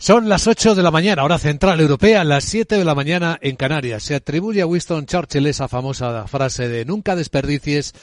Son 0.00 0.28
las 0.28 0.46
8 0.46 0.76
de 0.76 0.84
la 0.84 0.92
mañana, 0.92 1.24
hora 1.24 1.38
central 1.38 1.80
europea, 1.80 2.22
las 2.22 2.44
7 2.44 2.76
de 2.76 2.84
la 2.84 2.94
mañana 2.94 3.36
en 3.42 3.56
Canarias. 3.56 4.04
Se 4.04 4.14
atribuye 4.14 4.62
a 4.62 4.66
Winston 4.66 5.06
Churchill 5.06 5.48
esa 5.48 5.66
famosa 5.66 6.24
frase 6.28 6.68
de 6.68 6.84
nunca 6.84 7.16
desperdicies 7.16 7.94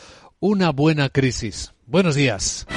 una 0.41 0.71
buena 0.71 1.07
crisis. 1.07 1.73
Buenos 1.87 2.15
días. 2.15 2.67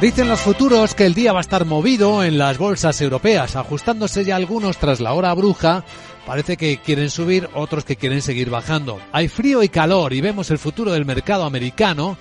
Dicen 0.00 0.28
los 0.28 0.40
futuros 0.40 0.94
que 0.94 1.04
el 1.04 1.12
día 1.12 1.34
va 1.34 1.40
a 1.40 1.42
estar 1.42 1.66
movido 1.66 2.24
en 2.24 2.38
las 2.38 2.56
bolsas 2.56 2.98
europeas, 3.02 3.54
ajustándose 3.54 4.24
ya 4.24 4.36
algunos 4.36 4.78
tras 4.78 4.98
la 4.98 5.12
hora 5.12 5.34
bruja. 5.34 5.84
Parece 6.26 6.56
que 6.56 6.78
quieren 6.78 7.10
subir, 7.10 7.50
otros 7.52 7.84
que 7.84 7.96
quieren 7.96 8.22
seguir 8.22 8.48
bajando. 8.48 8.98
Hay 9.12 9.28
frío 9.28 9.62
y 9.62 9.68
calor 9.68 10.14
y 10.14 10.22
vemos 10.22 10.50
el 10.50 10.58
futuro 10.58 10.90
del 10.90 11.04
mercado 11.04 11.44
americano 11.44 12.16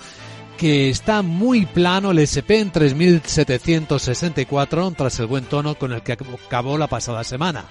que 0.64 0.90
está 0.90 1.22
muy 1.24 1.66
plano 1.66 2.12
el 2.12 2.20
SP 2.24 2.64
en 2.64 2.72
3.764 2.72 4.96
tras 4.96 5.20
el 5.20 5.26
buen 5.26 5.44
tono 5.44 5.76
con 5.76 5.92
el 5.92 6.02
que 6.04 6.14
acabó 6.14 6.78
la 6.78 6.88
pasada 6.88 7.26
semana. 7.26 7.66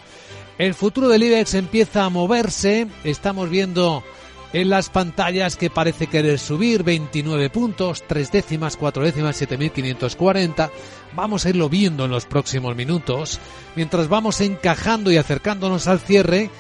El 0.59 0.75
futuro 0.75 1.09
del 1.09 1.23
IBEX 1.23 1.55
empieza 1.55 2.05
a 2.05 2.11
moverse, 2.11 2.87
estamos 3.03 3.49
viendo 3.49 4.05
en 4.53 4.69
las 4.69 4.91
pantallas 4.91 5.57
que 5.57 5.71
parece 5.71 6.07
querer 6.07 6.39
subir 6.39 6.83
29 6.83 7.49
puntos, 7.49 8.05
3 8.07 8.31
décimas, 8.31 8.77
4 8.77 9.05
décimas, 9.05 9.41
7.540. 9.41 10.71
Vamos 11.17 11.47
a 11.47 11.49
irlo 11.49 11.71
viendo 11.71 12.05
en 12.05 12.11
los 12.11 12.27
próximos 12.27 12.77
minutos, 12.77 13.41
mientras 13.75 14.09
vamos 14.09 14.39
encajando 14.43 15.11
y 15.11 15.17
acercándonos 15.17 15.87
al 15.87 15.99
cierre 15.99 16.51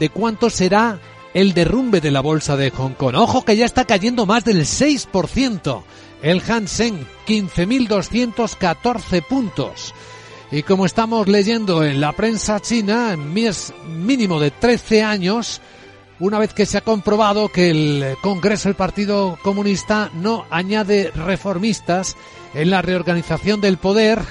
de 0.00 0.08
cuánto 0.08 0.50
será 0.50 0.98
el 1.36 1.52
derrumbe 1.52 2.00
de 2.00 2.10
la 2.10 2.22
bolsa 2.22 2.56
de 2.56 2.70
Hong 2.70 2.94
Kong. 2.94 3.14
Ojo 3.14 3.44
que 3.44 3.58
ya 3.58 3.66
está 3.66 3.84
cayendo 3.84 4.24
más 4.24 4.42
del 4.42 4.62
6%. 4.62 5.82
El 6.22 6.40
Hansen, 6.40 7.06
15.214 7.26 9.22
puntos. 9.22 9.92
Y 10.50 10.62
como 10.62 10.86
estamos 10.86 11.28
leyendo 11.28 11.84
en 11.84 12.00
la 12.00 12.12
prensa 12.12 12.58
china, 12.60 13.18
mínimo 13.18 14.40
de 14.40 14.50
13 14.50 15.02
años, 15.02 15.60
una 16.20 16.38
vez 16.38 16.54
que 16.54 16.64
se 16.64 16.78
ha 16.78 16.80
comprobado 16.80 17.50
que 17.50 17.68
el 17.68 18.16
Congreso 18.22 18.70
del 18.70 18.76
Partido 18.76 19.38
Comunista 19.42 20.10
no 20.14 20.46
añade 20.48 21.10
reformistas 21.14 22.16
en 22.54 22.70
la 22.70 22.80
reorganización 22.80 23.60
del 23.60 23.76
poder, 23.76 24.22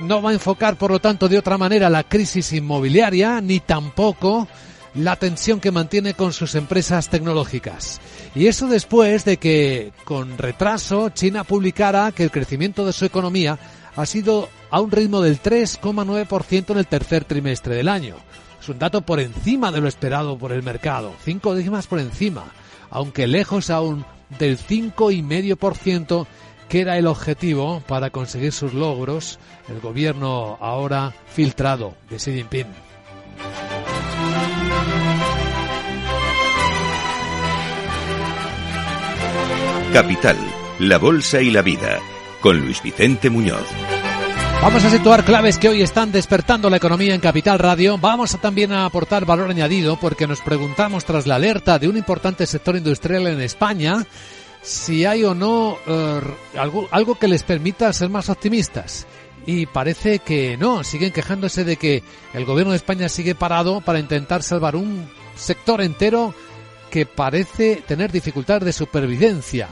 no 0.00 0.20
va 0.20 0.28
a 0.30 0.34
enfocar, 0.34 0.76
por 0.76 0.90
lo 0.90 0.98
tanto, 0.98 1.30
de 1.30 1.38
otra 1.38 1.56
manera 1.56 1.88
la 1.88 2.04
crisis 2.04 2.52
inmobiliaria, 2.52 3.40
ni 3.40 3.60
tampoco 3.60 4.46
la 4.94 5.16
tensión 5.16 5.60
que 5.60 5.70
mantiene 5.70 6.14
con 6.14 6.32
sus 6.32 6.54
empresas 6.54 7.08
tecnológicas. 7.08 8.00
Y 8.34 8.46
eso 8.46 8.68
después 8.68 9.24
de 9.24 9.38
que, 9.38 9.92
con 10.04 10.38
retraso, 10.38 11.10
China 11.10 11.44
publicara 11.44 12.12
que 12.12 12.24
el 12.24 12.30
crecimiento 12.30 12.84
de 12.84 12.92
su 12.92 13.04
economía 13.04 13.58
ha 13.96 14.06
sido 14.06 14.48
a 14.70 14.80
un 14.80 14.90
ritmo 14.90 15.20
del 15.20 15.40
3,9% 15.40 16.70
en 16.70 16.78
el 16.78 16.86
tercer 16.86 17.24
trimestre 17.24 17.74
del 17.74 17.88
año. 17.88 18.16
Es 18.60 18.68
un 18.68 18.78
dato 18.78 19.02
por 19.02 19.20
encima 19.20 19.72
de 19.72 19.80
lo 19.80 19.88
esperado 19.88 20.38
por 20.38 20.52
el 20.52 20.62
mercado, 20.62 21.12
cinco 21.24 21.54
décimas 21.54 21.86
por 21.86 21.98
encima, 21.98 22.44
aunque 22.90 23.26
lejos 23.26 23.70
aún 23.70 24.04
del 24.38 24.58
5,5% 24.58 26.26
que 26.68 26.80
era 26.80 26.96
el 26.96 27.06
objetivo 27.06 27.82
para 27.86 28.10
conseguir 28.10 28.52
sus 28.52 28.72
logros 28.72 29.38
el 29.68 29.80
gobierno 29.80 30.56
ahora 30.60 31.12
filtrado 31.26 31.94
de 32.08 32.16
Xi 32.16 32.32
Jinping. 32.32 32.91
Capital, 39.92 40.38
la 40.78 40.96
Bolsa 40.96 41.42
y 41.42 41.50
la 41.50 41.60
Vida, 41.60 42.00
con 42.40 42.58
Luis 42.58 42.82
Vicente 42.82 43.28
Muñoz. 43.28 43.66
Vamos 44.62 44.82
a 44.84 44.90
situar 44.90 45.22
claves 45.22 45.58
que 45.58 45.68
hoy 45.68 45.82
están 45.82 46.10
despertando 46.10 46.70
la 46.70 46.78
economía 46.78 47.14
en 47.14 47.20
Capital 47.20 47.58
Radio. 47.58 47.98
Vamos 47.98 48.34
a 48.34 48.40
también 48.40 48.72
a 48.72 48.86
aportar 48.86 49.26
valor 49.26 49.50
añadido 49.50 49.98
porque 50.00 50.26
nos 50.26 50.40
preguntamos 50.40 51.04
tras 51.04 51.26
la 51.26 51.34
alerta 51.34 51.78
de 51.78 51.88
un 51.88 51.98
importante 51.98 52.46
sector 52.46 52.74
industrial 52.74 53.26
en 53.26 53.42
España 53.42 54.06
si 54.62 55.04
hay 55.04 55.24
o 55.24 55.34
no 55.34 55.76
eh, 55.86 56.20
algo, 56.56 56.88
algo 56.90 57.16
que 57.16 57.28
les 57.28 57.42
permita 57.42 57.92
ser 57.92 58.08
más 58.08 58.30
optimistas. 58.30 59.06
Y 59.44 59.66
parece 59.66 60.20
que 60.20 60.56
no, 60.56 60.84
siguen 60.84 61.12
quejándose 61.12 61.64
de 61.64 61.76
que 61.76 62.02
el 62.32 62.46
gobierno 62.46 62.70
de 62.70 62.78
España 62.78 63.10
sigue 63.10 63.34
parado 63.34 63.82
para 63.82 63.98
intentar 63.98 64.42
salvar 64.42 64.74
un 64.74 65.06
sector 65.36 65.82
entero 65.82 66.34
que 66.90 67.04
parece 67.04 67.82
tener 67.86 68.10
dificultades 68.10 68.64
de 68.64 68.72
supervivencia 68.72 69.68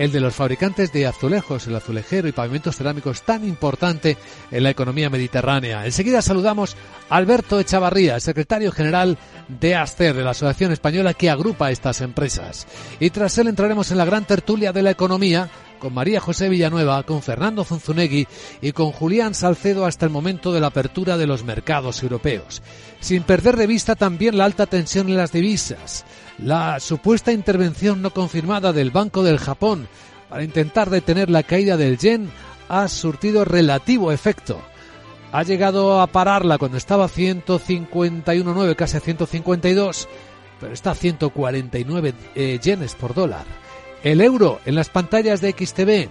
el 0.00 0.12
de 0.12 0.20
los 0.20 0.34
fabricantes 0.34 0.94
de 0.94 1.06
azulejos, 1.06 1.66
el 1.66 1.76
azulejero 1.76 2.26
y 2.26 2.32
pavimentos 2.32 2.74
cerámicos 2.74 3.20
tan 3.20 3.46
importante 3.46 4.16
en 4.50 4.62
la 4.62 4.70
economía 4.70 5.10
mediterránea. 5.10 5.84
Enseguida 5.84 6.22
saludamos 6.22 6.74
a 7.10 7.16
Alberto 7.16 7.60
Echavarría, 7.60 8.18
secretario 8.18 8.72
general 8.72 9.18
de 9.48 9.76
ASCER, 9.76 10.14
de 10.14 10.24
la 10.24 10.30
Asociación 10.30 10.72
Española 10.72 11.12
que 11.12 11.28
agrupa 11.28 11.70
estas 11.70 12.00
empresas. 12.00 12.66
Y 12.98 13.10
tras 13.10 13.36
él 13.36 13.48
entraremos 13.48 13.90
en 13.90 13.98
la 13.98 14.06
gran 14.06 14.24
tertulia 14.24 14.72
de 14.72 14.82
la 14.82 14.90
economía 14.90 15.50
con 15.80 15.94
María 15.94 16.20
José 16.20 16.48
Villanueva, 16.48 17.02
con 17.02 17.22
Fernando 17.22 17.64
Zunzunegui 17.64 18.28
y 18.60 18.70
con 18.70 18.92
Julián 18.92 19.34
Salcedo 19.34 19.86
hasta 19.86 20.06
el 20.06 20.12
momento 20.12 20.52
de 20.52 20.60
la 20.60 20.68
apertura 20.68 21.16
de 21.16 21.26
los 21.26 21.42
mercados 21.42 22.04
europeos. 22.04 22.62
Sin 23.00 23.24
perder 23.24 23.56
de 23.56 23.66
vista 23.66 23.96
también 23.96 24.38
la 24.38 24.44
alta 24.44 24.66
tensión 24.66 25.08
en 25.08 25.16
las 25.16 25.32
divisas, 25.32 26.04
la 26.38 26.78
supuesta 26.78 27.32
intervención 27.32 28.02
no 28.02 28.10
confirmada 28.10 28.72
del 28.72 28.92
Banco 28.92 29.24
del 29.24 29.38
Japón 29.38 29.88
para 30.28 30.44
intentar 30.44 30.90
detener 30.90 31.28
la 31.28 31.42
caída 31.42 31.76
del 31.76 31.98
yen 31.98 32.30
ha 32.68 32.86
surtido 32.86 33.44
relativo 33.44 34.12
efecto. 34.12 34.60
Ha 35.32 35.42
llegado 35.42 36.00
a 36.00 36.06
pararla 36.06 36.58
cuando 36.58 36.76
estaba 36.76 37.06
a 37.06 37.08
151,9, 37.08 38.76
casi 38.76 38.96
a 38.96 39.00
152, 39.00 40.08
pero 40.60 40.72
está 40.72 40.92
a 40.92 40.94
149 40.94 42.14
eh, 42.34 42.58
yenes 42.62 42.94
por 42.94 43.14
dólar. 43.14 43.44
El 44.02 44.20
euro 44.20 44.60
en 44.64 44.74
las 44.74 44.88
pantallas 44.88 45.40
de 45.40 45.52
XTV, 45.52 46.08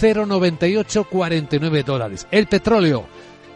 0,9849 0.00 1.84
dólares. 1.84 2.26
El 2.30 2.46
petróleo, 2.46 3.06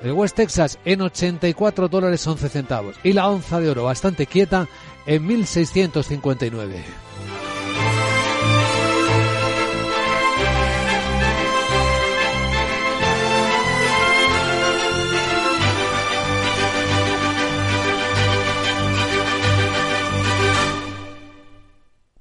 el 0.02 0.12
West 0.12 0.36
Texas 0.36 0.78
en 0.84 1.02
84 1.02 1.88
dólares 1.88 2.26
11 2.26 2.48
centavos. 2.48 2.96
Y 3.02 3.12
la 3.12 3.28
onza 3.28 3.60
de 3.60 3.70
oro 3.70 3.84
bastante 3.84 4.26
quieta 4.26 4.68
en 5.06 5.26
1659. 5.26 6.82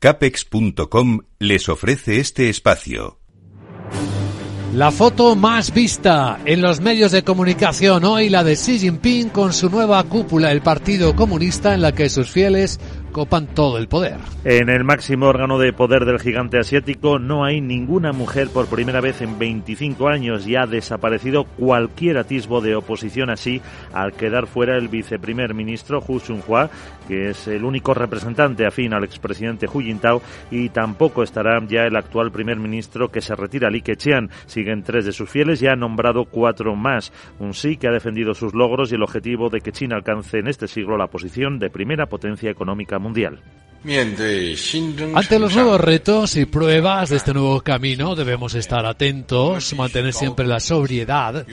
Capex.com 0.03 1.19
les 1.39 1.69
ofrece 1.69 2.19
este 2.19 2.49
espacio. 2.49 3.21
La 4.73 4.91
foto 4.91 5.35
más 5.35 5.73
vista 5.73 6.39
en 6.43 6.61
los 6.61 6.81
medios 6.81 7.13
de 7.13 7.23
comunicación 7.23 8.03
hoy, 8.03 8.27
la 8.27 8.43
de 8.43 8.55
Xi 8.55 8.79
Jinping 8.79 9.29
con 9.29 9.53
su 9.53 9.69
nueva 9.69 10.03
cúpula, 10.03 10.51
el 10.51 10.61
Partido 10.61 11.15
Comunista, 11.15 11.73
en 11.73 11.81
la 11.81 11.93
que 11.93 12.09
sus 12.09 12.29
fieles 12.29 12.81
copan 13.13 13.45
todo 13.45 13.77
el 13.77 13.87
poder. 13.87 14.17
En 14.43 14.69
el 14.69 14.83
máximo 14.83 15.27
órgano 15.27 15.59
de 15.59 15.71
poder 15.71 16.03
del 16.03 16.19
gigante 16.19 16.59
asiático 16.59 17.19
no 17.19 17.45
hay 17.45 17.61
ninguna 17.61 18.11
mujer 18.11 18.49
por 18.49 18.65
primera 18.65 18.99
vez 18.99 19.21
en 19.21 19.37
25 19.37 20.09
años 20.09 20.47
y 20.47 20.55
ha 20.55 20.65
desaparecido 20.65 21.43
cualquier 21.43 22.17
atisbo 22.17 22.59
de 22.59 22.75
oposición 22.75 23.29
así 23.29 23.61
al 23.93 24.13
quedar 24.13 24.47
fuera 24.47 24.75
el 24.75 24.89
viceprimer 24.89 25.53
ministro 25.53 26.03
Hu 26.05 26.19
Chunhua, 26.19 26.71
que 27.07 27.29
es 27.29 27.47
el 27.47 27.63
único 27.63 27.93
representante 27.93 28.65
afín 28.65 28.93
al 28.93 29.03
expresidente 29.03 29.67
Hu 29.67 29.81
Jintao 29.81 30.21
y 30.51 30.69
tampoco 30.69 31.23
estará 31.23 31.59
ya 31.67 31.85
el 31.85 31.95
actual 31.95 32.31
primer 32.31 32.57
ministro 32.57 33.09
que 33.09 33.21
se 33.21 33.35
retira 33.35 33.69
Li 33.69 33.81
Keqiang. 33.81 34.29
Siguen 34.45 34.83
tres 34.83 35.05
de 35.05 35.11
sus 35.11 35.29
fieles 35.29 35.61
y 35.61 35.67
ha 35.67 35.75
nombrado 35.75 36.25
cuatro 36.25 36.75
más. 36.75 37.11
Un 37.39 37.53
sí 37.53 37.77
que 37.77 37.87
ha 37.87 37.91
defendido 37.91 38.33
sus 38.33 38.53
logros 38.53 38.91
y 38.91 38.95
el 38.95 39.03
objetivo 39.03 39.49
de 39.49 39.61
que 39.61 39.71
China 39.71 39.95
alcance 39.95 40.39
en 40.39 40.47
este 40.47 40.67
siglo 40.67 40.97
la 40.97 41.07
posición 41.07 41.59
de 41.59 41.69
primera 41.69 42.07
potencia 42.07 42.49
económica 42.49 42.99
mundial. 42.99 43.39
Ante 43.85 45.39
los 45.39 45.55
nuevos 45.55 45.81
retos 45.81 46.37
y 46.37 46.45
pruebas 46.45 47.09
de 47.09 47.17
este 47.17 47.33
nuevo 47.33 47.59
camino 47.59 48.15
debemos 48.15 48.55
estar 48.55 48.85
atentos, 48.85 49.75
mantener 49.75 50.13
siempre 50.13 50.47
la 50.47 50.61
sobriedad 50.61 51.45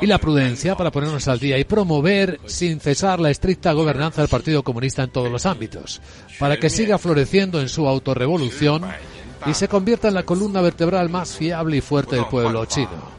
y 0.00 0.06
la 0.06 0.18
prudencia 0.18 0.74
para 0.74 0.90
ponernos 0.90 1.28
al 1.28 1.38
día 1.38 1.56
y 1.58 1.64
promover 1.64 2.40
sin 2.46 2.80
cesar 2.80 3.20
la 3.20 3.30
estricta 3.30 3.72
gobernanza 3.72 4.20
del 4.20 4.28
Partido 4.28 4.64
Comunista 4.64 4.95
en 5.04 5.10
todos 5.10 5.30
los 5.30 5.46
ámbitos, 5.46 6.00
para 6.38 6.56
que 6.58 6.70
siga 6.70 6.98
floreciendo 6.98 7.60
en 7.60 7.68
su 7.68 7.86
autorrevolución 7.86 8.84
y 9.46 9.54
se 9.54 9.68
convierta 9.68 10.08
en 10.08 10.14
la 10.14 10.24
columna 10.24 10.60
vertebral 10.60 11.08
más 11.08 11.36
fiable 11.36 11.76
y 11.76 11.80
fuerte 11.80 12.16
del 12.16 12.26
pueblo 12.26 12.64
chino. 12.66 13.16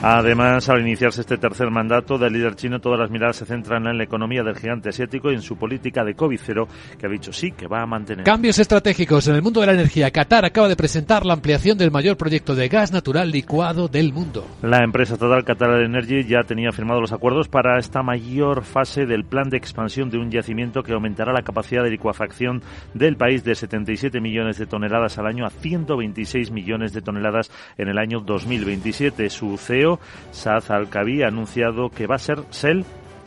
Además, 0.00 0.68
al 0.68 0.80
iniciarse 0.80 1.22
este 1.22 1.38
tercer 1.38 1.72
mandato 1.72 2.18
del 2.18 2.32
líder 2.32 2.54
chino, 2.54 2.80
todas 2.80 3.00
las 3.00 3.10
miradas 3.10 3.34
se 3.34 3.46
centran 3.46 3.84
en 3.88 3.98
la 3.98 4.04
economía 4.04 4.44
del 4.44 4.56
gigante 4.56 4.90
asiático 4.90 5.32
y 5.32 5.34
en 5.34 5.42
su 5.42 5.56
política 5.56 6.04
de 6.04 6.14
COVID 6.14 6.38
cero, 6.40 6.68
que 6.96 7.06
ha 7.06 7.10
dicho 7.10 7.32
sí 7.32 7.50
que 7.50 7.66
va 7.66 7.82
a 7.82 7.86
mantener. 7.86 8.24
Cambios 8.24 8.60
estratégicos 8.60 9.26
en 9.26 9.34
el 9.34 9.42
mundo 9.42 9.60
de 9.60 9.66
la 9.66 9.72
energía. 9.72 10.12
Qatar 10.12 10.44
acaba 10.44 10.68
de 10.68 10.76
presentar 10.76 11.26
la 11.26 11.34
ampliación 11.34 11.76
del 11.76 11.90
mayor 11.90 12.16
proyecto 12.16 12.54
de 12.54 12.68
gas 12.68 12.92
natural 12.92 13.32
licuado 13.32 13.88
del 13.88 14.12
mundo. 14.12 14.46
La 14.62 14.84
empresa 14.84 15.14
estatal 15.14 15.44
Qatar 15.44 15.82
Energy 15.82 16.22
ya 16.22 16.44
tenía 16.44 16.70
firmado 16.70 17.00
los 17.00 17.12
acuerdos 17.12 17.48
para 17.48 17.80
esta 17.80 18.04
mayor 18.04 18.62
fase 18.62 19.04
del 19.04 19.24
plan 19.24 19.50
de 19.50 19.56
expansión 19.56 20.10
de 20.10 20.18
un 20.18 20.30
yacimiento 20.30 20.84
que 20.84 20.92
aumentará 20.92 21.32
la 21.32 21.42
capacidad 21.42 21.82
de 21.82 21.90
licuafacción 21.90 22.62
del 22.94 23.16
país 23.16 23.42
de 23.42 23.56
77 23.56 24.20
millones 24.20 24.58
de 24.58 24.66
toneladas 24.66 25.18
al 25.18 25.26
año 25.26 25.44
a 25.44 25.50
126 25.50 26.52
millones 26.52 26.92
de 26.92 27.02
toneladas 27.02 27.50
en 27.76 27.88
el 27.88 27.98
año 27.98 28.20
2027. 28.20 29.28
Su 29.30 29.58
CEO 29.58 29.87
Saad 30.30 30.70
Al-Kabi 30.70 31.22
ha 31.22 31.28
anunciado 31.28 31.90
que 31.90 32.06
va 32.06 32.16
a 32.16 32.18
ser 32.18 32.38
Shell, 32.50 32.84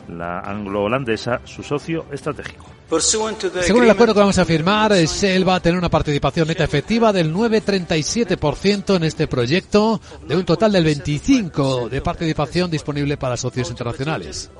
la 0.08 0.40
anglo-holandesa, 0.40 1.40
su 1.44 1.62
socio 1.62 2.06
estratégico. 2.10 2.71
Según 3.00 3.84
el 3.84 3.90
acuerdo 3.90 4.12
que 4.12 4.20
vamos 4.20 4.38
a 4.38 4.44
firmar, 4.44 4.92
Shell 4.92 5.48
va 5.48 5.54
a 5.56 5.60
tener 5.60 5.78
una 5.78 5.88
participación 5.88 6.48
neta 6.48 6.64
efectiva 6.64 7.12
del 7.12 7.32
9,37% 7.32 8.96
en 8.96 9.04
este 9.04 9.26
proyecto, 9.26 10.00
de 10.26 10.36
un 10.36 10.44
total 10.44 10.72
del 10.72 10.84
25% 10.84 11.88
de 11.88 12.00
participación 12.02 12.70
disponible 12.70 13.16
para 13.16 13.36
socios 13.38 13.70
internacionales. 13.70 14.50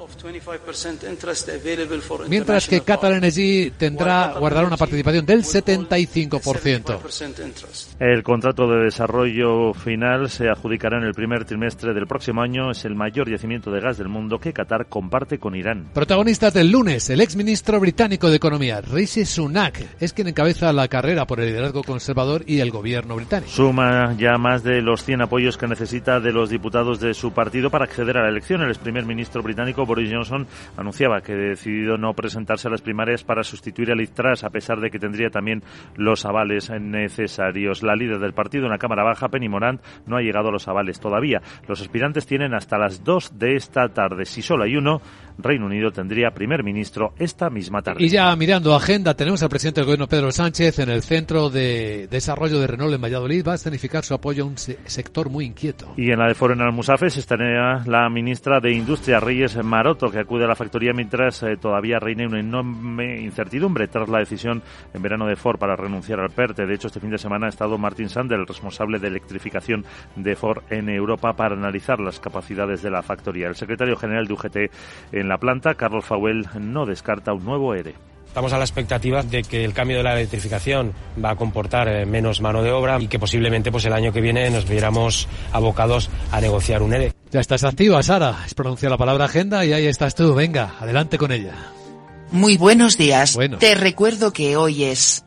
Mientras 2.28 2.68
que 2.68 2.80
Qatar 2.80 3.12
Energy 3.12 3.72
tendrá 3.76 4.34
guardará 4.38 4.66
una 4.66 4.76
participación 4.76 5.26
del 5.26 5.42
75%. 5.44 6.98
El 7.98 8.22
contrato 8.22 8.66
de 8.68 8.84
desarrollo 8.84 9.74
final 9.74 10.30
se 10.30 10.48
adjudicará 10.48 10.98
en 10.98 11.04
el 11.04 11.12
primer 11.12 11.44
trimestre 11.44 11.92
del 11.92 12.06
próximo 12.06 12.40
año. 12.40 12.70
Es 12.70 12.84
el 12.84 12.94
mayor 12.94 13.30
yacimiento 13.30 13.70
de 13.70 13.80
gas 13.80 13.98
del 13.98 14.08
mundo 14.08 14.38
que 14.38 14.52
Qatar 14.52 14.86
comparte 14.86 15.38
con 15.38 15.54
Irán. 15.54 15.90
Protagonistas 15.92 16.54
del 16.54 16.70
lunes, 16.70 17.10
el 17.10 17.20
exministro 17.20 17.78
británico 17.80 18.21
de 18.28 18.36
Economía, 18.36 18.80
Rishi 18.80 19.24
Sunak, 19.24 19.84
es 20.00 20.12
quien 20.12 20.28
encabeza 20.28 20.72
la 20.72 20.88
carrera 20.88 21.26
por 21.26 21.40
el 21.40 21.46
liderazgo 21.46 21.82
conservador 21.82 22.44
y 22.46 22.60
el 22.60 22.70
gobierno 22.70 23.16
británico. 23.16 23.50
Suma 23.50 24.14
ya 24.16 24.38
más 24.38 24.62
de 24.62 24.80
los 24.82 25.04
100 25.04 25.22
apoyos 25.22 25.58
que 25.58 25.66
necesita 25.66 26.20
de 26.20 26.32
los 26.32 26.50
diputados 26.50 27.00
de 27.00 27.14
su 27.14 27.32
partido 27.32 27.70
para 27.70 27.84
acceder 27.84 28.18
a 28.18 28.22
la 28.22 28.28
elección. 28.28 28.62
El 28.62 28.68
ex 28.68 28.78
primer 28.78 29.06
ministro 29.06 29.42
británico 29.42 29.84
Boris 29.84 30.10
Johnson 30.12 30.46
anunciaba 30.76 31.20
que 31.20 31.34
decidido 31.34 31.96
no 31.96 32.14
presentarse 32.14 32.68
a 32.68 32.70
las 32.70 32.82
primarias 32.82 33.24
para 33.24 33.42
sustituir 33.42 33.90
a 33.90 33.94
Liz 33.94 34.12
Truss, 34.12 34.44
a 34.44 34.50
pesar 34.50 34.80
de 34.80 34.90
que 34.90 34.98
tendría 34.98 35.30
también 35.30 35.62
los 35.96 36.24
avales 36.24 36.70
necesarios. 36.70 37.82
La 37.82 37.96
líder 37.96 38.18
del 38.18 38.34
partido 38.34 38.64
en 38.64 38.70
la 38.70 38.78
Cámara 38.78 39.04
Baja, 39.04 39.28
Penny 39.28 39.48
Morant, 39.48 39.80
no 40.06 40.16
ha 40.16 40.22
llegado 40.22 40.48
a 40.48 40.52
los 40.52 40.68
avales 40.68 41.00
todavía. 41.00 41.42
Los 41.66 41.80
aspirantes 41.80 42.26
tienen 42.26 42.54
hasta 42.54 42.78
las 42.78 43.02
2 43.04 43.38
de 43.38 43.56
esta 43.56 43.88
tarde. 43.88 44.24
Si 44.24 44.42
solo 44.42 44.64
hay 44.64 44.76
uno, 44.76 45.00
Reino 45.38 45.66
Unido 45.66 45.90
tendría 45.90 46.30
primer 46.30 46.62
ministro 46.62 47.14
esta 47.18 47.50
misma 47.50 47.82
tarde. 47.82 48.02
Ya 48.12 48.36
mirando 48.36 48.74
agenda, 48.74 49.14
tenemos 49.14 49.42
al 49.42 49.48
presidente 49.48 49.80
del 49.80 49.86
gobierno 49.86 50.06
Pedro 50.06 50.30
Sánchez 50.30 50.80
en 50.80 50.90
el 50.90 51.00
Centro 51.02 51.48
de 51.48 52.08
Desarrollo 52.10 52.60
de 52.60 52.66
Renault 52.66 52.92
en 52.92 53.00
Valladolid. 53.00 53.42
Va 53.48 53.52
a 53.52 53.54
escenificar 53.54 54.04
su 54.04 54.12
apoyo 54.12 54.44
a 54.44 54.46
un 54.48 54.58
sector 54.58 55.30
muy 55.30 55.46
inquieto. 55.46 55.94
Y 55.96 56.10
en 56.10 56.18
la 56.18 56.28
de 56.28 56.34
Foro 56.34 56.52
en 56.52 56.60
Almusafes 56.60 57.16
estará 57.16 57.82
la 57.86 58.10
ministra 58.10 58.60
de 58.60 58.70
Industria, 58.74 59.18
Reyes 59.18 59.56
Maroto, 59.64 60.10
que 60.10 60.18
acude 60.18 60.44
a 60.44 60.46
la 60.46 60.54
factoría 60.54 60.92
mientras 60.92 61.42
eh, 61.42 61.56
todavía 61.58 61.98
reina 62.00 62.26
una 62.26 62.40
enorme 62.40 63.18
incertidumbre 63.18 63.88
tras 63.88 64.10
la 64.10 64.18
decisión 64.18 64.62
en 64.92 65.00
verano 65.00 65.26
de 65.26 65.36
Ford 65.36 65.58
para 65.58 65.74
renunciar 65.74 66.20
al 66.20 66.32
PERTE. 66.32 66.66
De 66.66 66.74
hecho, 66.74 66.88
este 66.88 67.00
fin 67.00 67.10
de 67.10 67.18
semana 67.18 67.46
ha 67.46 67.48
estado 67.48 67.78
Martin 67.78 68.10
Sander, 68.10 68.38
el 68.38 68.46
responsable 68.46 68.98
de 68.98 69.08
electrificación 69.08 69.86
de 70.16 70.36
Ford 70.36 70.64
en 70.68 70.90
Europa, 70.90 71.32
para 71.32 71.54
analizar 71.54 71.98
las 71.98 72.20
capacidades 72.20 72.82
de 72.82 72.90
la 72.90 73.00
factoría. 73.00 73.48
El 73.48 73.56
secretario 73.56 73.96
general 73.96 74.26
de 74.26 74.34
UGT 74.34 74.56
en 75.12 75.28
la 75.28 75.38
planta, 75.38 75.76
Carlos 75.76 76.04
Fauel, 76.04 76.46
no 76.60 76.84
descarta 76.84 77.32
un 77.32 77.46
nuevo 77.46 77.74
ERE. 77.74 78.01
Estamos 78.32 78.54
a 78.54 78.56
la 78.56 78.64
expectativa 78.64 79.22
de 79.22 79.42
que 79.42 79.62
el 79.62 79.74
cambio 79.74 79.98
de 79.98 80.04
la 80.04 80.14
electrificación 80.14 80.94
va 81.22 81.32
a 81.32 81.36
comportar 81.36 81.86
eh, 81.88 82.06
menos 82.06 82.40
mano 82.40 82.62
de 82.62 82.72
obra 82.72 82.98
y 82.98 83.06
que 83.06 83.18
posiblemente 83.18 83.70
pues 83.70 83.84
el 83.84 83.92
año 83.92 84.10
que 84.10 84.22
viene 84.22 84.48
nos 84.48 84.66
viéramos 84.66 85.28
abocados 85.52 86.08
a 86.30 86.40
negociar 86.40 86.80
un 86.80 86.94
ERE. 86.94 87.12
Ya 87.30 87.40
estás 87.40 87.62
activa, 87.62 88.02
Sara. 88.02 88.38
Es 88.46 88.54
pronunciar 88.54 88.90
la 88.90 88.96
palabra 88.96 89.26
agenda 89.26 89.66
y 89.66 89.74
ahí 89.74 89.84
estás 89.84 90.14
tú. 90.14 90.34
Venga, 90.34 90.76
adelante 90.80 91.18
con 91.18 91.30
ella. 91.30 91.52
Muy 92.32 92.56
buenos 92.56 92.96
días. 92.96 93.38
Te 93.58 93.74
recuerdo 93.74 94.32
que 94.32 94.56
hoy 94.56 94.84
es... 94.84 95.22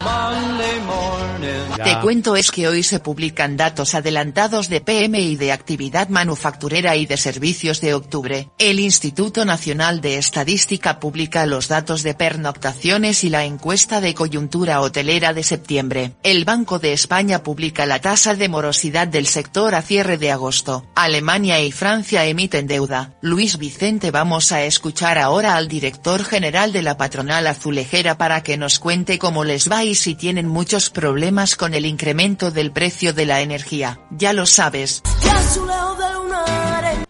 Te 1.84 2.00
cuento 2.00 2.36
es 2.36 2.52
que 2.52 2.68
hoy 2.68 2.84
se 2.84 3.00
publican 3.00 3.58
datos 3.58 3.96
adelantados 3.96 4.70
de 4.70 4.82
PMI 4.82 5.36
de 5.36 5.52
actividad 5.52 6.10
manufacturera 6.10 6.96
y 6.96 7.06
de 7.06 7.18
servicios 7.18 7.82
de 7.82 7.94
octubre. 7.94 8.50
El 8.58 8.80
Instituto 8.80 9.46
Nacional 9.46 10.02
de 10.02 10.18
Estadística 10.18 11.00
publica 11.00 11.46
los 11.46 11.68
datos 11.68 12.02
de 12.02 12.16
pernoctaciones 12.16 13.24
y 13.24 13.30
la 13.30 13.46
encuesta 13.46 14.02
de 14.02 14.14
coyuntura 14.14 14.82
hotelera 14.82 15.34
de 15.34 15.44
septiembre. 15.44 16.16
El 16.24 16.46
Banco 16.46 16.80
de 16.80 16.94
España 16.94 17.44
publica 17.44 17.86
la 17.86 18.00
tasa 18.00 18.36
de 18.36 18.50
morosidad 18.50 19.08
del 19.08 19.28
sector 19.28 19.76
a 19.76 19.82
cierre 19.82 20.18
de 20.18 20.32
agosto. 20.32 20.88
Alemania 20.96 21.62
y 21.62 21.72
Francia 21.72 22.26
emiten 22.26 22.68
deuda. 22.68 23.16
Luis 23.22 23.58
Vicente 23.58 24.12
vamos 24.12 24.52
a 24.52 24.64
escuchar 24.64 25.18
ahora 25.18 25.56
al 25.56 25.68
director 25.68 26.24
general 26.24 26.72
de 26.72 26.82
la 26.82 26.95
patronal 26.98 27.48
azulejera 27.48 28.18
para 28.18 28.44
que 28.44 28.58
nos 28.58 28.80
cuente 28.80 29.20
cómo 29.20 29.44
les 29.44 29.72
va 29.72 29.84
y 29.84 29.96
si 29.96 30.16
tienen 30.16 30.48
muchos 30.48 30.90
problemas 30.90 31.56
con 31.56 31.74
el 31.74 31.86
incremento 31.86 32.52
del 32.52 32.72
precio 32.72 33.14
de 33.14 33.26
la 33.26 33.42
energía. 33.42 34.00
Ya 34.12 34.34
lo 34.34 34.46
sabes. 34.46 35.02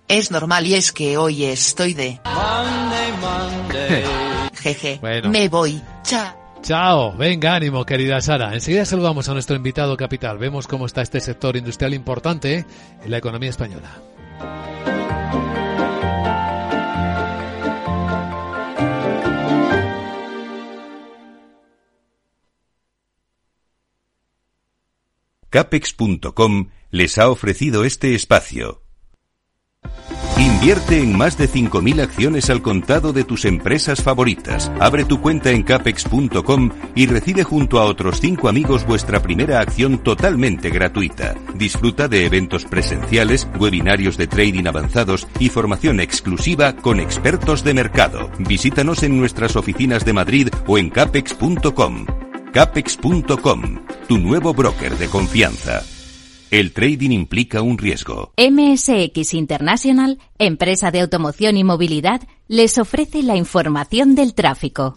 Es 0.07 0.31
normal 0.31 0.67
y 0.67 0.75
es 0.75 0.91
que 0.91 1.17
hoy 1.17 1.45
estoy 1.45 1.93
de... 1.93 2.19
Jeje, 4.53 4.99
me 5.23 5.49
voy. 5.49 5.81
Chao. 6.03 6.45
Chao, 6.65 7.15
venga, 7.15 7.53
ánimo, 7.53 7.85
querida 7.85 8.19
Sara. 8.21 8.55
Enseguida 8.55 8.85
saludamos 8.85 9.29
a 9.29 9.33
nuestro 9.33 9.55
invitado 9.55 9.95
capital. 9.95 10.39
Vemos 10.39 10.65
cómo 10.65 10.87
está 10.87 11.03
este 11.03 11.19
sector 11.19 11.55
industrial 11.55 11.93
importante 11.93 12.65
en 13.03 13.11
la 13.11 13.17
economía 13.17 13.51
española. 13.51 14.01
Capex.com 25.55 26.67
les 26.91 27.17
ha 27.17 27.29
ofrecido 27.29 27.85
este 27.85 28.13
espacio. 28.13 28.83
Invierte 30.37 30.99
en 30.99 31.15
más 31.17 31.37
de 31.37 31.47
5.000 31.47 32.01
acciones 32.01 32.49
al 32.49 32.61
contado 32.61 33.13
de 33.13 33.23
tus 33.23 33.45
empresas 33.45 34.03
favoritas. 34.03 34.69
Abre 34.81 35.05
tu 35.05 35.21
cuenta 35.21 35.51
en 35.51 35.63
capex.com 35.63 36.71
y 36.93 37.05
recibe 37.05 37.45
junto 37.45 37.79
a 37.79 37.85
otros 37.85 38.19
5 38.19 38.49
amigos 38.49 38.85
vuestra 38.85 39.21
primera 39.21 39.61
acción 39.61 39.99
totalmente 39.99 40.69
gratuita. 40.71 41.35
Disfruta 41.53 42.09
de 42.09 42.25
eventos 42.25 42.65
presenciales, 42.65 43.47
webinarios 43.57 44.17
de 44.17 44.27
trading 44.27 44.67
avanzados 44.67 45.25
y 45.39 45.47
formación 45.47 46.01
exclusiva 46.01 46.75
con 46.75 46.99
expertos 46.99 47.63
de 47.63 47.73
mercado. 47.73 48.29
Visítanos 48.39 49.03
en 49.03 49.17
nuestras 49.17 49.55
oficinas 49.55 50.03
de 50.03 50.11
Madrid 50.11 50.49
o 50.67 50.77
en 50.77 50.89
capex.com. 50.89 52.24
Capex.com, 52.55 53.85
tu 54.07 54.17
nuevo 54.17 54.53
broker 54.53 54.97
de 54.97 55.09
confianza. 55.09 55.83
El 56.49 56.71
trading 56.71 57.09
implica 57.09 57.61
un 57.61 57.77
riesgo. 57.77 58.31
MSX 58.37 59.33
International, 59.33 60.19
empresa 60.39 60.89
de 60.89 61.01
automoción 61.01 61.57
y 61.57 61.65
movilidad, 61.65 62.21
les 62.47 62.77
ofrece 62.77 63.23
la 63.23 63.35
información 63.35 64.15
del 64.15 64.33
tráfico. 64.33 64.95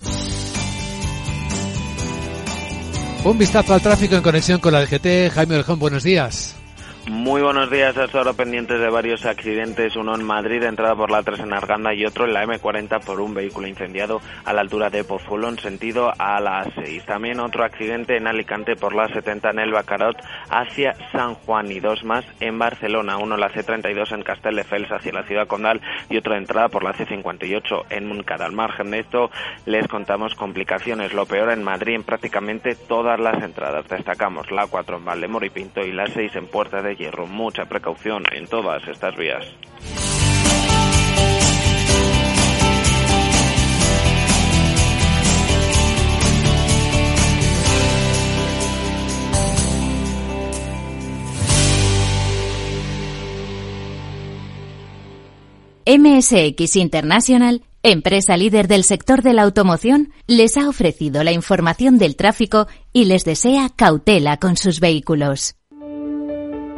Un 3.24 3.36
vistazo 3.36 3.74
al 3.74 3.82
tráfico 3.82 4.14
en 4.14 4.22
conexión 4.22 4.60
con 4.60 4.72
la 4.72 4.82
DGT. 4.82 5.32
Jaime 5.34 5.56
Orjón, 5.56 5.80
buenos 5.80 6.04
días. 6.04 6.57
Muy 7.10 7.40
buenos 7.40 7.70
días, 7.70 7.96
hasta 7.96 8.18
ahora 8.18 8.34
pendientes 8.34 8.78
de 8.78 8.90
varios 8.90 9.24
accidentes, 9.24 9.96
uno 9.96 10.14
en 10.14 10.22
Madrid, 10.22 10.62
entrada 10.62 10.94
por 10.94 11.10
la 11.10 11.22
3 11.22 11.40
en 11.40 11.54
Arganda 11.54 11.94
y 11.94 12.04
otro 12.04 12.26
en 12.26 12.34
la 12.34 12.44
M40 12.44 13.02
por 13.02 13.22
un 13.22 13.32
vehículo 13.32 13.66
incendiado 13.66 14.20
a 14.44 14.52
la 14.52 14.60
altura 14.60 14.90
de 14.90 15.04
Pozuelo 15.04 15.48
en 15.48 15.58
sentido 15.58 16.12
a 16.18 16.38
la 16.38 16.70
6. 16.74 17.06
También 17.06 17.40
otro 17.40 17.64
accidente 17.64 18.18
en 18.18 18.26
Alicante 18.26 18.76
por 18.76 18.94
la 18.94 19.08
70 19.08 19.50
en 19.50 19.58
el 19.58 19.72
Bacarot 19.72 20.18
hacia 20.50 20.96
San 21.10 21.32
Juan 21.32 21.72
y 21.72 21.80
dos 21.80 22.04
más 22.04 22.26
en 22.40 22.58
Barcelona, 22.58 23.16
uno 23.16 23.36
en 23.36 23.40
la 23.40 23.52
C32 23.52 24.12
en 24.12 24.22
Castelldefels 24.22 24.92
hacia 24.92 25.12
la 25.12 25.22
ciudad 25.22 25.46
condal 25.46 25.80
y 26.10 26.18
otro 26.18 26.36
entrada 26.36 26.68
por 26.68 26.84
la 26.84 26.92
C58 26.92 27.86
en 27.88 28.06
Montcada. 28.06 28.44
Al 28.44 28.52
margen 28.52 28.90
de 28.90 29.00
esto 29.00 29.30
les 29.64 29.88
contamos 29.88 30.34
complicaciones, 30.34 31.14
lo 31.14 31.24
peor 31.24 31.52
en 31.52 31.62
Madrid 31.62 31.94
en 31.94 32.04
prácticamente 32.04 32.74
todas 32.74 33.18
las 33.18 33.42
entradas. 33.42 33.88
Destacamos 33.88 34.50
la 34.50 34.66
4 34.66 34.98
en 34.98 35.04
Valdemoro 35.06 35.46
y 35.46 35.50
Pinto 35.50 35.80
y 35.80 35.92
la 35.92 36.06
6 36.06 36.36
en 36.36 36.48
Puerta 36.48 36.82
de 36.82 36.97
hierro. 36.98 37.26
Mucha 37.26 37.66
precaución 37.66 38.24
en 38.32 38.46
todas 38.46 38.86
estas 38.88 39.16
vías. 39.16 39.44
MSX 55.88 56.76
International, 56.76 57.62
empresa 57.82 58.36
líder 58.36 58.68
del 58.68 58.84
sector 58.84 59.22
de 59.22 59.32
la 59.32 59.42
automoción, 59.44 60.12
les 60.26 60.58
ha 60.58 60.68
ofrecido 60.68 61.24
la 61.24 61.32
información 61.32 61.96
del 61.96 62.14
tráfico 62.14 62.66
y 62.92 63.06
les 63.06 63.24
desea 63.24 63.70
cautela 63.74 64.36
con 64.36 64.58
sus 64.58 64.80
vehículos. 64.80 65.54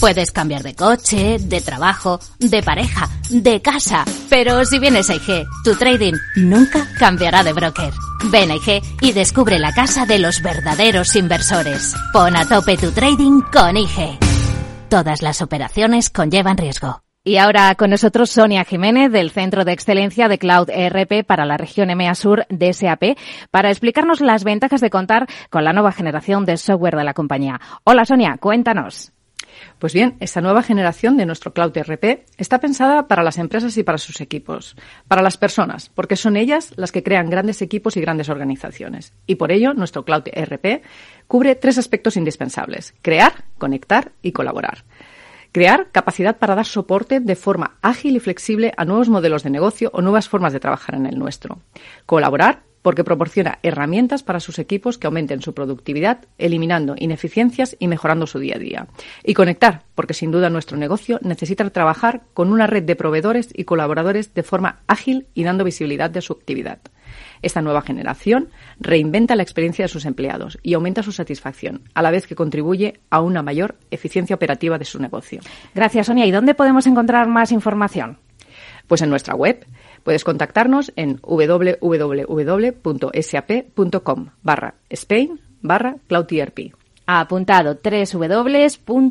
Puedes 0.00 0.30
cambiar 0.30 0.62
de 0.62 0.74
coche, 0.74 1.38
de 1.40 1.60
trabajo, 1.62 2.20
de 2.38 2.62
pareja, 2.62 3.08
de 3.30 3.62
casa, 3.62 4.04
pero 4.28 4.64
si 4.66 4.78
vienes 4.78 5.08
a 5.08 5.14
IG, 5.14 5.46
tu 5.64 5.74
trading 5.74 6.12
nunca 6.36 6.86
cambiará 6.98 7.42
de 7.42 7.54
broker. 7.54 7.92
Ven 8.30 8.50
a 8.50 8.56
IG 8.56 8.82
y 9.00 9.12
descubre 9.12 9.58
la 9.58 9.72
casa 9.72 10.04
de 10.04 10.18
los 10.18 10.42
verdaderos 10.42 11.16
inversores. 11.16 11.94
Pon 12.12 12.36
a 12.36 12.46
tope 12.46 12.76
tu 12.76 12.92
trading 12.92 13.40
con 13.50 13.76
IG. 13.76 14.18
Todas 14.90 15.22
las 15.22 15.40
operaciones 15.40 16.10
conllevan 16.10 16.58
riesgo. 16.58 17.02
Y 17.24 17.38
ahora 17.38 17.74
con 17.74 17.90
nosotros 17.90 18.30
Sonia 18.30 18.64
Jiménez 18.64 19.10
del 19.10 19.30
Centro 19.30 19.64
de 19.64 19.72
Excelencia 19.72 20.28
de 20.28 20.38
Cloud 20.38 20.70
ERP 20.70 21.26
para 21.26 21.44
la 21.44 21.56
región 21.56 21.90
EMEA 21.90 22.14
Sur 22.14 22.46
de 22.50 22.72
SAP 22.72 23.18
para 23.50 23.70
explicarnos 23.70 24.20
las 24.20 24.44
ventajas 24.44 24.80
de 24.80 24.90
contar 24.90 25.26
con 25.50 25.64
la 25.64 25.72
nueva 25.72 25.90
generación 25.90 26.44
de 26.44 26.56
software 26.56 26.96
de 26.96 27.02
la 27.04 27.14
compañía. 27.14 27.60
Hola 27.82 28.04
Sonia, 28.04 28.36
cuéntanos. 28.38 29.15
Pues 29.78 29.92
bien, 29.92 30.16
esta 30.20 30.40
nueva 30.40 30.62
generación 30.62 31.18
de 31.18 31.26
nuestro 31.26 31.52
Cloud 31.52 31.76
ERP 31.76 32.24
está 32.38 32.60
pensada 32.60 33.08
para 33.08 33.22
las 33.22 33.36
empresas 33.36 33.76
y 33.76 33.82
para 33.82 33.98
sus 33.98 34.22
equipos, 34.22 34.74
para 35.06 35.20
las 35.20 35.36
personas, 35.36 35.90
porque 35.90 36.16
son 36.16 36.38
ellas 36.38 36.72
las 36.76 36.92
que 36.92 37.02
crean 37.02 37.28
grandes 37.28 37.60
equipos 37.60 37.96
y 37.98 38.00
grandes 38.00 38.30
organizaciones. 38.30 39.12
Y 39.26 39.34
por 39.34 39.52
ello, 39.52 39.74
nuestro 39.74 40.04
Cloud 40.06 40.28
ERP 40.32 40.82
cubre 41.26 41.56
tres 41.56 41.76
aspectos 41.76 42.16
indispensables, 42.16 42.94
crear, 43.02 43.44
conectar 43.58 44.12
y 44.22 44.32
colaborar. 44.32 44.84
Crear 45.52 45.90
capacidad 45.92 46.38
para 46.38 46.54
dar 46.54 46.66
soporte 46.66 47.20
de 47.20 47.36
forma 47.36 47.76
ágil 47.82 48.16
y 48.16 48.20
flexible 48.20 48.72
a 48.78 48.84
nuevos 48.86 49.10
modelos 49.10 49.42
de 49.42 49.50
negocio 49.50 49.90
o 49.92 50.00
nuevas 50.00 50.28
formas 50.28 50.54
de 50.54 50.60
trabajar 50.60 50.94
en 50.94 51.06
el 51.06 51.18
nuestro. 51.18 51.60
Colaborar 52.06 52.65
porque 52.86 53.02
proporciona 53.02 53.58
herramientas 53.64 54.22
para 54.22 54.38
sus 54.38 54.60
equipos 54.60 54.96
que 54.96 55.08
aumenten 55.08 55.42
su 55.42 55.54
productividad, 55.54 56.18
eliminando 56.38 56.94
ineficiencias 56.96 57.74
y 57.80 57.88
mejorando 57.88 58.28
su 58.28 58.38
día 58.38 58.54
a 58.54 58.58
día. 58.60 58.86
Y 59.24 59.34
conectar, 59.34 59.82
porque 59.96 60.14
sin 60.14 60.30
duda 60.30 60.50
nuestro 60.50 60.76
negocio 60.76 61.18
necesita 61.20 61.68
trabajar 61.70 62.22
con 62.32 62.52
una 62.52 62.68
red 62.68 62.84
de 62.84 62.94
proveedores 62.94 63.48
y 63.52 63.64
colaboradores 63.64 64.34
de 64.34 64.44
forma 64.44 64.82
ágil 64.86 65.26
y 65.34 65.42
dando 65.42 65.64
visibilidad 65.64 66.10
de 66.10 66.20
su 66.20 66.32
actividad. 66.34 66.78
Esta 67.42 67.60
nueva 67.60 67.82
generación 67.82 68.50
reinventa 68.78 69.34
la 69.34 69.42
experiencia 69.42 69.84
de 69.84 69.88
sus 69.88 70.04
empleados 70.04 70.56
y 70.62 70.74
aumenta 70.74 71.02
su 71.02 71.10
satisfacción, 71.10 71.82
a 71.92 72.02
la 72.02 72.12
vez 72.12 72.28
que 72.28 72.36
contribuye 72.36 73.00
a 73.10 73.20
una 73.20 73.42
mayor 73.42 73.74
eficiencia 73.90 74.36
operativa 74.36 74.78
de 74.78 74.84
su 74.84 75.00
negocio. 75.00 75.40
Gracias, 75.74 76.06
Sonia. 76.06 76.24
¿Y 76.24 76.30
dónde 76.30 76.54
podemos 76.54 76.86
encontrar 76.86 77.26
más 77.26 77.50
información? 77.50 78.20
Pues 78.86 79.02
en 79.02 79.10
nuestra 79.10 79.34
web. 79.34 79.66
Puedes 80.06 80.22
contactarnos 80.22 80.92
en 80.94 81.18
www.sap.com 81.20 81.80
barra 84.40 84.76
Spain 84.88 85.40
barra 85.62 85.96
CloudERP 87.06 87.26
apuntado 87.26 87.78
www.sap.com 87.82 89.04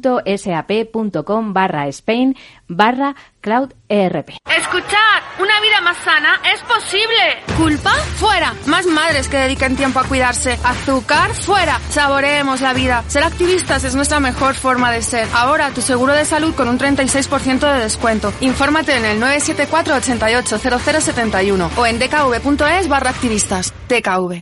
barra 1.53 1.87
Spain 1.87 2.35
barra 2.67 3.15
Cloud 3.41 3.73
ERP. 3.87 4.29
Escuchad, 4.57 5.21
una 5.39 5.61
vida 5.61 5.81
más 5.81 5.97
sana 5.97 6.41
es 6.51 6.59
posible. 6.61 7.43
¿Culpa? 7.57 7.91
Fuera. 7.91 8.55
Más 8.65 8.87
madres 8.87 9.29
que 9.29 9.37
dediquen 9.37 9.75
tiempo 9.75 9.99
a 9.99 10.05
cuidarse. 10.05 10.57
Azúcar? 10.63 11.31
Fuera. 11.35 11.79
Saboreemos 11.89 12.61
la 12.61 12.73
vida. 12.73 13.03
Ser 13.07 13.23
activistas 13.23 13.83
es 13.83 13.93
nuestra 13.93 14.19
mejor 14.19 14.55
forma 14.55 14.91
de 14.91 15.03
ser. 15.03 15.27
Ahora 15.33 15.69
tu 15.69 15.81
seguro 15.81 16.13
de 16.13 16.25
salud 16.25 16.55
con 16.55 16.67
un 16.67 16.79
36% 16.79 17.71
de 17.71 17.81
descuento. 17.81 18.33
Infórmate 18.41 18.97
en 18.97 19.05
el 19.05 19.19
974 19.19 19.95
88 19.95 20.57
0071 20.57 21.69
o 21.77 21.85
en 21.85 21.99
dkv.es 21.99 22.87
barra 22.87 23.11
activistas. 23.11 23.71
DKV. 23.87 24.41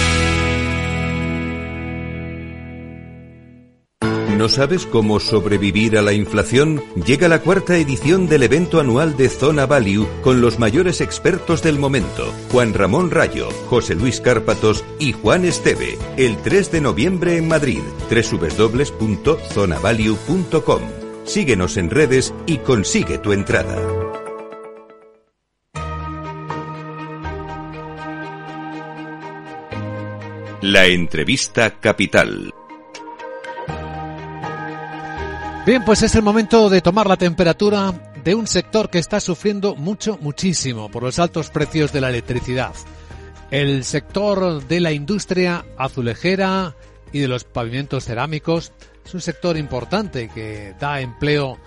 ¿No 4.41 4.49
sabes 4.49 4.87
cómo 4.87 5.19
sobrevivir 5.19 5.99
a 5.99 6.01
la 6.01 6.13
inflación? 6.13 6.83
Llega 7.05 7.27
la 7.27 7.41
cuarta 7.41 7.77
edición 7.77 8.27
del 8.27 8.41
evento 8.41 8.79
anual 8.79 9.15
de 9.15 9.29
Zona 9.29 9.67
Value 9.67 10.07
con 10.23 10.41
los 10.41 10.57
mayores 10.57 10.99
expertos 10.99 11.61
del 11.61 11.77
momento, 11.77 12.33
Juan 12.51 12.73
Ramón 12.73 13.11
Rayo, 13.11 13.49
José 13.67 13.93
Luis 13.93 14.19
Cárpatos 14.19 14.83
y 14.97 15.11
Juan 15.11 15.45
Esteve, 15.45 15.99
el 16.17 16.37
3 16.37 16.71
de 16.71 16.81
noviembre 16.81 17.37
en 17.37 17.47
Madrid, 17.47 17.81
www.zonavalue.com. 18.09 20.81
Síguenos 21.23 21.77
en 21.77 21.91
redes 21.91 22.33
y 22.47 22.57
consigue 22.57 23.19
tu 23.19 23.33
entrada. 23.33 23.77
La 30.61 30.87
entrevista 30.87 31.79
capital. 31.79 32.51
Bien, 35.63 35.85
pues 35.85 36.01
es 36.01 36.15
el 36.15 36.23
momento 36.23 36.71
de 36.71 36.81
tomar 36.81 37.05
la 37.05 37.17
temperatura 37.17 37.93
de 38.23 38.33
un 38.33 38.47
sector 38.47 38.89
que 38.89 38.97
está 38.97 39.19
sufriendo 39.19 39.75
mucho, 39.75 40.17
muchísimo 40.19 40.89
por 40.89 41.03
los 41.03 41.19
altos 41.19 41.51
precios 41.51 41.93
de 41.93 42.01
la 42.01 42.09
electricidad. 42.09 42.73
El 43.51 43.83
sector 43.83 44.65
de 44.67 44.79
la 44.79 44.91
industria 44.91 45.63
azulejera 45.77 46.75
y 47.13 47.19
de 47.19 47.27
los 47.27 47.43
pavimentos 47.43 48.05
cerámicos 48.05 48.71
es 49.05 49.13
un 49.13 49.21
sector 49.21 49.55
importante 49.55 50.29
que 50.29 50.73
da 50.79 50.99
empleo, 50.99 51.59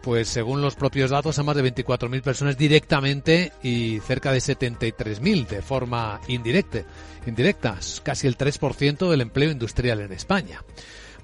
pues 0.00 0.28
según 0.28 0.62
los 0.62 0.74
propios 0.74 1.10
datos, 1.10 1.38
a 1.38 1.42
más 1.42 1.56
de 1.56 1.74
24.000 1.74 2.22
personas 2.22 2.56
directamente 2.56 3.52
y 3.62 4.00
cerca 4.00 4.32
de 4.32 4.38
73.000 4.38 5.46
de 5.46 5.60
forma 5.60 6.22
indirecta, 6.28 6.84
indirecta, 7.26 7.76
casi 8.02 8.28
el 8.28 8.38
3% 8.38 9.10
del 9.10 9.20
empleo 9.20 9.50
industrial 9.50 10.00
en 10.00 10.12
España. 10.12 10.62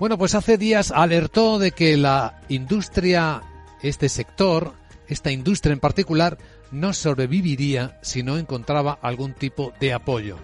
Bueno, 0.02 0.18
pues 0.18 0.34
hace 0.34 0.58
días 0.58 0.90
alertó 0.90 1.60
de 1.60 1.70
que 1.70 1.96
la 1.96 2.40
industria, 2.48 3.40
este 3.82 4.08
sector, 4.08 4.72
esta 5.06 5.30
industria 5.30 5.74
en 5.74 5.78
particular, 5.78 6.38
no 6.72 6.92
sobreviviría 6.92 8.00
si 8.02 8.24
no 8.24 8.36
encontraba 8.36 8.98
algún 9.00 9.32
tipo 9.32 9.72
de 9.78 9.92
apoyo. 9.92 10.38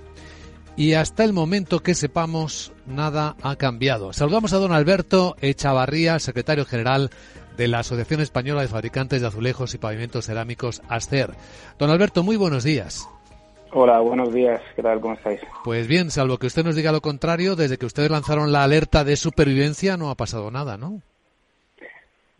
Y 0.77 0.93
hasta 0.93 1.25
el 1.25 1.33
momento 1.33 1.83
que 1.83 1.97
sepamos, 1.97 2.71
nada 2.87 3.35
ha 3.43 3.57
cambiado. 3.57 4.12
Saludamos 4.12 4.53
a 4.53 4.59
don 4.59 4.71
Alberto 4.71 5.35
Echavarría, 5.41 6.21
secretario 6.21 6.65
general 6.65 7.11
de 7.57 7.67
la 7.67 7.81
Asociación 7.81 8.21
Española 8.21 8.62
de 8.62 8.69
Fabricantes 8.69 9.21
de 9.23 9.27
Azulejos 9.27 9.75
y 9.75 9.79
Pavimentos 9.79 10.27
Cerámicos, 10.27 10.83
ASCER. 10.88 11.35
Don 11.81 11.91
Alberto, 11.91 12.23
muy 12.23 12.37
buenos 12.37 12.62
días. 12.62 13.09
Hola, 13.72 14.00
buenos 14.00 14.32
días. 14.32 14.62
¿Qué 14.75 14.82
tal? 14.82 15.00
¿Cómo 15.00 15.14
estáis? 15.14 15.40
Pues 15.62 15.87
bien, 15.87 16.10
salvo 16.10 16.38
que 16.38 16.46
usted 16.46 16.64
nos 16.64 16.75
diga 16.75 16.90
lo 16.90 17.02
contrario, 17.02 17.54
desde 17.54 17.76
que 17.76 17.87
ustedes 17.87 18.10
lanzaron 18.10 18.50
la 18.50 18.64
alerta 18.64 19.04
de 19.04 19.16
supervivencia 19.16 19.96
no 19.96 20.10
ha 20.10 20.14
pasado 20.14 20.50
nada, 20.50 20.78
¿no? 20.78 21.02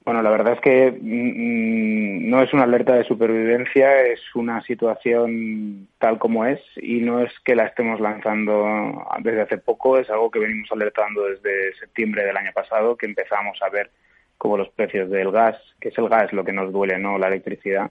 Bueno, 0.06 0.23
la 0.23 0.30
verdad 0.30 0.54
es 0.54 0.61
que 0.62 0.90
mm, 0.90 2.25
mm, 2.25 2.30
no 2.30 2.40
es 2.40 2.54
una 2.54 2.62
alerta 2.62 2.94
de 2.94 3.04
supervivencia, 3.04 4.06
es 4.06 4.20
una 4.35 4.62
situación 4.62 5.88
tal 5.99 6.18
como 6.18 6.47
es 6.47 6.61
y 6.76 7.00
no 7.00 7.20
es 7.20 7.30
que 7.44 7.54
la 7.54 7.66
estemos 7.66 8.00
lanzando 8.00 9.04
desde 9.18 9.42
hace 9.42 9.58
poco, 9.58 9.99
es 9.99 10.08
algo 10.08 10.30
que 10.30 10.38
venimos 10.38 10.73
alertando 10.73 11.25
desde 11.25 11.75
septiembre 11.78 12.25
del 12.25 12.38
año 12.38 12.52
pasado, 12.54 12.97
que 12.97 13.04
empezamos 13.04 13.58
a 13.61 13.68
ver 13.68 13.90
como 14.38 14.56
los 14.56 14.70
precios 14.70 15.11
del 15.11 15.30
gas, 15.30 15.56
que 15.78 15.90
es 15.90 15.99
el 15.99 16.08
gas 16.08 16.32
lo 16.32 16.42
que 16.42 16.54
nos 16.54 16.73
duele, 16.73 16.97
no 16.97 17.18
la 17.18 17.26
electricidad, 17.26 17.90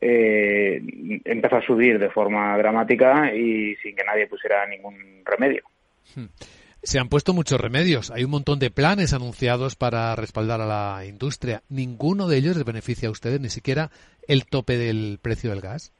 eh, 0.00 0.80
empezó 1.24 1.56
a 1.56 1.62
subir 1.62 1.98
de 1.98 2.10
forma 2.10 2.56
dramática 2.58 3.34
y 3.34 3.74
sin 3.76 3.96
que 3.96 4.04
nadie 4.04 4.26
pusiera 4.26 4.66
ningún 4.66 5.22
remedio. 5.24 5.62
Hmm. 6.14 6.26
Se 6.82 7.00
han 7.00 7.08
puesto 7.08 7.34
muchos 7.34 7.60
remedios. 7.60 8.10
Hay 8.10 8.24
un 8.24 8.30
montón 8.30 8.60
de 8.60 8.70
planes 8.70 9.12
anunciados 9.12 9.74
para 9.74 10.14
respaldar 10.14 10.60
a 10.60 10.66
la 10.66 11.04
industria. 11.06 11.62
¿Ninguno 11.68 12.28
de 12.28 12.36
ellos 12.36 12.56
les 12.56 12.64
beneficia 12.64 13.08
a 13.08 13.12
ustedes? 13.12 13.40
¿Ni 13.40 13.48
siquiera 13.48 13.90
el 14.28 14.46
tope 14.46 14.76
del 14.76 15.18
precio 15.20 15.50
del 15.50 15.60
gas? 15.60 15.92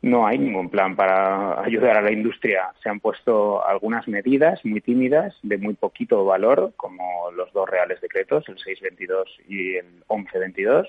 No 0.00 0.28
hay 0.28 0.38
ningún 0.38 0.70
plan 0.70 0.94
para 0.94 1.60
ayudar 1.60 1.96
a 1.96 2.02
la 2.02 2.12
industria. 2.12 2.70
Se 2.80 2.88
han 2.88 3.00
puesto 3.00 3.66
algunas 3.66 4.06
medidas 4.06 4.64
muy 4.64 4.80
tímidas, 4.80 5.34
de 5.42 5.58
muy 5.58 5.74
poquito 5.74 6.24
valor, 6.24 6.72
como 6.76 7.32
los 7.32 7.52
dos 7.52 7.68
reales 7.68 8.00
decretos, 8.00 8.48
el 8.48 8.58
622 8.58 9.40
y 9.48 9.74
el 9.74 9.86
1122, 10.08 10.86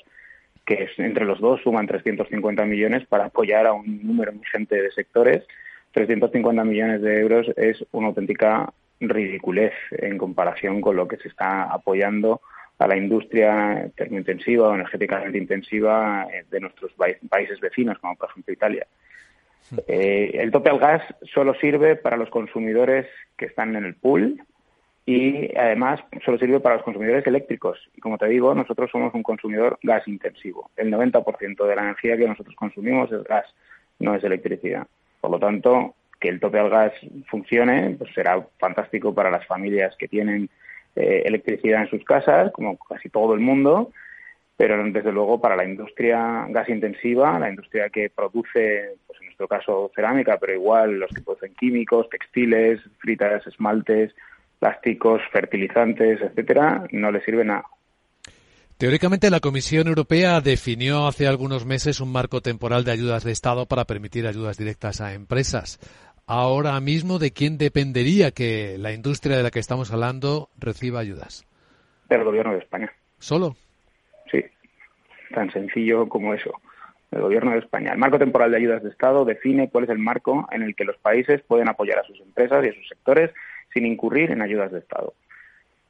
que 0.70 0.88
entre 0.98 1.26
los 1.26 1.40
dos 1.40 1.60
suman 1.64 1.88
350 1.88 2.64
millones 2.66 3.04
para 3.08 3.26
apoyar 3.26 3.66
a 3.66 3.74
un 3.74 4.06
número 4.06 4.32
ingente 4.32 4.80
de 4.80 4.92
sectores. 4.92 5.44
350 5.94 6.64
millones 6.64 7.02
de 7.02 7.22
euros 7.22 7.48
es 7.58 7.84
una 7.92 8.10
auténtica 8.10 8.72
ridiculez 9.00 9.74
en 9.92 10.20
comparación 10.20 10.80
con 10.80 10.96
lo 10.96 11.08
que 11.08 11.18
se 11.18 11.28
está 11.28 11.64
apoyando 11.64 12.42
a 12.78 12.88
la 12.88 12.96
industria 12.96 13.90
termointensiva 13.96 14.70
o 14.70 14.76
energéticamente 14.76 15.40
intensiva 15.40 16.28
eh, 16.32 16.46
de 16.52 16.60
nuestros 16.60 16.92
países 17.28 17.60
vecinos, 17.60 17.98
como 17.98 18.16
por 18.16 18.30
ejemplo 18.30 18.54
Italia. 18.54 18.86
Eh, 19.88 20.32
el 20.36 20.52
tope 20.52 20.70
al 20.70 20.78
gas 20.78 21.02
solo 21.34 21.56
sirve 21.56 21.96
para 21.96 22.16
los 22.16 22.30
consumidores 22.30 23.08
que 23.36 23.46
están 23.46 23.76
en 23.76 23.86
el 23.86 23.96
pool 23.96 24.40
y 25.06 25.56
además 25.58 26.00
solo 26.24 26.38
sirve 26.38 26.60
para 26.60 26.76
los 26.76 26.84
consumidores 26.84 27.26
eléctricos. 27.26 27.80
Y 27.96 28.02
como 28.02 28.18
te 28.18 28.28
digo, 28.28 28.54
nosotros 28.54 28.92
somos 28.92 29.14
un 29.14 29.24
consumidor 29.24 29.80
gas 29.82 30.08
intensivo. 30.08 30.70
El 30.78 30.92
90% 30.92 31.66
de 31.66 31.76
la 31.76 31.84
energía 31.84 32.18
que 32.18 32.28
nosotros 32.28 32.56
consumimos 32.56 33.12
es 33.12 33.24
gas, 33.24 33.46
no 34.00 34.14
es 34.14 34.24
electricidad. 34.24 34.88
Por 35.20 35.32
lo 35.32 35.40
tanto, 35.40 35.96
que 36.20 36.30
el 36.30 36.40
tope 36.40 36.60
al 36.60 36.70
gas 36.70 36.94
funcione, 37.30 37.96
pues 37.98 38.14
será 38.14 38.46
fantástico 38.60 39.14
para 39.14 39.32
las 39.32 39.46
familias 39.46 39.96
que 39.98 40.08
tienen 40.08 40.50
eh, 40.96 41.24
electricidad 41.26 41.82
en 41.82 41.90
sus 41.90 42.04
casas, 42.04 42.52
como 42.52 42.78
casi 42.78 43.10
todo 43.10 43.34
el 43.34 43.40
mundo, 43.40 43.92
pero 44.58 44.84
desde 44.92 45.14
luego 45.14 45.40
para 45.40 45.56
la 45.56 45.64
industria 45.64 46.46
gas 46.50 46.68
intensiva, 46.68 47.40
la 47.40 47.50
industria 47.50 47.90
que 47.90 48.10
produce, 48.10 48.98
pues 49.08 49.20
en 49.22 49.28
nuestro 49.28 49.48
caso 49.48 49.90
cerámica, 49.96 50.38
pero 50.38 50.54
igual 50.54 51.00
los 51.00 51.10
que 51.12 51.22
producen 51.22 51.54
químicos, 51.56 52.10
textiles, 52.10 52.82
fritas, 52.98 53.48
esmaltes, 53.48 54.14
plásticos, 54.60 55.22
fertilizantes, 55.32 56.22
etcétera, 56.22 56.86
no 56.92 57.12
le 57.12 57.22
sirve 57.22 57.46
nada. 57.46 57.64
Teóricamente, 58.78 59.30
la 59.30 59.42
Comisión 59.42 59.88
Europea 59.88 60.40
definió 60.40 61.08
hace 61.08 61.28
algunos 61.28 61.66
meses 61.66 62.00
un 62.00 62.14
marco 62.14 62.40
temporal 62.40 62.86
de 62.86 62.92
ayudas 62.92 63.26
de 63.26 63.34
Estado 63.34 63.66
para 63.66 63.84
permitir 63.84 64.26
ayudas 64.26 64.58
directas 64.58 65.02
a 65.02 65.14
empresas 65.14 65.80
ahora 66.30 66.80
mismo 66.80 67.18
de 67.18 67.32
quién 67.32 67.58
dependería 67.58 68.30
que 68.30 68.78
la 68.78 68.94
industria 68.94 69.36
de 69.36 69.44
la 69.44 69.50
que 69.50 69.58
estamos 69.58 69.92
hablando 69.92 70.50
reciba 70.60 71.00
ayudas? 71.00 71.44
Del 72.08 72.24
gobierno 72.24 72.54
de 72.54 72.60
España. 72.60 72.94
¿Solo? 73.18 73.56
Sí, 74.32 74.46
tan 75.34 75.52
sencillo 75.52 76.08
como 76.08 76.36
eso. 76.36 76.52
El 77.12 77.22
gobierno 77.22 77.52
de 77.52 77.58
España. 77.58 77.94
El 77.94 77.98
marco 77.98 78.20
temporal 78.20 78.52
de 78.52 78.58
ayudas 78.58 78.84
de 78.84 78.90
Estado 78.90 79.26
define 79.26 79.70
cuál 79.70 79.86
es 79.86 79.90
el 79.90 79.98
marco 79.98 80.48
en 80.52 80.62
el 80.62 80.76
que 80.76 80.86
los 80.86 80.98
países 80.98 81.42
pueden 81.42 81.68
apoyar 81.68 81.98
a 81.98 82.04
sus 82.04 82.22
empresas 82.22 82.64
y 82.64 82.70
a 82.70 82.74
sus 82.76 82.88
sectores 82.88 83.32
sin 83.74 83.86
incurrir 83.86 84.32
en 84.32 84.42
ayudas 84.42 84.72
de 84.72 84.80
Estado 84.80 85.14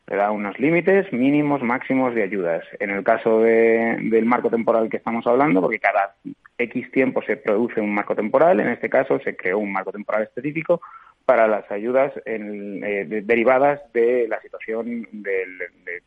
le 0.09 0.15
da 0.15 0.31
unos 0.31 0.59
límites 0.59 1.13
mínimos, 1.13 1.61
máximos 1.61 2.15
de 2.15 2.23
ayudas. 2.23 2.63
En 2.79 2.89
el 2.89 3.03
caso 3.03 3.41
del 3.41 4.25
marco 4.25 4.49
temporal 4.49 4.89
que 4.89 4.97
estamos 4.97 5.25
hablando, 5.27 5.61
porque 5.61 5.79
cada 5.79 6.15
X 6.57 6.91
tiempo 6.91 7.21
se 7.21 7.37
produce 7.37 7.79
un 7.79 7.93
marco 7.93 8.15
temporal, 8.15 8.59
en 8.59 8.69
este 8.69 8.89
caso 8.89 9.19
se 9.19 9.35
creó 9.35 9.59
un 9.59 9.71
marco 9.71 9.91
temporal 9.91 10.23
específico 10.23 10.81
para 11.25 11.47
las 11.47 11.69
ayudas 11.69 12.11
eh, 12.25 13.21
derivadas 13.23 13.81
de 13.93 14.27
la 14.27 14.41
situación 14.41 15.07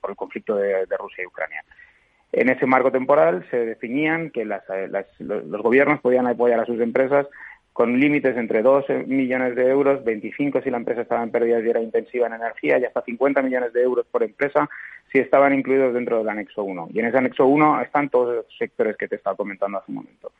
por 0.00 0.10
el 0.10 0.16
conflicto 0.16 0.56
de, 0.56 0.84
Rusia 0.98 1.22
y 1.22 1.26
Ucrania. 1.26 1.64
En 2.32 2.48
ese 2.48 2.66
marco 2.66 2.90
temporal 2.90 3.46
se 3.50 3.64
definían 3.64 4.30
que 4.30 4.44
los 4.44 5.62
gobiernos 5.62 6.00
podían 6.00 6.26
apoyar 6.26 6.58
a 6.58 6.66
sus 6.66 6.80
empresas 6.80 7.28
con 7.72 7.98
límites 7.98 8.36
entre 8.36 8.62
2 8.62 8.84
millones 9.06 9.56
de 9.56 9.68
euros, 9.68 10.04
25 10.04 10.60
si 10.60 10.70
la 10.70 10.76
empresa 10.76 11.02
estaba 11.02 11.22
en 11.22 11.30
pérdidas 11.30 11.64
y 11.64 11.70
era 11.70 11.80
intensiva 11.80 12.26
en 12.26 12.34
energía, 12.34 12.78
y 12.78 12.84
hasta 12.84 13.02
50 13.02 13.42
millones 13.42 13.72
de 13.72 13.82
euros 13.82 14.06
por 14.10 14.22
empresa 14.22 14.68
si 15.10 15.18
estaban 15.18 15.54
incluidos 15.54 15.94
dentro 15.94 16.18
del 16.18 16.28
anexo 16.28 16.64
1. 16.64 16.88
Y 16.92 17.00
en 17.00 17.06
ese 17.06 17.18
anexo 17.18 17.46
1 17.46 17.82
están 17.82 18.08
todos 18.08 18.36
los 18.36 18.46
sectores 18.58 18.96
que 18.96 19.08
te 19.08 19.16
estaba 19.16 19.36
comentando 19.36 19.78
hace 19.78 19.90
un 19.90 19.96
momento. 19.96 20.32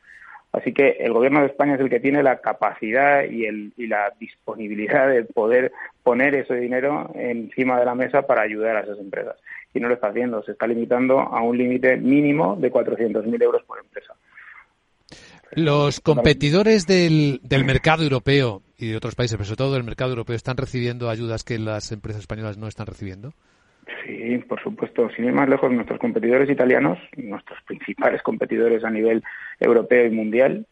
Así 0.51 0.71
que 0.71 0.97
el 0.99 1.13
Gobierno 1.13 1.39
de 1.39 1.47
España 1.47 1.73
es 1.73 1.79
el 1.79 1.89
que 1.89 1.99
tiene 1.99 2.21
la 2.21 2.39
capacidad 2.39 3.23
y, 3.23 3.45
el, 3.45 3.73
y 3.75 3.87
la 3.87 4.13
disponibilidad 4.19 5.09
de 5.09 5.23
poder 5.23 5.71
poner 6.03 6.35
ese 6.35 6.55
dinero 6.55 7.09
encima 7.15 7.79
de 7.79 7.85
la 7.85 7.95
mesa 7.95 8.21
para 8.21 8.43
ayudar 8.43 8.77
a 8.77 8.81
esas 8.81 8.99
empresas. 8.99 9.35
Y 9.73 9.79
no 9.79 9.87
lo 9.87 9.95
está 9.95 10.09
haciendo, 10.09 10.43
se 10.43 10.51
está 10.51 10.67
limitando 10.67 11.19
a 11.19 11.41
un 11.41 11.57
límite 11.57 11.97
mínimo 11.97 12.55
de 12.55 12.71
400.000 12.71 13.41
euros 13.41 13.63
por 13.63 13.79
empresa. 13.79 14.13
Los 15.55 15.99
competidores 15.99 16.87
del, 16.87 17.39
del 17.43 17.65
mercado 17.65 18.03
europeo 18.03 18.61
y 18.77 18.91
de 18.91 18.97
otros 18.97 19.15
países, 19.15 19.37
pero 19.37 19.45
sobre 19.45 19.57
todo 19.57 19.73
del 19.73 19.83
mercado 19.83 20.11
europeo, 20.11 20.35
¿están 20.35 20.57
recibiendo 20.57 21.09
ayudas 21.09 21.43
que 21.43 21.59
las 21.59 21.91
empresas 21.91 22.21
españolas 22.21 22.57
no 22.57 22.67
están 22.67 22.87
recibiendo? 22.87 23.33
Sí, 24.05 24.37
por 24.47 24.61
supuesto. 24.61 25.09
Sin 25.15 25.25
ir 25.25 25.33
más 25.33 25.49
lejos, 25.49 25.71
nuestros 25.71 25.99
competidores 25.99 26.49
italianos, 26.49 26.97
nuestros 27.17 27.61
principales 27.63 28.21
competidores 28.21 28.83
a 28.83 28.89
nivel 28.89 29.23
europeo 29.59 30.05
y 30.05 30.11
mundial, 30.11 30.65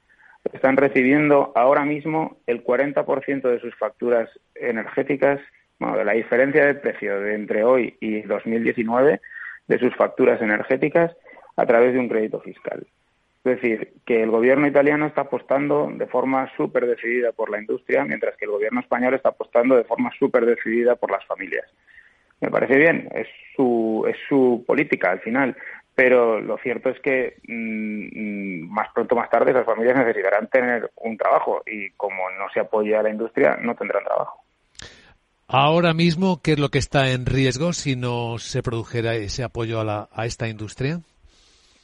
están 0.52 0.78
recibiendo 0.78 1.52
ahora 1.56 1.86
mismo 1.86 2.38
el 2.48 2.64
40% 2.64 3.42
de 3.42 3.60
sus 3.60 3.76
facturas 3.76 4.30
energéticas, 4.56 5.40
bueno, 5.80 5.98
de 5.98 6.06
la 6.06 6.14
diferencia 6.14 6.66
de 6.66 6.76
precio 6.76 7.20
de 7.20 7.36
entre 7.36 7.64
hoy 7.64 7.96
y 8.00 8.22
2019 8.22 9.22
de 9.68 9.80
sus 9.80 9.96
facturas 9.96 10.42
energéticas 10.42 11.16
a 11.56 11.66
través 11.66 11.94
de 11.94 12.00
un 12.00 12.10
crédito 12.10 12.42
fiscal. 12.42 12.86
Es 13.44 13.56
decir, 13.56 13.94
que 14.06 14.22
el 14.22 14.30
gobierno 14.30 14.68
italiano 14.68 15.08
está 15.08 15.22
apostando 15.22 15.90
de 15.92 16.06
forma 16.06 16.52
súper 16.56 16.86
decidida 16.86 17.32
por 17.32 17.50
la 17.50 17.60
industria, 17.60 18.06
mientras 18.06 18.38
que 18.38 18.46
el 18.46 18.52
gobierno 18.52 18.82
español 18.82 19.16
está 19.16 19.30
apostando 19.30 19.76
de 19.76 19.84
forma 19.84 20.12
súper 20.20 20.46
decidida 20.46 20.96
por 20.96 21.10
las 21.10 21.26
familias. 21.26 21.66
Me 22.40 22.52
parece 22.52 22.78
bien, 22.78 23.10
es 23.14 23.28
su, 23.56 24.06
es 24.08 24.18
su 24.30 24.64
política 24.68 25.12
al 25.12 25.22
final, 25.22 25.56
pero 25.96 26.40
lo 26.40 26.58
cierto 26.60 26.90
es 26.90 27.00
que 27.00 27.38
mm, 27.48 28.72
más 28.72 28.90
pronto 28.94 29.16
o 29.16 29.18
más 29.18 29.30
tarde 29.30 29.54
las 29.54 29.66
familias 29.66 29.98
necesitarán 29.98 30.48
tener 30.48 30.92
un 30.98 31.18
trabajo 31.18 31.64
y 31.66 31.90
como 31.92 32.30
no 32.38 32.46
se 32.54 32.60
apoya 32.60 33.00
a 33.00 33.04
la 33.04 33.10
industria, 33.10 33.58
no 33.62 33.76
tendrán 33.76 34.04
trabajo. 34.04 34.44
Ahora 35.48 35.94
mismo, 35.94 36.42
¿qué 36.42 36.54
es 36.54 36.60
lo 36.60 36.70
que 36.70 36.78
está 36.78 37.12
en 37.12 37.26
riesgo 37.26 37.74
si 37.74 37.96
no 37.96 38.38
se 38.38 38.64
produjera 38.64 39.16
ese 39.16 39.44
apoyo 39.44 39.82
a, 39.82 39.84
la, 39.84 40.10
a 40.14 40.26
esta 40.26 40.48
industria? 40.48 41.02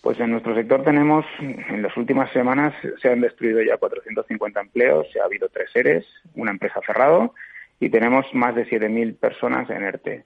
Pues 0.08 0.22
en 0.22 0.32
nuestro 0.32 0.56
sector 0.56 0.84
tenemos, 0.84 1.26
en 1.38 1.82
las 1.82 1.98
últimas 1.98 2.32
semanas 2.32 2.74
se 3.02 3.10
han 3.10 3.20
destruido 3.20 3.62
ya 3.62 3.76
450 3.76 4.62
empleos, 4.62 5.06
se 5.12 5.20
ha 5.20 5.26
habido 5.26 5.50
tres 5.50 5.70
seres, 5.74 6.06
una 6.34 6.52
empresa 6.52 6.80
cerrado 6.88 7.36
y 7.78 7.90
tenemos 7.90 8.26
más 8.34 8.56
de 8.56 8.66
7.000 8.66 9.18
personas 9.18 9.70
en 9.70 9.84
ERTE. 9.84 10.24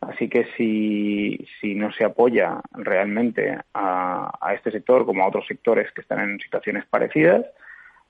Así 0.00 0.30
que 0.30 0.46
si, 0.56 1.46
si 1.60 1.74
no 1.74 1.92
se 1.92 2.06
apoya 2.06 2.62
realmente 2.72 3.54
a, 3.74 4.32
a, 4.40 4.54
este 4.54 4.70
sector 4.70 5.04
como 5.04 5.22
a 5.22 5.28
otros 5.28 5.46
sectores 5.46 5.92
que 5.92 6.00
están 6.00 6.20
en 6.20 6.40
situaciones 6.40 6.86
parecidas, 6.86 7.44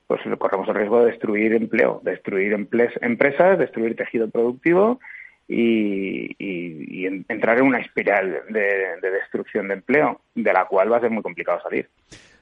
pues 0.07 0.21
corremos 0.39 0.69
el 0.69 0.75
riesgo 0.75 1.01
de 1.01 1.11
destruir 1.11 1.51
empleo, 1.51 1.99
destruir 2.01 2.53
empresas, 2.53 3.59
destruir 3.59 3.97
tejido 3.97 4.29
productivo 4.29 5.01
y, 5.49 7.05
entrar 7.27 7.57
en 7.57 7.65
una 7.65 7.79
espiral 7.79 8.41
de, 8.49 9.09
destrucción 9.09 9.67
de 9.67 9.75
empleo, 9.75 10.21
de 10.35 10.53
la 10.53 10.65
cual 10.65 10.91
va 10.91 10.97
a 10.97 11.01
ser 11.01 11.09
muy 11.09 11.23
complicado 11.23 11.59
salir. 11.61 11.89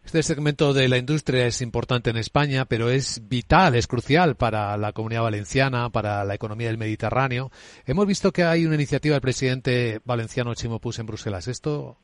Este 0.05 0.23
segmento 0.23 0.73
de 0.73 0.87
la 0.87 0.97
industria 0.97 1.47
es 1.47 1.61
importante 1.61 2.09
en 2.09 2.17
España, 2.17 2.65
pero 2.65 2.89
es 2.89 3.27
vital, 3.27 3.75
es 3.75 3.87
crucial 3.87 4.35
para 4.35 4.77
la 4.77 4.93
comunidad 4.93 5.23
valenciana, 5.23 5.89
para 5.89 6.23
la 6.23 6.35
economía 6.35 6.67
del 6.67 6.77
Mediterráneo. 6.77 7.49
Hemos 7.85 8.07
visto 8.07 8.31
que 8.31 8.43
hay 8.43 8.65
una 8.65 8.75
iniciativa 8.75 9.15
del 9.15 9.21
presidente 9.21 9.99
valenciano 10.05 10.55
Chimo 10.55 10.79
Puig 10.79 10.99
en 10.99 11.07
Bruselas. 11.07 11.47
¿Esto 11.49 11.97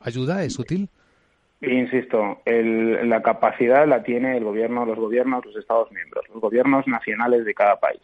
ayuda? 0.00 0.44
¿Es 0.44 0.58
útil? 0.58 0.88
Insisto, 1.60 2.42
la 2.46 3.22
capacidad 3.22 3.86
la 3.86 4.02
tiene 4.02 4.36
el 4.36 4.44
gobierno, 4.44 4.86
los 4.86 4.98
gobiernos, 4.98 5.44
los 5.44 5.56
Estados 5.56 5.90
miembros, 5.92 6.24
los 6.28 6.40
gobiernos 6.40 6.86
nacionales 6.86 7.44
de 7.44 7.54
cada 7.54 7.78
país 7.78 8.02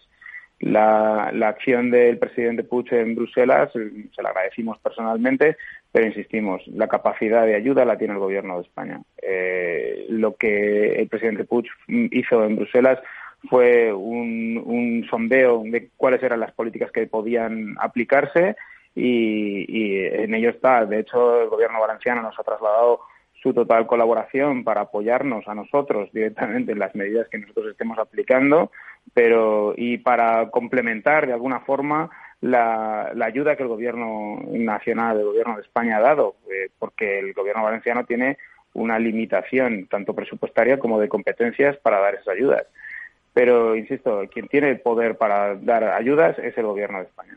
la, 0.60 1.28
acción 1.48 1.90
del 1.90 2.18
presidente 2.18 2.64
Puig 2.64 2.92
en 2.92 3.14
Bruselas, 3.14 3.70
se 3.72 4.22
la 4.22 4.30
agradecimos 4.30 4.78
personalmente, 4.78 5.56
pero 5.92 6.06
insistimos, 6.06 6.66
la 6.68 6.88
capacidad 6.88 7.46
de 7.46 7.54
ayuda 7.54 7.84
la 7.84 7.96
tiene 7.96 8.14
el 8.14 8.20
gobierno 8.20 8.56
de 8.56 8.62
España. 8.62 9.00
Eh, 9.22 10.06
lo 10.08 10.34
que 10.36 10.94
el 11.00 11.08
presidente 11.08 11.44
Puig 11.44 11.66
hizo 11.86 12.44
en 12.44 12.56
Bruselas 12.56 12.98
fue 13.48 13.92
un, 13.92 15.06
sondeo 15.08 15.62
de 15.64 15.90
cuáles 15.96 16.22
eran 16.22 16.40
las 16.40 16.52
políticas 16.52 16.90
que 16.90 17.06
podían 17.06 17.76
aplicarse 17.78 18.56
y, 18.94 19.64
y, 19.68 20.04
en 20.04 20.34
ello 20.34 20.50
está. 20.50 20.84
De 20.86 21.00
hecho, 21.00 21.42
el 21.42 21.48
gobierno 21.48 21.80
valenciano 21.80 22.20
nos 22.20 22.38
ha 22.38 22.42
trasladado 22.42 23.00
su 23.42 23.54
total 23.54 23.86
colaboración 23.86 24.64
para 24.64 24.82
apoyarnos 24.82 25.46
a 25.46 25.54
nosotros 25.54 26.10
directamente 26.12 26.72
en 26.72 26.80
las 26.80 26.94
medidas 26.94 27.28
que 27.28 27.38
nosotros 27.38 27.68
estemos 27.70 27.98
aplicando, 27.98 28.72
pero 29.14 29.74
y 29.76 29.98
para 29.98 30.50
complementar 30.50 31.26
de 31.26 31.32
alguna 31.32 31.60
forma 31.60 32.10
la, 32.40 33.12
ayuda 33.22 33.56
que 33.56 33.62
el 33.62 33.68
gobierno 33.68 34.40
nacional, 34.50 35.18
el 35.18 35.26
gobierno 35.26 35.56
de 35.56 35.62
España 35.62 35.98
ha 35.98 36.00
dado, 36.00 36.36
eh, 36.50 36.70
porque 36.78 37.18
el 37.18 37.32
gobierno 37.32 37.64
valenciano 37.64 38.04
tiene 38.04 38.38
una 38.74 38.98
limitación 38.98 39.86
tanto 39.86 40.14
presupuestaria 40.14 40.78
como 40.78 41.00
de 41.00 41.08
competencias 41.08 41.76
para 41.78 42.00
dar 42.00 42.14
esas 42.14 42.28
ayudas. 42.28 42.66
Pero, 43.34 43.76
insisto, 43.76 44.22
quien 44.32 44.48
tiene 44.48 44.70
el 44.70 44.80
poder 44.80 45.16
para 45.16 45.54
dar 45.56 45.84
ayudas 45.84 46.38
es 46.38 46.56
el 46.58 46.66
gobierno 46.66 46.98
de 46.98 47.04
España. 47.04 47.36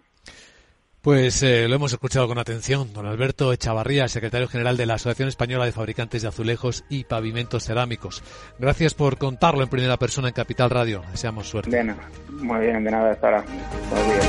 Pues 1.01 1.41
eh, 1.41 1.67
lo 1.67 1.75
hemos 1.75 1.91
escuchado 1.91 2.27
con 2.27 2.37
atención. 2.37 2.93
Don 2.93 3.07
Alberto 3.07 3.51
Echavarría, 3.51 4.07
secretario 4.07 4.47
general 4.47 4.77
de 4.77 4.85
la 4.85 4.95
Asociación 4.95 5.29
Española 5.29 5.65
de 5.65 5.71
Fabricantes 5.71 6.21
de 6.21 6.27
Azulejos 6.27 6.83
y 6.89 7.05
Pavimentos 7.05 7.63
Cerámicos. 7.63 8.21
Gracias 8.59 8.93
por 8.93 9.17
contarlo 9.17 9.63
en 9.63 9.69
primera 9.69 9.97
persona 9.97 10.27
en 10.27 10.35
Capital 10.35 10.69
Radio. 10.69 11.01
Deseamos 11.11 11.49
suerte. 11.49 11.71
De 11.71 11.83
nada. 11.83 12.07
Muy 12.29 12.59
bien, 12.59 12.83
de 12.83 12.91
nada, 12.91 13.19
Sara. 13.19 13.43
Buenos 13.89 14.13
días. 14.13 14.27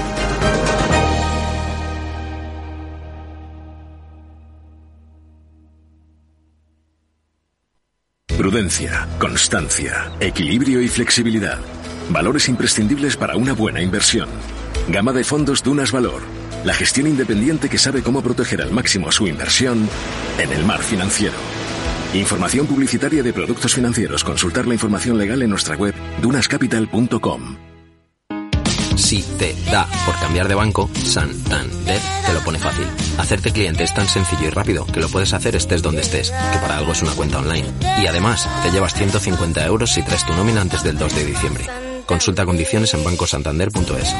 Prudencia, 8.38 9.06
constancia, 9.18 10.11
equilibrio 10.20 10.80
y 10.80 10.88
flexibilidad. 10.88 11.58
Valores 12.08 12.48
imprescindibles 12.48 13.18
para 13.18 13.37
una 13.37 13.52
buena 13.52 13.82
inversión. 13.82 14.30
Gama 14.88 15.12
de 15.12 15.22
fondos 15.22 15.62
Dunas 15.62 15.92
Valor 15.92 16.41
la 16.64 16.75
gestión 16.75 17.07
independiente 17.07 17.68
que 17.68 17.79
sabe 17.79 18.03
cómo 18.03 18.22
proteger 18.22 18.62
al 18.62 18.70
máximo 18.70 19.11
su 19.11 19.27
inversión 19.27 19.88
en 20.38 20.53
el 20.53 20.64
mar 20.64 20.83
financiero. 20.83 21.35
Información 22.14 22.66
publicitaria 22.66 23.22
de 23.22 23.33
productos 23.33 23.75
financieros. 23.75 24.22
Consultar 24.22 24.66
la 24.66 24.75
información 24.75 25.16
legal 25.18 25.42
en 25.42 25.51
nuestra 25.51 25.77
web 25.77 25.94
dunascapital.com. 26.20 27.57
Si 28.96 29.22
te 29.38 29.55
da 29.70 29.87
por 30.05 30.18
cambiar 30.20 30.48
de 30.48 30.55
banco, 30.55 30.88
Santander 30.94 32.01
te 32.27 32.33
lo 32.33 32.40
pone 32.40 32.59
fácil. 32.59 32.87
Hacerte 33.18 33.51
cliente 33.51 33.85
es 33.85 33.94
tan 33.94 34.07
sencillo 34.07 34.46
y 34.46 34.51
rápido 34.51 34.87
que 34.87 35.01
lo 35.01 35.09
puedes 35.09 35.33
hacer 35.33 35.57
estés 35.57 35.83
donde 35.83 36.03
estés, 36.03 36.31
que 36.31 36.59
para 36.59 36.79
algo 36.79 36.92
es 36.92 37.03
una 37.03 37.12
cuenta 37.12 37.38
online. 37.38 37.68
Y 38.03 38.07
además, 38.07 38.48
te 38.62 38.70
llevas 38.70 38.94
150 38.94 39.66
euros 39.66 39.92
si 39.92 40.03
traes 40.03 40.27
tu 40.27 40.35
nómina 40.35 40.61
antes 40.61 40.83
del 40.83 40.98
2 40.98 41.14
de 41.14 41.25
diciembre. 41.25 41.91
Consulta 42.07 42.45
condiciones 42.45 42.95
en 42.95 43.05
bancosantander.es. 43.05 44.15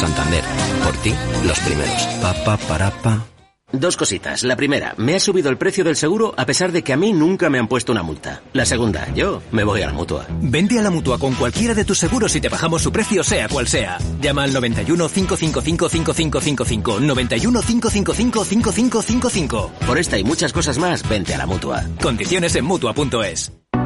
Santander, 0.00 0.44
por 0.84 0.96
ti, 0.98 1.14
los 1.46 1.58
primeros. 1.60 2.02
Pa, 2.20 2.34
pa, 2.44 2.56
para, 2.56 2.90
pa. 3.02 3.26
Dos 3.72 3.96
cositas. 3.96 4.42
La 4.42 4.54
primera, 4.54 4.94
me 4.98 5.14
ha 5.14 5.20
subido 5.20 5.48
el 5.48 5.56
precio 5.56 5.82
del 5.82 5.96
seguro 5.96 6.34
a 6.36 6.44
pesar 6.44 6.72
de 6.72 6.82
que 6.82 6.92
a 6.92 6.96
mí 6.98 7.12
nunca 7.12 7.48
me 7.48 7.58
han 7.58 7.68
puesto 7.68 7.90
una 7.90 8.02
multa. 8.02 8.42
La 8.52 8.66
segunda, 8.66 9.08
yo 9.14 9.42
me 9.50 9.64
voy 9.64 9.80
a 9.80 9.86
la 9.86 9.94
mutua. 9.94 10.26
Vende 10.42 10.78
a 10.78 10.82
la 10.82 10.90
mutua 10.90 11.18
con 11.18 11.34
cualquiera 11.34 11.72
de 11.72 11.84
tus 11.84 11.98
seguros 11.98 12.36
y 12.36 12.40
te 12.40 12.50
bajamos 12.50 12.82
su 12.82 12.92
precio, 12.92 13.24
sea 13.24 13.48
cual 13.48 13.66
sea. 13.66 13.96
Llama 14.20 14.44
al 14.44 14.52
91 14.52 15.08
555 15.08 15.88
5555. 15.88 17.00
91 17.00 17.62
555 17.62 18.44
5555. 18.44 19.72
Por 19.86 19.98
esta 19.98 20.18
y 20.18 20.24
muchas 20.24 20.52
cosas 20.52 20.76
más, 20.76 21.08
vente 21.08 21.34
a 21.34 21.38
la 21.38 21.46
mutua. 21.46 21.82
Condiciones 22.00 22.54
en 22.56 22.66
mutua.es. 22.66 23.61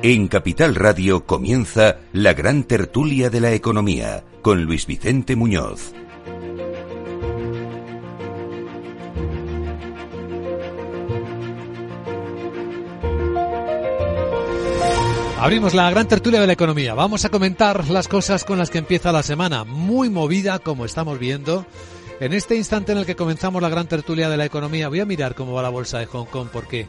En 0.00 0.28
Capital 0.28 0.76
Radio 0.76 1.26
comienza 1.26 1.96
la 2.12 2.32
gran 2.32 2.62
tertulia 2.62 3.30
de 3.30 3.40
la 3.40 3.52
economía 3.52 4.22
con 4.42 4.62
Luis 4.62 4.86
Vicente 4.86 5.34
Muñoz. 5.34 5.92
Abrimos 15.40 15.74
la 15.74 15.90
gran 15.90 16.06
tertulia 16.06 16.40
de 16.40 16.46
la 16.46 16.52
economía. 16.52 16.94
Vamos 16.94 17.24
a 17.24 17.30
comentar 17.30 17.88
las 17.88 18.06
cosas 18.06 18.44
con 18.44 18.56
las 18.56 18.70
que 18.70 18.78
empieza 18.78 19.10
la 19.10 19.24
semana. 19.24 19.64
Muy 19.64 20.10
movida, 20.10 20.60
como 20.60 20.84
estamos 20.84 21.18
viendo. 21.18 21.66
En 22.20 22.32
este 22.34 22.54
instante 22.54 22.92
en 22.92 22.98
el 22.98 23.06
que 23.06 23.16
comenzamos 23.16 23.60
la 23.60 23.68
gran 23.68 23.88
tertulia 23.88 24.28
de 24.28 24.36
la 24.36 24.44
economía, 24.44 24.88
voy 24.88 25.00
a 25.00 25.06
mirar 25.06 25.34
cómo 25.34 25.54
va 25.54 25.62
la 25.62 25.70
bolsa 25.70 25.98
de 25.98 26.06
Hong 26.06 26.26
Kong 26.26 26.48
porque 26.52 26.86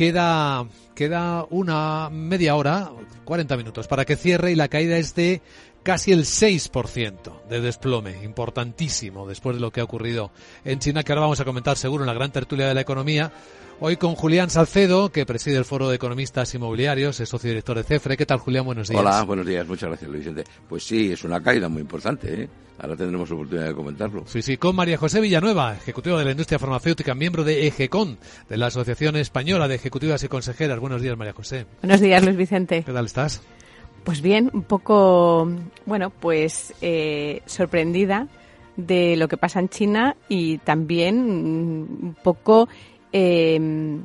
queda, 0.00 0.64
queda 0.94 1.46
una 1.50 2.08
media 2.08 2.56
hora, 2.56 2.90
40 3.26 3.54
minutos 3.58 3.86
para 3.86 4.06
que 4.06 4.16
cierre 4.16 4.50
y 4.50 4.54
la 4.54 4.68
caída 4.68 4.96
es 4.96 5.14
de 5.14 5.42
casi 5.82 6.10
el 6.10 6.20
6% 6.20 7.42
de 7.50 7.60
desplome, 7.60 8.24
importantísimo 8.24 9.28
después 9.28 9.56
de 9.56 9.60
lo 9.60 9.70
que 9.70 9.82
ha 9.82 9.84
ocurrido 9.84 10.30
en 10.64 10.78
China, 10.78 11.02
que 11.02 11.12
ahora 11.12 11.20
vamos 11.20 11.40
a 11.40 11.44
comentar 11.44 11.76
seguro 11.76 12.04
en 12.04 12.06
la 12.06 12.14
gran 12.14 12.32
tertulia 12.32 12.66
de 12.66 12.72
la 12.72 12.80
economía. 12.80 13.30
Hoy 13.82 13.96
con 13.96 14.14
Julián 14.14 14.50
Salcedo, 14.50 15.10
que 15.10 15.24
preside 15.24 15.56
el 15.56 15.64
Foro 15.64 15.88
de 15.88 15.96
Economistas 15.96 16.54
Inmobiliarios, 16.54 17.18
es 17.18 17.30
socio 17.30 17.48
director 17.48 17.78
de 17.78 17.82
CEFRE. 17.82 18.18
¿Qué 18.18 18.26
tal, 18.26 18.36
Julián? 18.36 18.66
Buenos 18.66 18.88
días. 18.88 19.00
Hola, 19.00 19.22
buenos 19.22 19.46
días. 19.46 19.66
Muchas 19.66 19.88
gracias, 19.88 20.10
Luis 20.10 20.20
Vicente. 20.20 20.44
Pues 20.68 20.84
sí, 20.84 21.10
es 21.10 21.24
una 21.24 21.42
caída 21.42 21.66
muy 21.70 21.80
importante, 21.80 22.42
¿eh? 22.42 22.48
Ahora 22.78 22.94
tendremos 22.94 23.30
oportunidad 23.30 23.68
de 23.68 23.74
comentarlo. 23.74 24.24
Sí, 24.26 24.42
sí, 24.42 24.58
con 24.58 24.76
María 24.76 24.98
José 24.98 25.22
Villanueva, 25.22 25.74
ejecutiva 25.74 26.18
de 26.18 26.26
la 26.26 26.30
industria 26.32 26.58
farmacéutica, 26.58 27.14
miembro 27.14 27.42
de 27.42 27.68
EGECON, 27.68 28.18
de 28.50 28.56
la 28.58 28.66
Asociación 28.66 29.16
Española 29.16 29.66
de 29.66 29.76
Ejecutivas 29.76 30.22
y 30.24 30.28
Consejeras. 30.28 30.78
Buenos 30.78 31.00
días, 31.00 31.16
María 31.16 31.32
José. 31.32 31.64
Buenos 31.80 32.02
días, 32.02 32.22
Luis 32.22 32.36
Vicente. 32.36 32.82
¿Qué 32.84 32.92
tal 32.92 33.06
estás? 33.06 33.40
Pues 34.04 34.20
bien, 34.20 34.50
un 34.52 34.64
poco, 34.64 35.50
bueno, 35.86 36.10
pues 36.10 36.74
eh, 36.82 37.40
sorprendida 37.46 38.28
de 38.76 39.16
lo 39.16 39.26
que 39.26 39.38
pasa 39.38 39.58
en 39.58 39.70
China 39.70 40.16
y 40.28 40.58
también 40.58 41.18
un 41.18 42.16
poco 42.22 42.68
em, 43.12 44.02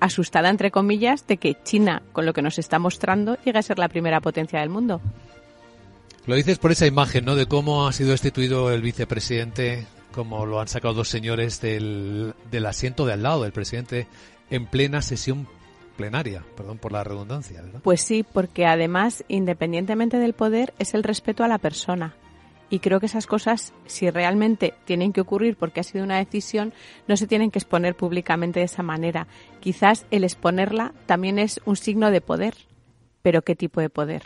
asustada, 0.00 0.48
entre 0.50 0.70
comillas, 0.70 1.26
de 1.26 1.36
que 1.36 1.56
China, 1.62 2.02
con 2.12 2.26
lo 2.26 2.32
que 2.32 2.42
nos 2.42 2.58
está 2.58 2.78
mostrando, 2.78 3.36
llegue 3.44 3.58
a 3.58 3.62
ser 3.62 3.78
la 3.78 3.88
primera 3.88 4.20
potencia 4.20 4.60
del 4.60 4.68
mundo. 4.68 5.00
Lo 6.26 6.34
dices 6.34 6.58
por 6.58 6.72
esa 6.72 6.86
imagen, 6.86 7.24
¿no? 7.24 7.34
De 7.36 7.46
cómo 7.46 7.88
ha 7.88 7.92
sido 7.92 8.10
destituido 8.10 8.70
el 8.70 8.82
vicepresidente, 8.82 9.86
como 10.12 10.44
lo 10.44 10.60
han 10.60 10.68
sacado 10.68 10.94
dos 10.94 11.08
señores 11.08 11.60
del, 11.60 12.34
del 12.50 12.66
asiento 12.66 13.06
de 13.06 13.14
al 13.14 13.22
lado 13.22 13.42
del 13.42 13.52
presidente 13.52 14.06
en 14.50 14.66
plena 14.66 15.00
sesión 15.02 15.48
plenaria, 15.96 16.44
perdón 16.56 16.78
por 16.78 16.92
la 16.92 17.04
redundancia. 17.04 17.60
¿verdad? 17.60 17.80
Pues 17.82 18.00
sí, 18.00 18.24
porque 18.30 18.66
además, 18.66 19.24
independientemente 19.28 20.18
del 20.18 20.32
poder, 20.32 20.72
es 20.78 20.94
el 20.94 21.02
respeto 21.02 21.44
a 21.44 21.48
la 21.48 21.58
persona. 21.58 22.14
Y 22.70 22.80
creo 22.80 23.00
que 23.00 23.06
esas 23.06 23.26
cosas, 23.26 23.72
si 23.86 24.10
realmente 24.10 24.74
tienen 24.84 25.12
que 25.12 25.20
ocurrir 25.20 25.56
porque 25.56 25.80
ha 25.80 25.84
sido 25.84 26.04
una 26.04 26.18
decisión, 26.18 26.72
no 27.06 27.16
se 27.16 27.26
tienen 27.26 27.50
que 27.50 27.58
exponer 27.58 27.94
públicamente 27.94 28.60
de 28.60 28.66
esa 28.66 28.82
manera. 28.82 29.26
Quizás 29.60 30.06
el 30.10 30.24
exponerla 30.24 30.92
también 31.06 31.38
es 31.38 31.60
un 31.64 31.76
signo 31.76 32.10
de 32.10 32.20
poder. 32.20 32.54
Pero 33.22 33.42
¿qué 33.42 33.56
tipo 33.56 33.80
de 33.80 33.90
poder? 33.90 34.22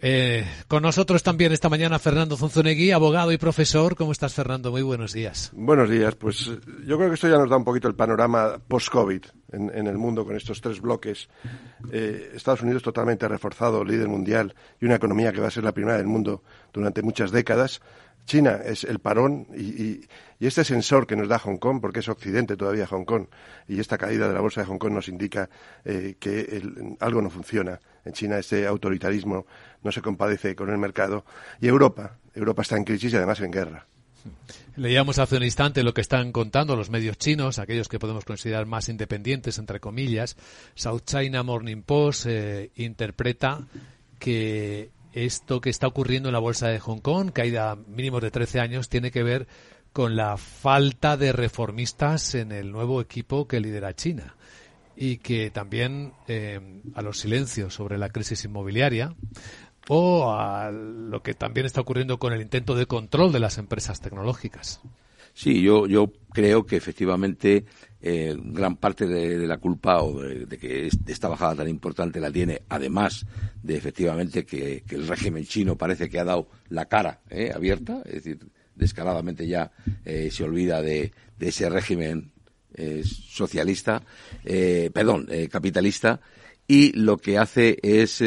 Eh, 0.00 0.44
con 0.68 0.82
nosotros 0.82 1.22
también 1.22 1.52
esta 1.52 1.68
mañana 1.68 1.98
Fernando 1.98 2.36
Zunzunegui, 2.36 2.90
abogado 2.90 3.32
y 3.32 3.38
profesor. 3.38 3.96
¿Cómo 3.96 4.12
estás, 4.12 4.34
Fernando? 4.34 4.70
Muy 4.70 4.82
buenos 4.82 5.12
días. 5.12 5.50
Buenos 5.54 5.88
días. 5.88 6.14
Pues 6.16 6.50
yo 6.86 6.96
creo 6.96 7.08
que 7.08 7.14
esto 7.14 7.28
ya 7.28 7.38
nos 7.38 7.48
da 7.48 7.56
un 7.56 7.64
poquito 7.64 7.88
el 7.88 7.94
panorama 7.94 8.58
post-COVID 8.66 9.22
en, 9.52 9.86
el 9.86 9.96
mundo 9.96 10.24
con 10.24 10.36
estos 10.36 10.60
tres 10.60 10.80
bloques. 10.80 11.28
Eh, 11.92 12.32
Estados 12.34 12.62
Unidos 12.62 12.82
totalmente 12.82 13.28
reforzado, 13.28 13.84
líder 13.84 14.08
mundial 14.08 14.54
y 14.80 14.86
una 14.86 14.96
economía 14.96 15.32
que 15.32 15.40
va 15.40 15.48
a 15.48 15.52
ser 15.52 15.64
la 15.64 15.72
primera 15.72 15.96
del 15.96 16.06
mundo 16.06 16.42
durante 16.72 17.02
muchas 17.02 17.30
décadas. 17.30 17.80
China 18.26 18.60
es 18.64 18.84
el 18.84 18.98
parón 18.98 19.46
y, 19.56 20.00
este 20.40 20.64
sensor 20.64 21.06
que 21.06 21.16
nos 21.16 21.28
da 21.28 21.38
Hong 21.38 21.56
Kong, 21.56 21.80
porque 21.80 22.00
es 22.00 22.08
Occidente 22.08 22.56
todavía 22.56 22.86
Hong 22.86 23.04
Kong, 23.04 23.26
y 23.66 23.80
esta 23.80 23.96
caída 23.96 24.28
de 24.28 24.34
la 24.34 24.40
bolsa 24.40 24.60
de 24.60 24.66
Hong 24.66 24.76
Kong 24.76 24.92
nos 24.92 25.08
indica 25.08 25.48
eh, 25.86 26.16
que 26.20 26.62
algo 27.00 27.22
no 27.22 27.30
funciona. 27.30 27.80
En 28.04 28.12
China 28.12 28.38
este 28.38 28.66
autoritarismo 28.66 29.46
no 29.82 29.92
se 29.92 30.02
compadece 30.02 30.54
con 30.54 30.68
el 30.68 30.76
mercado. 30.76 31.24
Y 31.62 31.68
Europa, 31.68 32.18
Europa 32.34 32.60
está 32.60 32.76
en 32.76 32.84
crisis 32.84 33.14
y 33.14 33.16
además 33.16 33.40
en 33.40 33.50
guerra. 33.50 33.86
Leíamos 34.76 35.18
hace 35.18 35.36
un 35.36 35.44
instante 35.44 35.82
lo 35.82 35.94
que 35.94 36.00
están 36.00 36.32
contando 36.32 36.76
los 36.76 36.90
medios 36.90 37.16
chinos, 37.16 37.58
aquellos 37.58 37.88
que 37.88 37.98
podemos 37.98 38.24
considerar 38.24 38.66
más 38.66 38.88
independientes, 38.88 39.58
entre 39.58 39.80
comillas. 39.80 40.36
South 40.74 41.02
China 41.04 41.42
Morning 41.42 41.82
Post 41.82 42.26
eh, 42.26 42.70
interpreta 42.76 43.60
que 44.18 44.90
esto 45.14 45.60
que 45.60 45.70
está 45.70 45.86
ocurriendo 45.86 46.28
en 46.28 46.34
la 46.34 46.40
bolsa 46.40 46.68
de 46.68 46.80
Hong 46.80 46.98
Kong, 46.98 47.30
caída 47.32 47.76
mínimos 47.86 48.20
de 48.20 48.30
13 48.30 48.60
años, 48.60 48.88
tiene 48.88 49.10
que 49.10 49.22
ver 49.22 49.46
con 49.92 50.16
la 50.16 50.36
falta 50.36 51.16
de 51.16 51.32
reformistas 51.32 52.34
en 52.34 52.50
el 52.50 52.72
nuevo 52.72 53.00
equipo 53.00 53.46
que 53.46 53.60
lidera 53.60 53.94
China 53.94 54.34
y 54.96 55.18
que 55.18 55.50
también 55.50 56.12
eh, 56.26 56.82
a 56.94 57.02
los 57.02 57.20
silencios 57.20 57.74
sobre 57.74 57.96
la 57.96 58.08
crisis 58.08 58.44
inmobiliaria 58.44 59.14
o 59.88 60.32
a 60.32 60.70
lo 60.70 61.22
que 61.22 61.34
también 61.34 61.66
está 61.66 61.80
ocurriendo 61.80 62.18
con 62.18 62.32
el 62.32 62.40
intento 62.40 62.74
de 62.74 62.86
control 62.86 63.32
de 63.32 63.40
las 63.40 63.58
empresas 63.58 64.00
tecnológicas. 64.00 64.80
Sí, 65.34 65.60
yo, 65.60 65.86
yo 65.86 66.12
creo 66.32 66.64
que 66.64 66.76
efectivamente 66.76 67.64
eh, 68.06 68.36
gran 68.38 68.76
parte 68.76 69.06
de, 69.06 69.46
la 69.46 69.56
culpa 69.56 70.02
o 70.02 70.20
de, 70.20 70.58
que 70.58 70.90
esta 71.06 71.26
bajada 71.26 71.54
tan 71.54 71.68
importante 71.68 72.20
la 72.20 72.30
tiene, 72.30 72.60
además 72.68 73.24
de 73.62 73.76
efectivamente 73.76 74.44
que, 74.44 74.84
el 74.90 75.08
régimen 75.08 75.46
chino 75.46 75.78
parece 75.78 76.10
que 76.10 76.18
ha 76.18 76.24
dado 76.24 76.50
la 76.68 76.84
cara 76.84 77.20
eh, 77.30 77.50
abierta, 77.54 78.02
es 78.04 78.22
decir, 78.22 78.40
descaradamente 78.74 79.46
ya 79.46 79.72
eh, 80.04 80.28
se 80.30 80.44
olvida 80.44 80.82
de, 80.82 81.12
ese 81.40 81.70
régimen 81.70 82.30
socialista, 83.04 84.02
perdón, 84.92 85.28
capitalista, 85.50 86.20
y 86.66 86.90
lo 86.92 87.18
que 87.18 87.38
hace 87.38 87.78
es 87.82 88.22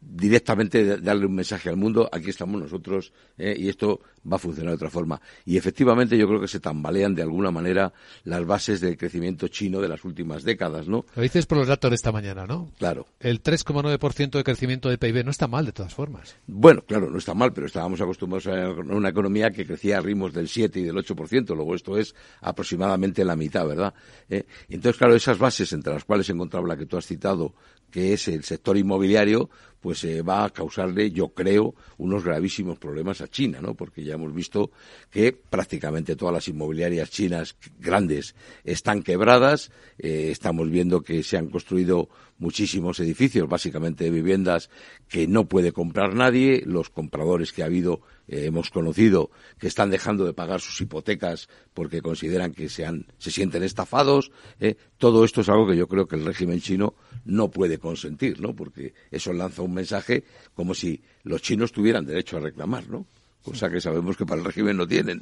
directamente 0.00 0.98
darle 0.98 1.26
un 1.26 1.34
mensaje 1.34 1.70
al 1.70 1.76
mundo, 1.76 2.08
aquí 2.12 2.30
estamos 2.30 2.60
nosotros 2.60 3.12
y 3.36 3.68
esto 3.68 4.00
va 4.30 4.36
a 4.36 4.38
funcionar 4.38 4.72
de 4.72 4.76
otra 4.76 4.90
forma. 4.90 5.20
Y 5.44 5.56
efectivamente 5.56 6.16
yo 6.16 6.26
creo 6.28 6.40
que 6.40 6.48
se 6.48 6.60
tambalean 6.60 7.14
de 7.14 7.22
alguna 7.22 7.50
manera 7.50 7.92
las 8.24 8.44
bases 8.44 8.80
del 8.80 8.96
crecimiento 8.96 9.48
chino 9.48 9.80
de 9.80 9.88
las 9.88 10.04
últimas 10.04 10.42
décadas, 10.42 10.88
¿no? 10.88 11.04
Lo 11.14 11.22
dices 11.22 11.46
por 11.46 11.58
los 11.58 11.68
datos 11.68 11.90
de 11.90 11.96
esta 11.96 12.12
mañana, 12.12 12.46
¿no? 12.46 12.70
Claro. 12.78 13.06
El 13.20 13.42
3,9% 13.42 14.30
de 14.30 14.44
crecimiento 14.44 14.88
de 14.88 14.98
PIB 14.98 15.24
no 15.24 15.30
está 15.30 15.46
mal 15.46 15.64
de 15.64 15.72
todas 15.72 15.94
formas. 15.94 16.36
Bueno, 16.46 16.82
claro, 16.82 17.10
no 17.10 17.18
está 17.18 17.34
mal, 17.34 17.52
pero 17.52 17.66
estábamos 17.66 18.00
acostumbrados 18.00 18.46
a 18.46 18.70
una 18.92 19.08
economía 19.08 19.50
que 19.50 19.66
crecía 19.66 19.98
a 19.98 20.00
ritmos 20.00 20.32
del 20.32 20.48
7 20.48 20.80
y 20.80 20.82
del 20.84 20.96
8%, 20.96 21.54
luego 21.54 21.74
esto 21.74 21.96
es 21.98 22.14
aproximadamente 22.40 23.24
la 23.24 23.36
mitad, 23.36 23.66
¿verdad? 23.66 23.94
Eh, 24.28 24.44
entonces, 24.68 24.98
claro, 24.98 25.14
esas 25.14 25.38
bases 25.38 25.72
entre 25.72 25.92
las 25.92 26.04
cuales 26.04 26.26
se 26.26 26.32
encontraba 26.32 26.68
la 26.68 26.76
que 26.76 26.86
tú 26.86 26.96
has 26.96 27.06
citado, 27.06 27.54
que 27.90 28.12
es 28.12 28.28
el 28.28 28.44
sector 28.44 28.76
inmobiliario, 28.76 29.48
pues 29.80 30.04
eh, 30.04 30.22
va 30.22 30.44
a 30.44 30.50
causarle, 30.50 31.10
yo 31.10 31.28
creo, 31.28 31.74
unos 31.98 32.24
gravísimos 32.24 32.78
problemas 32.78 33.20
a 33.20 33.28
China, 33.28 33.60
¿no? 33.60 33.74
Porque 33.74 34.04
ya 34.04 34.14
hemos 34.18 34.34
visto 34.34 34.70
que 35.10 35.32
prácticamente 35.32 36.16
todas 36.16 36.34
las 36.34 36.48
inmobiliarias 36.48 37.10
chinas 37.10 37.56
grandes 37.78 38.34
están 38.64 39.02
quebradas, 39.02 39.70
eh, 39.98 40.28
estamos 40.30 40.68
viendo 40.70 41.02
que 41.02 41.22
se 41.22 41.38
han 41.38 41.48
construido 41.48 42.08
muchísimos 42.38 43.00
edificios, 43.00 43.48
básicamente 43.48 44.10
viviendas 44.10 44.70
que 45.08 45.26
no 45.26 45.46
puede 45.46 45.72
comprar 45.72 46.14
nadie, 46.14 46.62
los 46.64 46.90
compradores 46.90 47.52
que 47.52 47.62
ha 47.62 47.66
habido 47.66 48.00
eh, 48.28 48.46
hemos 48.46 48.70
conocido 48.70 49.30
que 49.58 49.66
están 49.66 49.90
dejando 49.90 50.24
de 50.24 50.34
pagar 50.34 50.60
sus 50.60 50.80
hipotecas 50.80 51.48
porque 51.74 52.02
consideran 52.02 52.52
que 52.52 52.68
se, 52.68 52.86
se 53.18 53.30
sienten 53.30 53.62
estafados. 53.62 54.30
Eh. 54.60 54.76
Todo 54.98 55.24
esto 55.24 55.40
es 55.40 55.48
algo 55.48 55.66
que 55.66 55.76
yo 55.76 55.88
creo 55.88 56.06
que 56.06 56.16
el 56.16 56.24
régimen 56.24 56.60
chino 56.60 56.94
no 57.24 57.50
puede 57.50 57.78
consentir, 57.78 58.40
¿no? 58.40 58.54
Porque 58.54 58.94
eso 59.10 59.32
lanza 59.32 59.62
un 59.62 59.74
mensaje 59.74 60.24
como 60.54 60.74
si 60.74 61.02
los 61.22 61.42
chinos 61.42 61.72
tuvieran 61.72 62.06
derecho 62.06 62.36
a 62.36 62.40
reclamar, 62.40 62.88
¿no? 62.88 63.06
Cosa 63.50 63.70
que 63.70 63.80
sabemos 63.80 64.16
que 64.16 64.26
para 64.26 64.40
el 64.40 64.44
régimen 64.44 64.76
no 64.76 64.86
tienen. 64.86 65.20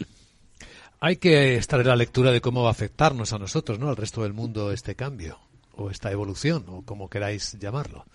Hay 1.01 1.17
que 1.17 1.57
estar 1.57 1.81
en 1.81 1.89
la 1.89 1.97
lectura 1.97 2.31
de 2.31 2.41
cómo 2.41 2.63
va 2.63 2.69
a 2.69 2.73
afectarnos 2.73 3.33
a 3.33 3.39
nosotros, 3.39 3.79
¿no? 3.79 3.89
Al 3.89 3.97
resto 3.97 4.23
del 4.23 4.33
mundo 4.33 4.73
este 4.73 4.95
cambio 4.95 5.39
o 5.75 5.91
esta 5.91 6.11
evolución 6.11 6.65
o 6.69 6.83
como 6.83 7.11
queráis 7.11 7.59
llamarlo. 7.59 8.07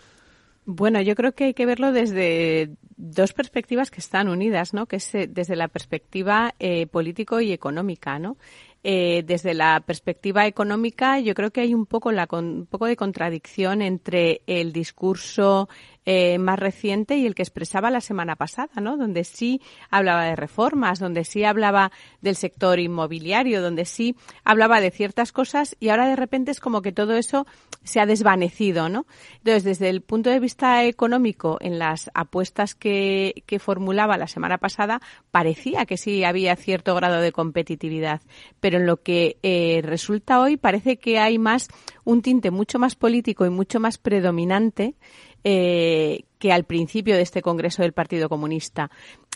Bueno, 0.65 1.01
yo 1.01 1.15
creo 1.15 1.33
que 1.33 1.45
hay 1.45 1.53
que 1.53 1.65
verlo 1.65 1.91
desde 1.91 2.71
dos 2.95 3.33
perspectivas 3.33 3.89
que 3.89 3.99
están 3.99 4.29
unidas, 4.29 4.73
¿no? 4.73 4.85
Que 4.85 4.97
es 4.97 5.15
eh, 5.15 5.27
desde 5.27 5.55
la 5.55 5.67
perspectiva 5.67 6.53
eh, 6.59 6.85
político 6.85 7.41
y 7.41 7.51
económica, 7.51 8.19
¿no? 8.19 8.37
Eh, 8.83 9.21
desde 9.27 9.53
la 9.53 9.79
perspectiva 9.81 10.47
económica, 10.47 11.19
yo 11.19 11.35
creo 11.35 11.51
que 11.51 11.61
hay 11.61 11.75
un 11.75 11.85
poco, 11.85 12.11
la, 12.11 12.27
un 12.31 12.65
poco 12.65 12.87
de 12.87 12.95
contradicción 12.95 13.83
entre 13.83 14.41
el 14.47 14.73
discurso 14.73 15.69
eh, 16.03 16.39
más 16.39 16.57
reciente 16.57 17.15
y 17.15 17.27
el 17.27 17.35
que 17.35 17.43
expresaba 17.43 17.91
la 17.91 18.01
semana 18.01 18.35
pasada, 18.35 18.81
¿no? 18.81 18.97
Donde 18.97 19.23
sí 19.23 19.61
hablaba 19.91 20.25
de 20.25 20.35
reformas, 20.35 20.97
donde 20.97 21.25
sí 21.25 21.43
hablaba 21.43 21.91
del 22.21 22.35
sector 22.35 22.79
inmobiliario, 22.79 23.61
donde 23.61 23.85
sí 23.85 24.15
hablaba 24.43 24.81
de 24.81 24.89
ciertas 24.89 25.31
cosas 25.31 25.77
y 25.79 25.89
ahora 25.89 26.07
de 26.07 26.15
repente 26.15 26.49
es 26.49 26.59
como 26.59 26.81
que 26.81 26.91
todo 26.91 27.15
eso 27.17 27.45
se 27.83 27.99
ha 27.99 28.05
desvanecido, 28.05 28.89
¿no? 28.89 29.05
Entonces, 29.37 29.63
desde 29.63 29.89
el 29.89 30.01
punto 30.01 30.29
de 30.29 30.39
vista 30.39 30.85
económico, 30.85 31.57
en 31.61 31.79
las 31.79 32.11
apuestas 32.13 32.75
que, 32.75 33.43
que 33.45 33.59
formulaba 33.59 34.17
la 34.17 34.27
semana 34.27 34.57
pasada, 34.57 35.01
parecía 35.31 35.85
que 35.85 35.97
sí 35.97 36.23
había 36.23 36.55
cierto 36.55 36.93
grado 36.95 37.21
de 37.21 37.31
competitividad, 37.31 38.21
pero 38.59 38.77
en 38.77 38.85
lo 38.85 38.97
que 38.97 39.37
eh, 39.41 39.81
resulta 39.83 40.39
hoy 40.39 40.57
parece 40.57 40.97
que 40.97 41.17
hay 41.19 41.39
más 41.39 41.69
un 42.03 42.21
tinte 42.21 42.51
mucho 42.51 42.79
más 42.79 42.95
político 42.95 43.45
y 43.45 43.49
mucho 43.49 43.79
más 43.79 43.97
predominante 43.97 44.95
eh, 45.43 46.25
que 46.37 46.51
al 46.51 46.65
principio 46.65 47.15
de 47.15 47.21
este 47.21 47.41
Congreso 47.41 47.81
del 47.81 47.93
Partido 47.93 48.29
Comunista. 48.29 48.91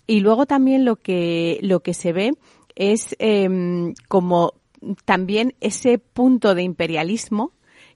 Y 0.07 0.19
luego 0.19 0.45
también 0.45 0.85
lo 0.85 0.97
que, 0.97 1.59
lo 1.61 1.79
que 1.79 1.95
se 1.95 2.13
ve 2.13 2.33
es 2.75 3.15
em, 3.17 3.93
como 4.07 4.53
también 5.05 5.55
ese 5.61 5.97
punto 5.97 6.53
de 6.53 6.61
imperialismo 6.61 7.54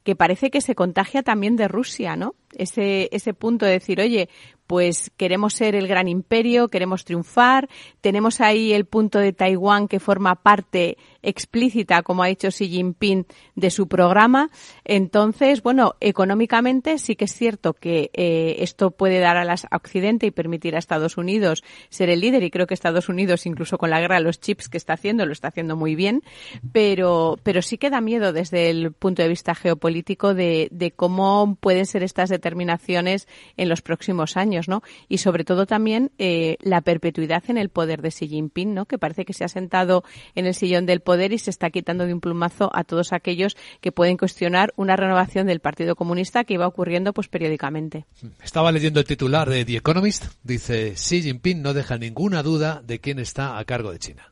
que 0.10 0.16
parece 0.16 0.50
que 0.50 0.60
se 0.60 0.74
contagia 0.74 1.22
también 1.22 1.56
de 1.56 1.68
Rusia, 1.68 2.16
¿no? 2.16 2.34
Ese, 2.56 3.10
ese 3.12 3.36
punto 3.36 3.68
de 3.68 3.74
decir, 3.74 4.02
oye, 4.02 4.28
pues 4.66 5.12
queremos 5.18 5.54
ser 5.54 5.76
el 5.76 5.88
gran 5.88 6.08
imperio, 6.08 6.68
queremos 6.68 7.06
triunfar. 7.06 7.70
Tenemos 8.02 8.42
ahí 8.42 8.74
el 8.74 8.86
punto 8.86 9.20
de 9.20 9.34
Taiwán 9.34 9.88
que 9.88 10.00
forma 10.00 10.34
parte 10.34 10.98
explícita, 11.22 12.02
como 12.04 12.24
ha 12.24 12.28
dicho 12.28 12.50
Xi 12.50 12.70
Jinping, 12.70 13.26
de 13.56 13.70
su 13.72 13.88
programa. 13.88 14.50
Entonces, 14.86 15.62
bueno, 15.62 15.96
económicamente 16.00 16.98
sí 16.98 17.16
que 17.16 17.26
es 17.26 17.34
cierto 17.34 17.74
que 17.74 18.10
eh, 18.14 18.58
esto 18.60 18.92
puede 18.92 19.20
dar 19.20 19.38
a, 19.38 19.44
las, 19.44 19.68
Occidente 19.72 20.26
y 20.26 20.32
permitir 20.32 20.76
a 20.76 20.80
Estados 20.80 21.18
Unidos 21.18 21.64
ser 21.90 22.10
el 22.10 22.22
líder. 22.22 22.44
Y 22.44 22.52
creo 22.52 22.68
que 22.68 22.74
Estados 22.74 23.10
Unidos, 23.10 23.46
incluso 23.46 23.78
con 23.78 23.90
la 23.90 24.00
guerra 24.00 24.16
de 24.16 24.24
los 24.24 24.40
chips 24.40 24.70
que 24.70 24.78
está 24.78 24.94
haciendo, 24.94 25.26
lo 25.26 25.34
está 25.34 25.50
haciendo 25.50 25.76
muy 25.76 25.96
bien. 25.96 26.24
Pero, 26.72 27.38
pero 27.44 27.62
sí 27.62 27.78
que 27.78 27.90
da 27.90 28.02
miedo 28.02 28.34
desde 28.34 28.70
el 28.70 28.92
punto 28.94 29.22
de 29.22 29.28
vista 29.28 29.56
geopolítico 29.56 30.34
de, 30.34 30.70
de 30.72 30.92
cómo 30.92 31.58
pueden 31.60 31.86
ser 31.86 32.04
estas 32.04 32.30
determinaciones 32.30 33.28
en 33.58 33.70
los 33.70 33.82
próximos 33.82 34.38
años. 34.38 34.68
Y 35.08 35.18
sobre 35.20 35.44
todo 35.44 35.66
también 35.66 36.12
eh, 36.18 36.58
la 36.62 36.82
perpetuidad 36.82 37.44
en 37.48 37.58
el 37.58 37.70
poder 37.70 38.02
de 38.02 38.10
Xi 38.10 38.28
Jinping, 38.28 38.74
¿no? 38.74 38.86
Que 38.86 38.98
parece 38.98 39.26
que 39.26 39.34
se 39.34 39.44
ha 39.44 39.48
sentado 39.48 40.04
en 40.36 40.46
el 40.46 40.54
sillón 40.54 40.86
del 40.86 41.02
poder 41.10 41.34
y 41.34 41.40
se 41.40 41.50
está 41.50 41.72
quitando 41.72 42.06
de 42.06 42.14
un 42.14 42.22
plumazo 42.22 42.70
a 42.72 42.84
todos 42.84 43.14
aquellos 43.14 43.58
que 43.82 43.92
pueden 43.92 44.16
cuestionar 44.16 44.76
una 44.76 44.96
renovación 44.96 45.48
del 45.48 45.60
Partido 45.60 45.96
Comunista 45.96 46.44
que 46.44 46.54
iba 46.54 46.68
ocurriendo 46.68 47.14
pues 47.14 47.28
periódicamente. 47.28 48.06
Estaba 48.44 48.72
leyendo 48.72 49.00
el 49.00 49.08
titular 49.08 49.50
de 49.50 49.66
The 49.66 49.78
Economist, 49.78 50.26
dice 50.44 50.94
Xi 50.94 51.24
Jinping 51.24 51.64
no 51.64 51.74
deja 51.74 51.98
ninguna 51.98 52.44
duda 52.44 52.84
de 52.86 53.00
quién 53.00 53.18
está 53.18 53.58
a 53.58 53.66
cargo 53.66 53.92
de 53.92 53.98
China. 53.98 54.32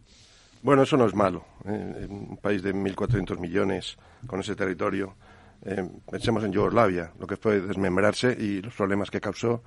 Bueno, 0.62 0.84
eso 0.84 0.98
no 0.98 1.08
es 1.08 1.16
malo. 1.16 1.46
¿eh? 1.66 2.06
un 2.08 2.38
país 2.38 2.62
de 2.62 2.76
1.400 2.76 3.40
millones 3.40 3.98
con 4.28 4.42
ese 4.42 4.56
territorio. 4.56 5.16
Eh, 5.66 5.84
pensemos 6.12 6.44
en 6.44 6.52
Yugoslavia, 6.52 7.12
lo 7.20 7.26
que 7.26 7.38
fue 7.38 7.60
desmembrarse 7.60 8.38
y 8.40 8.62
los 8.62 8.76
problemas 8.76 9.10
que 9.10 9.20
causó 9.20 9.64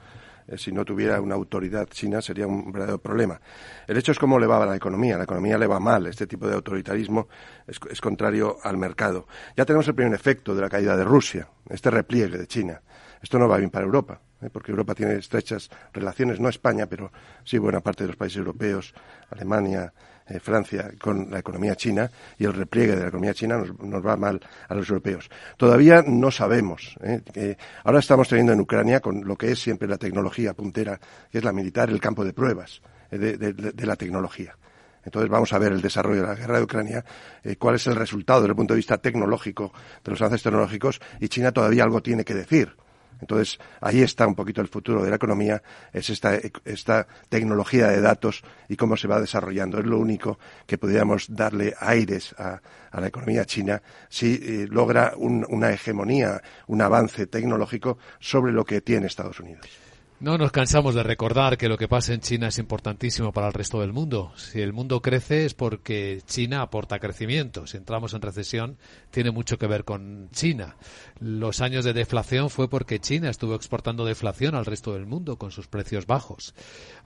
eh, 0.51 0.59
si 0.59 0.73
no 0.73 0.85
tuviera 0.85 1.21
una 1.21 1.37
autoridad 1.37 1.87
china 1.89 2.21
sería 2.21 2.47
un 2.47 2.73
verdadero 2.73 2.99
problema. 2.99 3.41
El 3.87 3.97
hecho 3.97 4.11
es 4.11 4.19
cómo 4.19 4.39
le 4.39 4.47
va 4.47 4.63
a 4.63 4.67
la 4.67 4.77
economía. 4.77 5.17
La 5.17 5.25
economía 5.25 5.57
le 5.57 5.67
va 5.67 5.79
mal. 5.79 6.07
Este 6.07 6.27
tipo 6.27 6.49
de 6.49 6.55
autoritarismo 6.55 7.29
es, 7.67 8.01
contrario 8.01 8.59
al 8.63 8.77
mercado. 8.77 9.29
Ya 9.57 9.65
tenemos 9.65 9.87
el 9.89 9.95
primer 9.95 10.13
efecto 10.15 10.55
de 10.55 10.63
la 10.63 10.69
caída 10.69 10.97
de 10.97 11.05
Rusia, 11.05 11.49
este 11.69 11.91
repliegue 11.91 12.37
de 12.37 12.47
China. 12.47 12.83
Esto 13.23 13.39
no 13.39 13.49
va 13.49 13.59
bien 13.59 13.71
para 13.71 13.85
Europa, 13.85 14.21
¿eh? 14.41 14.49
porque 14.51 14.73
Europa 14.73 14.95
tiene 14.95 15.15
estrechas 15.15 15.71
relaciones, 15.93 16.41
no 16.41 16.49
España, 16.49 16.87
pero 16.87 17.13
sí 17.45 17.59
buena 17.59 17.81
parte 17.81 18.05
de 18.05 18.09
los 18.09 18.17
países 18.17 18.39
europeos, 18.39 18.95
Alemania, 19.31 19.93
eh, 20.31 20.41
Francia 20.41 20.93
con 21.01 21.31
la 21.31 21.41
economía 21.41 21.75
china 21.77 22.11
y 22.39 22.45
el 22.45 22.55
repliegue 22.55 22.95
de 22.95 23.03
la 23.03 23.09
economía 23.09 23.35
china 23.35 23.59
nos, 23.59 24.07
va 24.07 24.17
mal 24.17 24.41
a 24.69 24.75
los 24.75 24.89
europeos. 24.89 25.29
Todavía 25.57 26.03
no 26.07 26.31
sabemos. 26.31 26.97
¿eh? 27.03 27.57
ahora 27.85 27.99
estamos 27.99 28.29
teniendo 28.29 28.53
en 28.53 28.61
Ucrania 28.61 29.01
con 29.01 29.27
lo 29.27 29.37
que 29.37 29.53
es 29.53 29.59
siempre 29.59 29.89
la 29.89 29.99
tecnología 29.99 30.55
puntera, 30.55 30.99
que 31.31 31.39
es 31.39 31.45
la 31.45 31.53
militar, 31.53 31.91
el 31.91 32.01
campo 32.01 32.25
de 32.25 32.33
pruebas. 32.33 32.81
de, 33.11 33.87
la 33.87 33.97
tecnología. 33.97 34.57
Entonces 35.05 35.31
vamos 35.31 35.53
a 35.53 35.59
ver 35.59 35.73
el 35.73 35.81
desarrollo 35.81 36.23
de 36.23 36.27
la 36.27 36.35
guerra 36.35 36.59
de 36.59 36.65
Ucrania, 36.65 37.05
eh, 37.43 37.57
cuál 37.57 37.77
es 37.77 37.87
el 37.87 37.97
resultado 37.97 38.41
desde 38.41 38.53
el 38.53 38.57
punto 38.57 38.75
de 38.75 38.79
vista 38.79 38.99
tecnológico, 38.99 39.73
de 40.05 40.11
los 40.11 40.21
avances 40.21 40.43
tecnológicos, 40.43 41.01
y 41.21 41.29
China 41.29 41.53
todavía 41.53 41.85
algo 41.85 42.03
tiene 42.03 42.25
que 42.25 42.35
decir. 42.35 42.77
Entonces, 43.21 43.59
ahí 43.81 44.03
está 44.03 44.27
un 44.27 44.35
poquito 44.35 44.61
el 44.61 44.69
futuro 44.69 45.03
de 45.03 45.11
la 45.11 45.17
economía, 45.17 45.63
es 45.93 46.11
esta, 46.11 46.39
esta 46.65 47.07
tecnología 47.29 47.89
de 47.89 48.01
datos 48.01 48.43
y 48.69 48.77
cómo 48.77 48.97
se 48.97 49.09
va 49.09 49.21
desarrollando. 49.21 49.79
Es 49.79 49.87
lo 49.87 49.99
único 49.99 50.39
que 50.67 50.79
podríamos 50.79 51.35
darle 51.35 51.75
aires 51.79 52.35
a, 52.39 52.61
la 52.93 53.07
economía 53.07 53.45
china 53.45 53.81
si 54.09 54.35
eh, 54.35 54.67
logra 54.69 55.15
una 55.17 55.71
hegemonía, 55.71 56.43
un 56.67 56.83
avance 56.83 57.27
tecnológico 57.27 57.99
sobre 58.19 58.53
lo 58.53 58.65
que 58.65 58.81
tiene 58.81 59.07
Estados 59.07 59.39
Unidos. 59.39 59.90
No 60.21 60.37
nos 60.37 60.53
cansamos 60.53 60.95
de 60.95 61.03
recordar 61.03 61.57
que 61.57 61.71
lo 61.71 61.79
que 61.79 61.89
pasa 61.89 62.13
en 62.13 62.21
China 62.21 62.49
es 62.49 62.59
importantísimo 62.59 63.33
para 63.33 63.47
el 63.47 63.55
resto 63.55 63.81
del 63.81 63.95
mundo. 63.95 64.35
Si 64.37 64.61
el 64.61 64.75
mundo 64.75 65.01
crece 65.01 65.47
es 65.47 65.55
porque 65.55 66.21
China 66.27 66.61
aporta 66.61 66.99
crecimiento. 66.99 67.67
Si 67.67 67.79
entramos 67.79 68.13
en 68.13 68.21
recesión, 68.21 68.77
tiene 69.11 69.31
mucho 69.31 69.57
que 69.57 69.67
ver 69.67 69.87
con 69.87 70.29
China. 70.31 70.77
Los 71.21 71.63
años 71.63 71.87
de 71.87 71.95
deflación 71.95 72.51
fue 72.51 72.69
porque 72.69 73.01
China 73.01 73.31
estuvo 73.31 73.55
exportando 73.55 74.05
deflación 74.05 74.55
al 74.55 74.67
resto 74.67 74.93
del 74.93 75.07
mundo 75.07 75.39
con 75.39 75.53
sus 75.53 75.69
precios 75.69 76.05
bajos. 76.07 76.55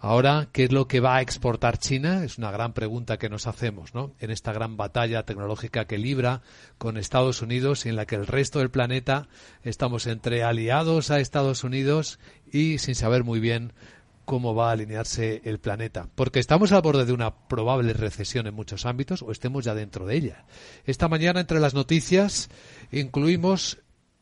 Ahora, 0.01 0.49
¿qué 0.51 0.65
es 0.65 0.73
lo 0.73 0.89
que 0.89 0.99
va 0.99 1.15
a 1.15 1.23
exportar 1.23 1.79
China? 1.79 2.25
Es 2.25 2.37
una 2.37 2.51
gran 2.51 2.73
pregunta 2.73 3.17
que 3.17 3.29
nos 3.29 3.47
hacemos, 3.47 3.95
¿no? 3.95 4.13
En 4.19 4.33
esta 4.33 4.53
gran 4.53 4.77
batalla 4.77 5.23
tecnológica 5.25 5.85
que 5.85 5.99
libra 5.99 6.43
con 6.79 6.97
Estados 6.97 7.43
Unidos 7.43 7.87
y 7.87 7.91
en 7.91 7.97
la 7.97 8.07
que 8.07 8.17
el 8.17 8.27
resto 8.27 8.59
del 8.59 8.73
planeta 8.73 9.29
estamos 9.63 10.09
entre 10.09 10.43
aliados 10.43 11.13
a 11.13 11.21
Estados 11.21 11.63
Unidos 11.63 12.19
y 12.55 12.79
sin 12.79 12.95
saber 12.95 13.25
muy 13.25 13.41
bien 13.41 13.73
cómo 14.25 14.55
va 14.55 14.69
a 14.69 14.73
alinearse 14.73 15.43
el 15.45 15.59
planeta, 15.59 16.09
porque 16.15 16.39
estamos 16.39 16.71
al 16.71 16.83
borde 16.83 17.05
de 17.05 17.13
una 17.13 17.35
probable 17.49 17.93
recesión 17.93 18.47
en 18.47 18.55
muchos 18.55 18.87
ámbitos 18.87 19.23
o 19.23 19.33
estemos 19.33 19.65
ya 19.65 19.75
dentro 19.75 20.07
de 20.07 20.15
ella. 20.15 20.45
Esta 20.87 21.09
mañana 21.09 21.41
entre 21.41 21.59
las 21.59 21.75
noticias 21.75 22.49
incluimos 22.93 23.79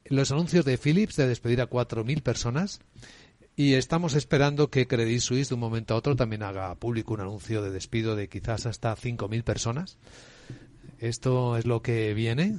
los 0.06 0.32
anuncios 0.32 0.64
de 0.64 0.78
Philips 0.78 1.16
de 1.16 1.28
despedir 1.28 1.60
a 1.60 1.68
4.000 1.68 2.22
personas 2.22 2.80
y 3.54 3.74
estamos 3.74 4.14
esperando 4.14 4.70
que 4.70 4.86
Credit 4.86 5.20
Suisse 5.20 5.50
de 5.50 5.54
un 5.54 5.60
momento 5.60 5.92
a 5.92 5.98
otro 5.98 6.16
también 6.16 6.42
haga 6.42 6.74
público 6.76 7.12
un 7.12 7.20
anuncio 7.20 7.60
de 7.60 7.70
despido 7.70 8.16
de 8.16 8.30
quizás 8.30 8.64
hasta 8.64 8.96
5.000 8.96 9.44
personas. 9.44 9.98
¿Esto 10.98 11.58
es 11.58 11.66
lo 11.66 11.82
que 11.82 12.14
viene? 12.14 12.56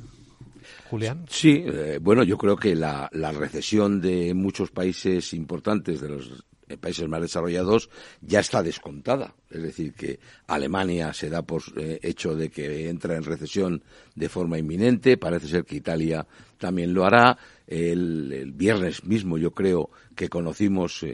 Julián. 0.90 1.26
Sí, 1.30 1.64
eh, 1.66 2.00
bueno, 2.02 2.24
yo 2.24 2.38
creo 2.38 2.56
que 2.56 2.76
la, 2.76 3.10
recesión 3.38 4.02
de 4.02 4.34
muchos 4.34 4.72
países 4.72 5.34
importantes, 5.34 6.02
de 6.02 6.10
los 6.10 6.44
eh, 6.68 6.78
países 6.78 7.08
más 7.08 7.22
desarrollados, 7.22 7.90
ya 8.22 8.40
está 8.40 8.64
descontada. 8.64 9.34
Es 9.50 9.62
decir, 9.62 9.94
que 9.94 10.20
Alemania 10.48 11.14
se 11.14 11.30
da 11.30 11.42
por 11.42 11.64
eh, 11.78 12.00
hecho 12.02 12.36
de 12.36 12.50
que 12.50 12.90
entra 12.90 13.16
en 13.16 13.24
recesión 13.24 13.84
de 14.16 14.30
forma 14.30 14.58
inminente. 14.58 15.18
Parece 15.18 15.48
ser 15.48 15.66
que 15.66 15.76
Italia 15.76 16.26
también 16.58 16.94
lo 16.94 17.06
hará. 17.06 17.38
El, 17.68 18.52
viernes 18.54 19.04
mismo 19.06 19.38
yo 19.38 19.52
creo 19.52 19.90
que 20.16 20.30
conocimos 20.30 21.06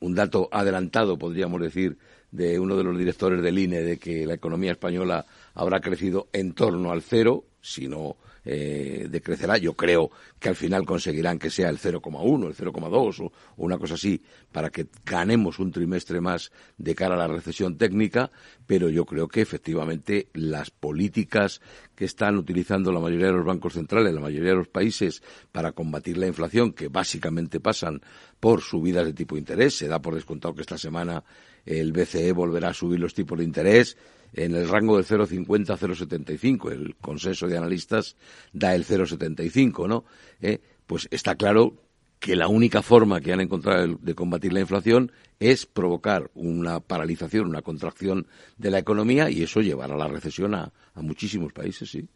un 0.00 0.14
dato 0.14 0.48
adelantado, 0.50 1.18
podríamos 1.18 1.60
decir, 1.60 1.98
de 2.34 2.58
uno 2.58 2.76
de 2.76 2.82
los 2.82 2.98
directores 2.98 3.40
del 3.42 3.60
INE 3.60 3.80
de 3.80 3.96
que 3.96 4.26
la 4.26 4.34
economía 4.34 4.72
española 4.72 5.24
habrá 5.54 5.80
crecido 5.80 6.26
en 6.32 6.52
torno 6.52 6.90
al 6.90 7.00
cero, 7.00 7.44
si 7.60 7.86
no 7.86 8.16
eh, 8.44 9.06
decrecerá. 9.10 9.56
Yo 9.58 9.74
creo 9.74 10.10
que 10.38 10.48
al 10.48 10.56
final 10.56 10.84
conseguirán 10.84 11.38
que 11.38 11.50
sea 11.50 11.70
el 11.70 11.78
0,1, 11.78 12.46
el 12.46 12.54
0,2 12.54 13.20
o, 13.20 13.32
una 13.56 13.78
cosa 13.78 13.94
así, 13.94 14.22
para 14.52 14.70
que 14.70 14.86
ganemos 15.04 15.58
un 15.58 15.72
trimestre 15.72 16.20
más 16.20 16.52
de 16.76 16.94
cara 16.94 17.14
a 17.14 17.18
la 17.18 17.28
recesión 17.28 17.76
técnica, 17.76 18.30
pero 18.66 18.88
yo 18.90 19.04
creo 19.04 19.28
que 19.28 19.40
efectivamente 19.40 20.28
las 20.34 20.70
políticas 20.70 21.60
que 21.94 22.04
están 22.04 22.36
utilizando 22.36 22.92
la 22.92 23.00
mayoría 23.00 23.26
de 23.26 23.32
los 23.32 23.46
bancos 23.46 23.74
centrales, 23.74 24.12
la 24.12 24.20
mayoría 24.20 24.50
de 24.50 24.56
los 24.56 24.68
países 24.68 25.22
para 25.52 25.72
combatir 25.72 26.18
la 26.18 26.26
inflación, 26.26 26.72
que 26.72 26.88
básicamente 26.88 27.60
pasan 27.60 28.00
por 28.40 28.60
subidas 28.60 29.06
de 29.06 29.14
tipo 29.14 29.36
de 29.36 29.40
interés, 29.40 29.78
se 29.78 29.88
da 29.88 30.00
por 30.00 30.14
descontado 30.14 30.54
que 30.54 30.62
esta 30.62 30.78
semana 30.78 31.24
el 31.64 31.92
BCE 31.92 32.32
volverá 32.32 32.70
a 32.70 32.74
subir 32.74 33.00
los 33.00 33.14
tipos 33.14 33.38
de 33.38 33.44
interés, 33.44 33.96
en 34.34 34.54
el 34.54 34.68
rango 34.68 34.96
del 34.96 35.06
0,50 35.06 35.70
a 35.70 35.78
0,75. 35.78 36.72
El 36.72 36.96
consenso 36.96 37.46
de 37.46 37.56
analistas 37.56 38.16
da 38.52 38.74
el 38.74 38.84
0,75, 38.84 39.88
¿no? 39.88 40.04
Eh, 40.40 40.60
pues 40.86 41.08
está 41.10 41.36
claro 41.36 41.76
que 42.18 42.36
la 42.36 42.48
única 42.48 42.82
forma 42.82 43.20
que 43.20 43.32
han 43.32 43.40
encontrado 43.40 43.98
de 44.00 44.14
combatir 44.14 44.52
la 44.52 44.60
inflación 44.60 45.12
es 45.40 45.66
provocar 45.66 46.30
una 46.34 46.80
paralización, 46.80 47.46
una 47.46 47.62
contracción 47.62 48.26
de 48.56 48.70
la 48.70 48.78
economía 48.78 49.30
y 49.30 49.42
eso 49.42 49.60
llevará 49.60 49.94
a 49.94 49.98
la 49.98 50.08
recesión 50.08 50.54
a, 50.54 50.72
a 50.94 51.02
muchísimos 51.02 51.52
países, 51.52 51.90
sí. 51.90 52.08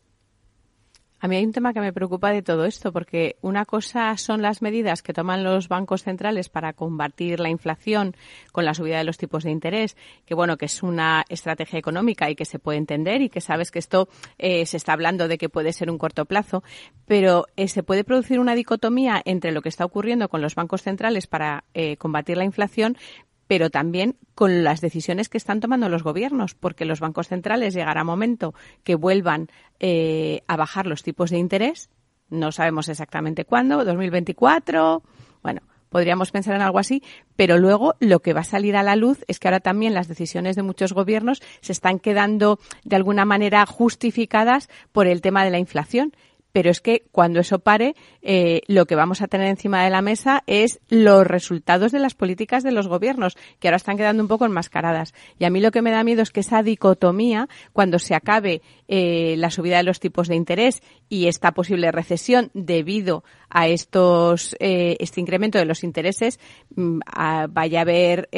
A 1.21 1.27
mí 1.27 1.35
hay 1.35 1.45
un 1.45 1.53
tema 1.53 1.73
que 1.73 1.81
me 1.81 1.93
preocupa 1.93 2.31
de 2.31 2.43
todo 2.43 2.65
esto, 2.65 2.93
porque 2.93 3.37
una 3.41 3.65
cosa 3.65 4.17
son 4.17 4.41
las 4.41 4.63
medidas 4.63 5.03
que 5.03 5.13
toman 5.13 5.43
los 5.43 5.69
bancos 5.69 6.05
centrales 6.05 6.49
para 6.49 6.73
combatir 6.75 7.41
la 7.41 7.49
inflación 7.49 8.15
con 8.53 8.65
la 8.65 8.73
subida 8.73 8.99
de 8.99 9.05
los 9.05 9.19
tipos 9.19 9.43
de 9.43 9.51
interés, 9.51 9.97
que 10.27 10.35
bueno, 10.35 10.57
que 10.57 10.67
es 10.67 10.81
una 10.83 11.25
estrategia 11.29 11.79
económica 11.79 12.31
y 12.31 12.37
que 12.37 12.45
se 12.45 12.61
puede 12.61 12.79
entender 12.79 13.21
y 13.21 13.31
que 13.31 13.41
sabes 13.41 13.73
que 13.73 13.81
esto 13.81 14.09
eh, 14.39 14.65
se 14.67 14.77
está 14.77 14.93
hablando 14.93 15.27
de 15.27 15.39
que 15.39 15.49
puede 15.49 15.73
ser 15.73 15.91
un 15.91 15.99
corto 15.99 16.25
plazo, 16.25 16.63
pero 17.07 17.47
eh, 17.57 17.67
se 17.67 17.83
puede 17.83 18.05
producir 18.05 18.39
una 18.39 18.55
dicotomía 18.55 19.21
entre 19.25 19.51
lo 19.51 19.61
que 19.61 19.71
está 19.71 19.85
ocurriendo 19.85 20.29
con 20.29 20.41
los 20.41 20.55
bancos 20.55 20.83
centrales 20.83 21.27
para 21.27 21.65
eh, 21.75 21.97
combatir 21.97 22.37
la 22.37 22.45
inflación, 22.45 22.97
pero 23.49 23.71
también 23.71 24.17
con 24.35 24.63
las 24.63 24.81
decisiones 24.81 25.29
que 25.29 25.39
están 25.39 25.59
tomando 25.59 25.89
los 25.89 26.05
gobiernos, 26.05 26.55
porque 26.55 26.85
los 26.85 27.01
bancos 27.01 27.29
centrales 27.29 27.75
llegará 27.75 28.05
momento 28.05 28.55
que 28.85 28.95
vuelvan 28.95 29.49
eh, 29.81 30.43
a 30.47 30.57
bajar 30.57 30.87
los 30.87 31.03
tipos 31.03 31.31
de 31.31 31.39
interés. 31.39 31.91
No 32.31 32.53
sabemos 32.53 32.89
exactamente 32.89 33.45
cuándo, 33.45 33.85
2024. 33.85 35.03
Bueno, 35.43 35.63
podríamos 35.89 36.31
pensar 36.31 36.55
en 36.55 36.63
algo 36.63 36.79
así, 36.79 37.03
pero 37.37 37.57
luego 37.59 37.95
lo 38.01 38.21
que 38.21 38.35
va 38.35 38.41
a 38.41 38.45
salir 38.45 38.77
a 38.77 38.83
la 38.83 38.97
luz 38.97 39.25
es 39.29 39.41
que 39.41 39.49
ahora 39.49 39.61
también 39.61 39.95
las 39.95 40.09
decisiones 40.09 40.55
de 40.55 40.63
muchos 40.63 40.93
gobiernos 40.93 41.43
se 41.63 41.73
están 41.73 41.99
quedando 41.99 42.59
de 42.85 42.97
alguna 42.97 43.25
manera 43.25 43.65
justificadas 43.65 44.69
por 44.93 45.07
el 45.07 45.23
tema 45.23 45.45
de 45.45 45.51
la 45.51 45.59
inflación 45.59 46.13
pero 46.59 46.73
es 46.73 46.81
que 46.81 47.05
cuando 47.13 47.39
eso 47.39 47.61
pare, 47.61 47.95
eh, 48.21 48.63
lo 48.67 48.87
que 48.87 48.97
vamos 48.97 49.23
a 49.23 49.29
tener 49.29 49.47
encima 49.47 49.85
de 49.85 49.91
la 49.91 50.03
mesa 50.03 50.43
es 50.49 50.81
los 50.89 51.25
resultados 51.25 51.93
de 51.93 52.01
las 52.01 52.15
políticas 52.15 52.65
de 52.65 52.73
los 52.73 52.89
gobiernos, 52.89 53.37
que 53.61 53.69
ahora 53.69 53.77
están 53.77 53.97
quedando 53.97 54.25
un 54.25 54.29
poco 54.29 54.45
enmascaradas. 54.45 55.15
Y 55.39 55.45
a 55.45 55.51
mí 55.51 55.61
lo 55.61 55.71
que 55.71 55.83
me 55.83 55.93
da 55.93 56.03
miedo 56.03 56.21
es 56.21 56.33
que 56.33 56.41
esa 56.41 56.65
dicotomía, 56.65 57.49
cuando 57.73 58.01
se 58.01 58.17
acabe 58.17 58.61
eh, 58.89 59.37
la 59.39 59.53
subida 59.53 59.77
de 59.77 59.85
los 59.85 60.01
tipos 60.01 60.27
de 60.27 60.35
interés 60.35 60.83
y 61.09 61.29
esta 61.29 61.53
posible 61.53 61.93
recesión 61.93 62.51
debido 62.55 63.23
a 63.51 63.69
estos 63.69 64.57
eh, 64.59 64.97
este 64.99 65.21
incremento 65.21 65.59
de 65.59 65.65
los 65.65 65.85
intereses, 65.85 66.41
mm, 66.75 66.99
vaya 67.51 67.79
a 67.79 67.83
haber 67.83 68.29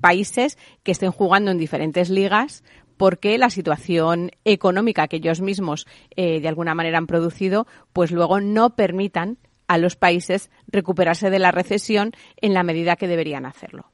países 0.00 0.56
que 0.82 0.92
estén 0.92 1.10
jugando 1.10 1.50
en 1.50 1.58
diferentes 1.58 2.08
ligas 2.08 2.64
porque 2.98 3.38
la 3.38 3.48
situación 3.48 4.30
económica 4.44 5.08
que 5.08 5.16
ellos 5.16 5.40
mismos 5.40 5.86
eh, 6.16 6.40
de 6.40 6.48
alguna 6.48 6.74
manera 6.74 6.98
han 6.98 7.06
producido, 7.06 7.66
pues 7.94 8.10
luego 8.10 8.40
no 8.40 8.76
permitan 8.76 9.38
a 9.68 9.78
los 9.78 9.96
países 9.96 10.50
recuperarse 10.66 11.30
de 11.30 11.38
la 11.38 11.52
recesión 11.52 12.12
en 12.36 12.54
la 12.54 12.62
medida 12.62 12.96
que 12.96 13.08
deberían 13.08 13.46
hacerlo. 13.46 13.90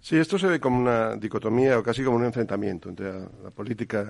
Sí, 0.00 0.16
esto 0.16 0.36
se 0.36 0.48
ve 0.48 0.58
como 0.58 0.80
una 0.80 1.14
dicotomía 1.14 1.78
o 1.78 1.82
casi 1.82 2.02
como 2.02 2.16
un 2.16 2.24
enfrentamiento 2.24 2.88
entre 2.88 3.12
la, 3.12 3.50
política 3.54 4.02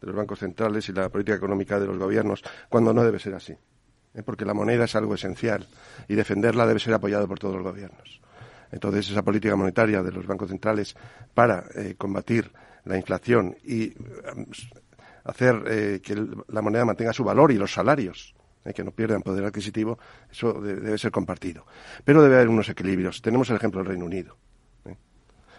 de 0.00 0.06
los 0.06 0.14
bancos 0.14 0.38
centrales 0.38 0.88
y 0.88 0.92
la 0.92 1.08
política 1.08 1.36
económica 1.36 1.80
de 1.80 1.86
los 1.86 1.98
gobiernos, 1.98 2.44
cuando 2.68 2.94
no 2.94 3.02
debe 3.02 3.18
ser 3.18 3.34
así. 3.34 3.52
¿eh? 4.14 4.22
Porque 4.24 4.44
la 4.44 4.54
moneda 4.54 4.84
es 4.84 4.94
algo 4.94 5.14
esencial 5.14 5.66
y 6.06 6.14
defenderla 6.14 6.66
debe 6.66 6.78
ser 6.78 6.94
apoyado 6.94 7.26
por 7.26 7.40
todos 7.40 7.56
los 7.56 7.64
gobiernos. 7.64 8.20
Entonces, 8.70 9.10
esa 9.10 9.22
política 9.22 9.56
monetaria 9.56 10.04
de 10.04 10.12
los 10.12 10.24
bancos 10.24 10.50
centrales 10.50 10.94
para 11.34 11.64
eh, 11.74 11.96
combatir 11.98 12.52
la 12.84 12.96
inflación 12.96 13.56
y 13.64 13.88
um, 14.34 14.46
hacer 15.24 15.62
eh, 15.66 16.00
que 16.02 16.14
la 16.48 16.62
moneda 16.62 16.84
mantenga 16.84 17.12
su 17.12 17.24
valor 17.24 17.52
y 17.52 17.56
los 17.56 17.72
salarios, 17.72 18.34
eh, 18.64 18.72
que 18.72 18.84
no 18.84 18.90
pierdan 18.90 19.22
poder 19.22 19.44
adquisitivo, 19.44 19.98
eso 20.30 20.52
debe 20.54 20.98
ser 20.98 21.10
compartido. 21.10 21.66
Pero 22.04 22.22
debe 22.22 22.36
haber 22.36 22.48
unos 22.48 22.68
equilibrios. 22.68 23.22
Tenemos 23.22 23.50
el 23.50 23.56
ejemplo 23.56 23.80
del 23.80 23.88
Reino 23.88 24.04
Unido. 24.04 24.36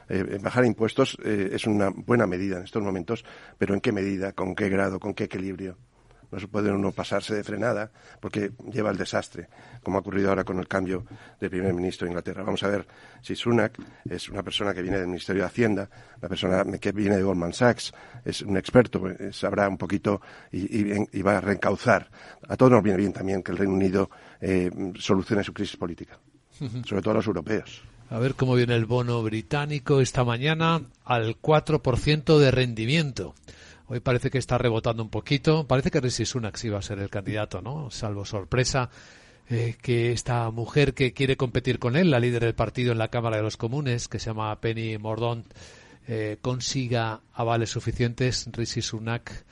Eh, 0.10 0.40
bajar 0.42 0.66
impuestos 0.66 1.18
es 1.24 1.66
una 1.68 1.90
buena 1.90 2.28
medida 2.28 2.58
en 2.58 2.64
estos 2.64 2.84
momentos, 2.84 3.24
pero 3.58 3.74
¿en 3.74 3.80
qué 3.80 3.94
medida? 3.94 4.34
¿Con 4.34 4.56
qué 4.56 4.68
grado? 4.68 5.00
¿Con 5.00 5.14
qué 5.14 5.26
equilibrio? 5.26 5.78
No 6.32 6.40
se 6.40 6.48
puede 6.48 6.72
uno 6.72 6.92
pasarse 6.92 7.36
de 7.36 7.44
frenada 7.44 7.92
porque 8.20 8.52
lleva 8.72 8.90
el 8.90 8.98
desastre, 8.98 9.48
como 9.84 9.98
ha 9.98 10.00
ocurrido 10.00 10.30
ahora 10.30 10.44
con 10.44 10.60
el 10.60 10.68
cambio 10.68 11.06
de 11.40 11.50
primer 11.50 11.74
ministro 11.74 12.06
de 12.06 12.12
Inglaterra. 12.12 12.44
Vamos 12.44 12.64
a 12.64 12.68
ver 12.68 12.88
si 13.22 13.36
Sunak 13.36 13.78
es 14.10 14.30
una 14.30 14.42
persona 14.42 14.74
que 14.74 14.82
viene 14.82 14.98
del 14.98 15.08
Ministerio 15.08 15.44
de 15.44 15.48
Hacienda, 15.48 15.90
una 16.20 16.30
persona 16.30 16.64
que 16.80 16.92
viene 16.92 17.18
de 17.18 17.24
Goldman 17.24 17.54
Sachs, 17.54 17.94
es 18.24 18.42
un 18.42 18.58
experto, 18.58 19.00
pues, 19.00 19.36
sabrá 19.36 19.68
un 19.68 19.78
poquito 19.78 20.22
y, 20.52 21.22
va 21.22 21.38
a 21.38 21.42
reencauzar. 21.42 22.10
A 22.48 22.58
todos 22.58 22.72
nos 22.72 22.84
viene 22.84 22.98
bien 22.98 23.14
también 23.14 23.44
que 23.44 23.52
el 23.52 23.58
Reino 23.58 23.74
Unido 23.74 24.10
eh, 24.40 24.72
solucione 24.98 25.44
su 25.44 25.54
crisis 25.54 25.78
política, 25.78 26.18
sobre 26.86 27.02
todo 27.02 27.12
a 27.12 27.18
los 27.18 27.28
europeos. 27.28 27.84
A 28.10 28.20
ver 28.20 28.36
cómo 28.36 28.56
viene 28.56 28.76
el 28.76 28.86
bono 28.86 29.24
británico 29.24 30.02
esta 30.02 30.26
mañana 30.26 30.82
al 31.06 31.40
4% 31.40 32.40
de 32.40 32.52
rendimiento. 32.52 33.36
Hoy 33.92 34.00
parece 34.00 34.30
que 34.30 34.38
está 34.38 34.58
rebotando 34.58 35.04
un 35.04 35.10
poquito. 35.10 35.68
Parece 35.68 35.92
que 35.92 36.00
Rishi 36.00 36.26
Sunak 36.26 36.56
sí 36.56 36.70
va 36.70 36.80
a 36.80 36.82
ser 36.82 37.00
el 37.00 37.10
candidato, 37.10 37.62
¿no? 37.62 37.92
Salvo 37.92 38.24
sorpresa 38.24 38.90
eh, 39.50 39.76
que 39.82 40.14
esta 40.14 40.50
mujer 40.50 40.94
que 40.94 41.12
quiere 41.12 41.36
competir 41.36 41.78
con 41.78 41.98
él, 41.98 42.10
la 42.10 42.22
líder 42.22 42.46
del 42.46 42.56
partido 42.56 42.94
en 42.94 43.00
la 43.00 43.10
Cámara 43.10 43.36
de 43.36 43.44
los 43.44 43.58
Comunes, 43.58 44.08
que 44.08 44.18
se 44.18 44.28
llama 44.28 44.58
Penny 44.62 44.98
Mordaunt, 44.98 45.46
eh, 46.08 46.38
consiga 46.42 47.20
avales 47.34 47.70
suficientes. 47.70 48.48
Rishi 48.54 48.82
Sunak 48.82 49.44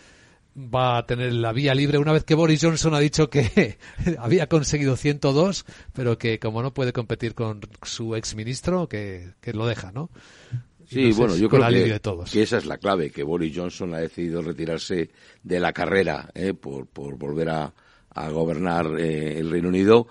va 0.55 0.99
a 0.99 1.05
tener 1.05 1.33
la 1.33 1.51
vía 1.51 1.75
libre 1.75 1.97
una 1.97 2.13
vez 2.13 2.23
que 2.23 2.33
Boris 2.33 2.61
Johnson 2.63 2.93
ha 2.93 2.99
dicho 2.99 3.29
que 3.29 3.77
había 4.19 4.47
conseguido 4.47 4.95
102, 4.95 5.65
pero 5.91 6.17
que 6.17 6.39
como 6.39 6.63
no 6.63 6.73
puede 6.73 6.93
competir 6.93 7.35
con 7.35 7.59
su 7.83 8.15
exministro, 8.15 8.87
que, 8.87 9.33
que 9.41 9.51
lo 9.51 9.67
deja, 9.67 9.91
¿no? 9.91 10.09
Sí, 10.89 11.11
bueno, 11.11 11.35
yo 11.35 11.49
creo 11.49 11.67
que, 11.69 12.41
esa 12.41 12.57
es 12.57 12.65
la 12.65 12.77
clave, 12.77 13.11
que 13.11 13.23
Boris 13.23 13.55
Johnson 13.55 13.93
ha 13.93 13.99
decidido 13.99 14.41
retirarse 14.41 15.11
de 15.43 15.59
la 15.59 15.71
carrera 15.71 16.29
¿eh? 16.33 16.53
por, 16.53 16.87
por 16.87 17.15
volver 17.17 17.49
a, 17.49 17.73
a 18.09 18.29
gobernar 18.29 18.99
eh, 18.99 19.37
el 19.37 19.51
Reino 19.51 19.69
Unido. 19.69 20.07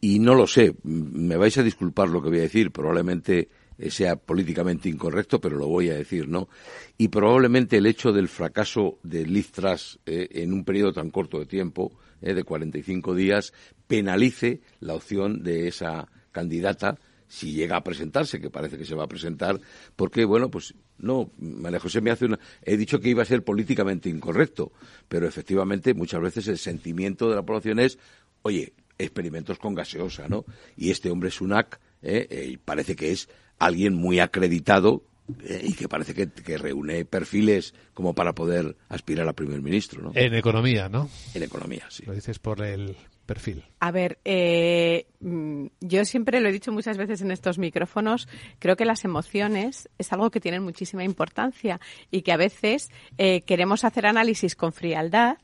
Y 0.00 0.18
no 0.18 0.34
lo 0.34 0.46
sé, 0.46 0.74
me 0.82 1.36
vais 1.36 1.56
a 1.58 1.62
disculpar 1.62 2.08
lo 2.08 2.20
que 2.20 2.28
voy 2.28 2.38
a 2.38 2.42
decir, 2.42 2.70
probablemente 2.70 3.48
eh, 3.78 3.90
sea 3.90 4.16
políticamente 4.16 4.88
incorrecto, 4.88 5.40
pero 5.40 5.56
lo 5.56 5.68
voy 5.68 5.90
a 5.90 5.94
decir, 5.94 6.28
¿no? 6.28 6.48
Y 6.96 7.08
probablemente 7.08 7.76
el 7.76 7.86
hecho 7.86 8.10
del 8.10 8.28
fracaso 8.28 8.98
de 9.02 9.26
Liz 9.26 9.52
Truss 9.52 9.98
eh, 10.06 10.28
en 10.30 10.54
un 10.54 10.64
periodo 10.64 10.94
tan 10.94 11.10
corto 11.10 11.38
de 11.38 11.46
tiempo, 11.46 11.92
eh, 12.22 12.32
de 12.32 12.42
45 12.42 13.14
días, 13.14 13.52
penalice 13.86 14.60
la 14.80 14.94
opción 14.94 15.42
de 15.42 15.68
esa 15.68 16.08
candidata 16.32 16.98
si 17.28 17.52
llega 17.52 17.76
a 17.76 17.84
presentarse, 17.84 18.40
que 18.40 18.50
parece 18.50 18.78
que 18.78 18.84
se 18.84 18.94
va 18.94 19.04
a 19.04 19.08
presentar, 19.08 19.60
porque, 19.96 20.24
bueno, 20.24 20.50
pues 20.50 20.74
no, 20.98 21.30
María 21.38 21.80
José 21.80 22.00
me 22.00 22.10
hace 22.10 22.26
una. 22.26 22.38
He 22.62 22.76
dicho 22.76 23.00
que 23.00 23.08
iba 23.08 23.22
a 23.22 23.26
ser 23.26 23.42
políticamente 23.42 24.08
incorrecto, 24.08 24.72
pero 25.08 25.26
efectivamente 25.26 25.94
muchas 25.94 26.20
veces 26.20 26.48
el 26.48 26.58
sentimiento 26.58 27.28
de 27.28 27.36
la 27.36 27.42
población 27.42 27.80
es, 27.80 27.98
oye, 28.42 28.72
experimentos 28.98 29.58
con 29.58 29.74
gaseosa, 29.74 30.28
¿no? 30.28 30.44
Y 30.76 30.90
este 30.90 31.10
hombre 31.10 31.28
es 31.28 31.40
un 31.40 31.52
ac, 31.52 31.78
eh, 32.02 32.58
parece 32.64 32.96
que 32.96 33.12
es 33.12 33.28
alguien 33.58 33.94
muy 33.94 34.20
acreditado 34.20 35.02
eh, 35.42 35.60
y 35.64 35.72
que 35.74 35.88
parece 35.88 36.14
que, 36.14 36.58
reúne 36.58 37.04
perfiles 37.04 37.74
como 37.94 38.14
para 38.14 38.32
poder 38.32 38.76
aspirar 38.88 39.28
a 39.28 39.32
primer 39.32 39.60
ministro, 39.60 40.02
¿no? 40.02 40.12
En 40.14 40.34
economía, 40.34 40.88
¿no? 40.88 41.10
En 41.34 41.42
economía, 41.42 41.86
sí. 41.90 42.04
Lo 42.06 42.14
dices 42.14 42.38
por 42.38 42.62
el 42.62 42.96
perfil. 43.26 43.64
A 43.80 43.90
ver, 43.90 44.18
eh, 44.24 45.06
mm, 45.20 45.66
yo 45.80 46.04
siempre 46.04 46.40
lo 46.40 46.48
he 46.48 46.52
dicho 46.52 46.72
muchas 46.72 46.96
veces 46.96 47.20
en 47.20 47.30
estos 47.30 47.58
micrófonos, 47.58 48.28
creo 48.58 48.76
que 48.76 48.84
las 48.84 49.04
emociones 49.04 49.88
es 49.98 50.12
algo 50.12 50.30
que 50.30 50.40
tienen 50.40 50.62
muchísima 50.62 51.04
importancia 51.04 51.80
y 52.10 52.22
que 52.22 52.32
a 52.32 52.36
veces 52.36 52.90
eh, 53.18 53.42
queremos 53.42 53.84
hacer 53.84 54.06
análisis 54.06 54.56
con 54.56 54.72
frialdad 54.72 55.38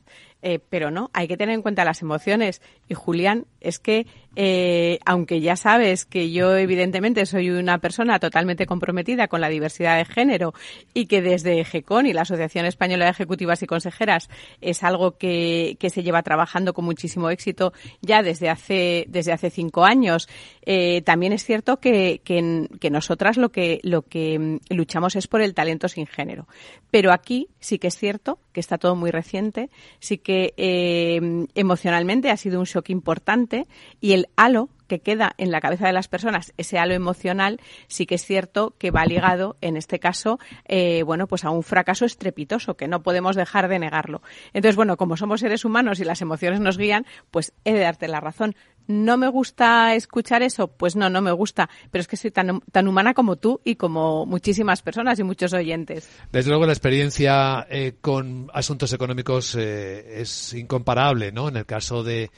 eh, 0.45 0.59
pero 0.59 0.91
no, 0.91 1.09
hay 1.13 1.29
que 1.29 1.37
tener 1.37 1.55
en 1.55 1.61
cuenta 1.61 1.85
las 1.85 2.01
emociones. 2.01 2.61
Y 2.89 2.95
Julián, 2.95 3.47
es 3.61 3.79
que 3.79 4.05
eh, 4.35 4.99
aunque 5.05 5.41
ya 5.41 5.55
sabes 5.55 6.05
que 6.05 6.31
yo 6.31 6.55
evidentemente 6.55 7.25
soy 7.25 7.49
una 7.49 7.77
persona 7.77 8.19
totalmente 8.19 8.65
comprometida 8.65 9.27
con 9.27 9.41
la 9.41 9.49
diversidad 9.49 9.97
de 9.97 10.05
género 10.05 10.53
y 10.93 11.05
que 11.05 11.21
desde 11.21 11.63
GECON 11.63 12.07
y 12.07 12.13
la 12.13 12.21
Asociación 12.21 12.65
Española 12.65 13.05
de 13.05 13.11
Ejecutivas 13.11 13.61
y 13.61 13.67
Consejeras 13.67 14.29
es 14.61 14.83
algo 14.83 15.17
que, 15.17 15.77
se 15.93 16.01
lleva 16.01 16.23
trabajando 16.23 16.73
con 16.73 16.85
muchísimo 16.85 17.29
éxito 17.29 17.73
ya 18.01 18.23
desde 18.23 18.49
hace, 18.49 19.05
desde 19.09 19.31
hace 19.31 19.51
cinco 19.51 19.85
años, 19.85 20.27
eh, 20.65 21.01
también 21.01 21.33
es 21.33 21.43
cierto 21.43 21.79
que, 21.79 22.21
que, 22.23 22.67
que, 22.79 22.89
nosotras 22.89 23.37
lo 23.37 23.51
que, 23.51 23.79
lo 23.83 24.01
que 24.01 24.39
mm, 24.39 24.73
luchamos 24.73 25.15
es 25.15 25.27
por 25.27 25.41
el 25.41 25.53
talento 25.53 25.87
sin 25.87 26.07
género. 26.07 26.47
Pero 26.89 27.11
aquí 27.11 27.49
sí 27.59 27.77
que 27.77 27.87
es 27.87 27.97
cierto 27.97 28.39
que 28.53 28.59
está 28.59 28.77
todo 28.77 28.95
muy 28.95 29.11
reciente, 29.11 29.69
sí 29.99 30.17
que 30.17 30.53
eh, 30.57 31.19
emocionalmente 31.55 32.29
ha 32.29 32.37
sido 32.37 32.59
un 32.59 32.65
shock 32.65 32.89
importante 32.89 33.67
y 33.99 34.13
el 34.13 34.22
halo 34.35 34.69
que 34.87 34.99
queda 34.99 35.33
en 35.37 35.51
la 35.51 35.61
cabeza 35.61 35.87
de 35.87 35.93
las 35.93 36.07
personas, 36.07 36.53
ese 36.57 36.77
halo 36.77 36.93
emocional, 36.93 37.59
sí 37.87 38.05
que 38.05 38.15
es 38.15 38.25
cierto 38.25 38.75
que 38.77 38.91
va 38.91 39.05
ligado, 39.05 39.57
en 39.61 39.77
este 39.77 39.99
caso, 39.99 40.39
eh, 40.65 41.03
bueno, 41.03 41.27
pues 41.27 41.45
a 41.45 41.49
un 41.49 41.63
fracaso 41.63 42.05
estrepitoso, 42.05 42.75
que 42.75 42.87
no 42.87 43.01
podemos 43.01 43.35
dejar 43.35 43.69
de 43.69 43.79
negarlo. 43.79 44.21
Entonces, 44.53 44.75
bueno, 44.75 44.97
como 44.97 45.17
somos 45.17 45.39
seres 45.39 45.65
humanos 45.65 45.99
y 45.99 46.03
las 46.03 46.21
emociones 46.21 46.59
nos 46.59 46.77
guían, 46.77 47.05
pues 47.31 47.53
he 47.63 47.73
de 47.73 47.79
darte 47.79 48.07
la 48.07 48.19
razón. 48.19 48.55
¿No 48.85 49.15
me 49.15 49.29
gusta 49.29 49.95
escuchar 49.95 50.43
eso? 50.43 50.67
Pues 50.67 50.97
no, 50.97 51.09
no 51.09 51.21
me 51.21 51.31
gusta. 51.31 51.69
Pero 51.89 52.01
es 52.01 52.07
que 52.07 52.17
soy 52.17 52.31
tan, 52.31 52.59
tan 52.71 52.87
humana 52.87 53.13
como 53.13 53.37
tú 53.37 53.61
y 53.63 53.75
como 53.75 54.25
muchísimas 54.25 54.81
personas 54.81 55.17
y 55.19 55.23
muchos 55.23 55.53
oyentes. 55.53 56.09
Desde 56.33 56.49
luego 56.49 56.65
la 56.65 56.73
experiencia 56.73 57.65
eh, 57.69 57.95
con 58.01 58.49
asuntos 58.53 58.91
económicos 58.91 59.55
eh, 59.55 60.21
es 60.21 60.53
incomparable, 60.53 61.31
¿no? 61.31 61.47
En 61.47 61.55
el 61.55 61.65
caso 61.65 62.03
de, 62.03 62.29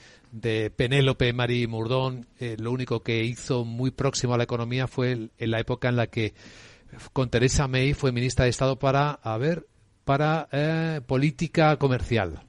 de 0.41 0.69
Penélope 0.69 1.33
Marie 1.33 1.67
Murdón, 1.67 2.27
eh, 2.39 2.55
lo 2.59 2.71
único 2.71 3.01
que 3.01 3.23
hizo 3.23 3.65
muy 3.65 3.91
próximo 3.91 4.33
a 4.33 4.37
la 4.37 4.43
economía 4.43 4.87
fue 4.87 5.29
en 5.37 5.51
la 5.51 5.59
época 5.59 5.89
en 5.89 5.95
la 5.95 6.07
que 6.07 6.33
con 7.13 7.29
Teresa 7.29 7.67
May 7.67 7.93
fue 7.93 8.11
ministra 8.11 8.45
de 8.45 8.51
Estado 8.51 8.77
para, 8.77 9.19
a 9.23 9.39
para 10.03 10.47
política 11.07 11.77
comercial 11.77 12.45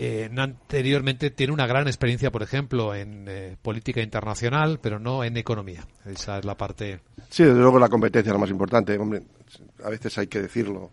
eh, 0.00 0.30
anteriormente 0.36 1.30
tiene 1.30 1.52
una 1.52 1.66
gran 1.66 1.88
experiencia, 1.88 2.30
por 2.30 2.44
ejemplo, 2.44 2.94
en 2.94 3.26
eh, 3.26 3.56
política 3.60 4.00
internacional, 4.00 4.78
pero 4.80 5.00
no 5.00 5.24
en 5.24 5.36
economía. 5.36 5.84
Esa 6.06 6.38
es 6.38 6.44
la 6.44 6.56
parte. 6.56 7.00
Sí, 7.28 7.42
desde 7.42 7.58
luego 7.58 7.80
la 7.80 7.88
competencia 7.88 8.30
es 8.30 8.32
la 8.32 8.38
más 8.38 8.50
importante. 8.50 8.96
Hombre, 8.96 9.22
a 9.82 9.90
veces 9.90 10.16
hay 10.18 10.28
que 10.28 10.40
decirlo. 10.40 10.92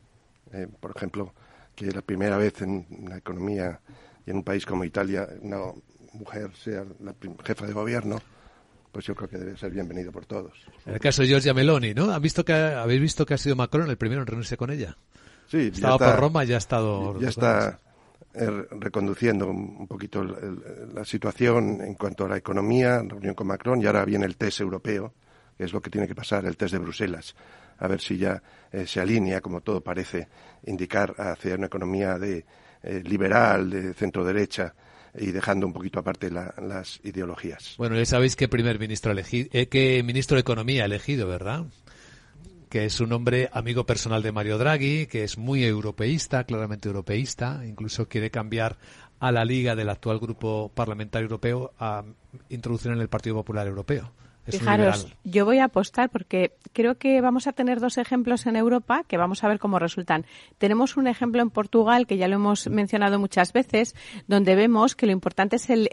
Eh, 0.51 0.67
por 0.79 0.91
ejemplo, 0.95 1.35
que 1.75 1.91
la 1.91 2.01
primera 2.01 2.37
vez 2.37 2.63
en 2.63 2.87
la 3.07 3.17
economía 3.17 3.79
y 4.25 4.31
en 4.31 4.37
un 4.37 4.43
país 4.43 4.65
como 4.65 4.83
Italia 4.83 5.27
una 5.41 5.57
mujer 6.15 6.51
sea 6.55 6.83
la 7.01 7.15
jefa 7.43 7.65
de 7.65 7.73
gobierno, 7.73 8.19
pues 8.91 9.05
yo 9.05 9.15
creo 9.15 9.29
que 9.29 9.37
debe 9.37 9.57
ser 9.57 9.71
bienvenido 9.71 10.11
por 10.11 10.25
todos. 10.25 10.53
En 10.85 10.93
el 10.93 10.99
caso 10.99 11.21
de 11.21 11.27
Giorgia 11.27 11.53
Meloni, 11.53 11.93
¿no? 11.93 12.11
¿Han 12.11 12.21
visto 12.21 12.43
que, 12.45 12.53
¿Habéis 12.53 13.01
visto 13.01 13.25
que 13.25 13.33
ha 13.33 13.37
sido 13.37 13.55
Macron 13.55 13.89
el 13.89 13.97
primero 13.97 14.21
en 14.21 14.27
reunirse 14.27 14.57
con 14.57 14.71
ella? 14.71 14.97
Sí, 15.47 15.71
Estaba 15.73 15.97
por 15.97 16.19
Roma 16.19 16.43
y 16.43 16.47
ya 16.47 16.55
ha 16.55 16.59
estado. 16.59 17.19
Ya 17.19 17.29
está 17.29 17.79
Er, 18.37 18.67
reconduciendo 18.69 19.47
un 19.49 19.87
poquito 19.87 20.21
la 20.21 21.05
situación 21.05 21.79
en 21.79 21.93
cuanto 21.93 22.25
a 22.25 22.27
la 22.27 22.35
economía, 22.35 23.01
reunión 23.01 23.33
con 23.33 23.47
Macron, 23.47 23.81
y 23.81 23.85
ahora 23.85 24.03
viene 24.03 24.25
el 24.25 24.35
test 24.35 24.59
europeo, 24.59 25.13
que 25.57 25.63
es 25.63 25.71
lo 25.71 25.81
que 25.81 25.89
tiene 25.89 26.05
que 26.05 26.15
pasar, 26.15 26.45
el 26.45 26.57
test 26.57 26.73
de 26.73 26.79
Bruselas, 26.79 27.33
a 27.77 27.87
ver 27.87 28.01
si 28.01 28.17
ya 28.17 28.43
eh, 28.73 28.85
se 28.87 28.99
alinea, 28.99 29.39
como 29.39 29.61
todo 29.61 29.79
parece 29.79 30.27
indicar, 30.65 31.15
hacia 31.17 31.55
una 31.55 31.67
economía 31.67 32.19
de, 32.19 32.45
eh, 32.83 33.01
liberal, 33.05 33.69
de 33.69 33.93
centro-derecha, 33.93 34.75
y 35.17 35.31
dejando 35.31 35.67
un 35.67 35.73
poquito 35.73 35.99
aparte 35.99 36.29
las 36.29 36.99
ideologías. 37.03 37.75
Bueno, 37.77 37.95
ya 37.95 38.05
sabéis 38.05 38.35
qué 38.35 38.47
primer 38.47 38.79
ministro 38.79 39.11
elegido, 39.11 39.49
eh, 39.53 39.67
qué 39.67 40.03
ministro 40.03 40.35
de 40.35 40.41
Economía 40.41 40.83
ha 40.83 40.85
elegido, 40.85 41.27
¿verdad? 41.27 41.65
que 42.69 42.83
es 42.83 42.99
un 42.99 43.13
hombre 43.13 43.49
amigo 43.53 43.85
personal 43.85 44.21
de 44.21 44.33
Mario 44.33 44.57
Draghi, 44.57 45.05
que 45.05 45.23
es 45.23 45.37
muy 45.37 45.63
europeísta, 45.63 46.43
claramente 46.43 46.89
europeísta, 46.89 47.61
incluso 47.65 48.09
quiere 48.09 48.31
cambiar 48.31 48.77
a 49.19 49.31
la 49.31 49.45
Liga 49.45 49.75
del 49.75 49.87
actual 49.89 50.19
grupo 50.19 50.69
parlamentario 50.75 51.25
europeo 51.27 51.71
a 51.79 52.03
introducir 52.49 52.91
en 52.91 52.99
el 52.99 53.07
Partido 53.07 53.35
Popular 53.37 53.65
Europeo. 53.67 54.11
Fijaros, 54.47 55.07
yo 55.23 55.45
voy 55.45 55.57
a 55.57 55.65
apostar 55.65 56.09
porque 56.09 56.53
creo 56.71 56.95
que 56.95 57.19
vamos 57.19 57.47
a 57.47 57.53
tener 57.53 57.79
dos 57.79 57.97
ejemplos 57.97 58.45
en 58.45 58.55
Europa 58.55 59.03
que 59.07 59.17
vamos 59.17 59.43
a 59.43 59.47
ver 59.47 59.59
cómo 59.59 59.79
resultan. 59.79 60.25
Tenemos 60.57 60.97
un 60.97 61.07
ejemplo 61.07 61.41
en 61.41 61.49
Portugal 61.49 62.05
que 62.05 62.17
ya 62.17 62.27
lo 62.27 62.35
hemos 62.35 62.67
mencionado 62.69 63.17
muchas 63.19 63.53
veces, 63.53 63.95
donde 64.27 64.55
vemos 64.55 64.95
que 64.95 65.07
lo 65.07 65.11
importante 65.11 65.55
es 65.55 65.69
el, 65.69 65.89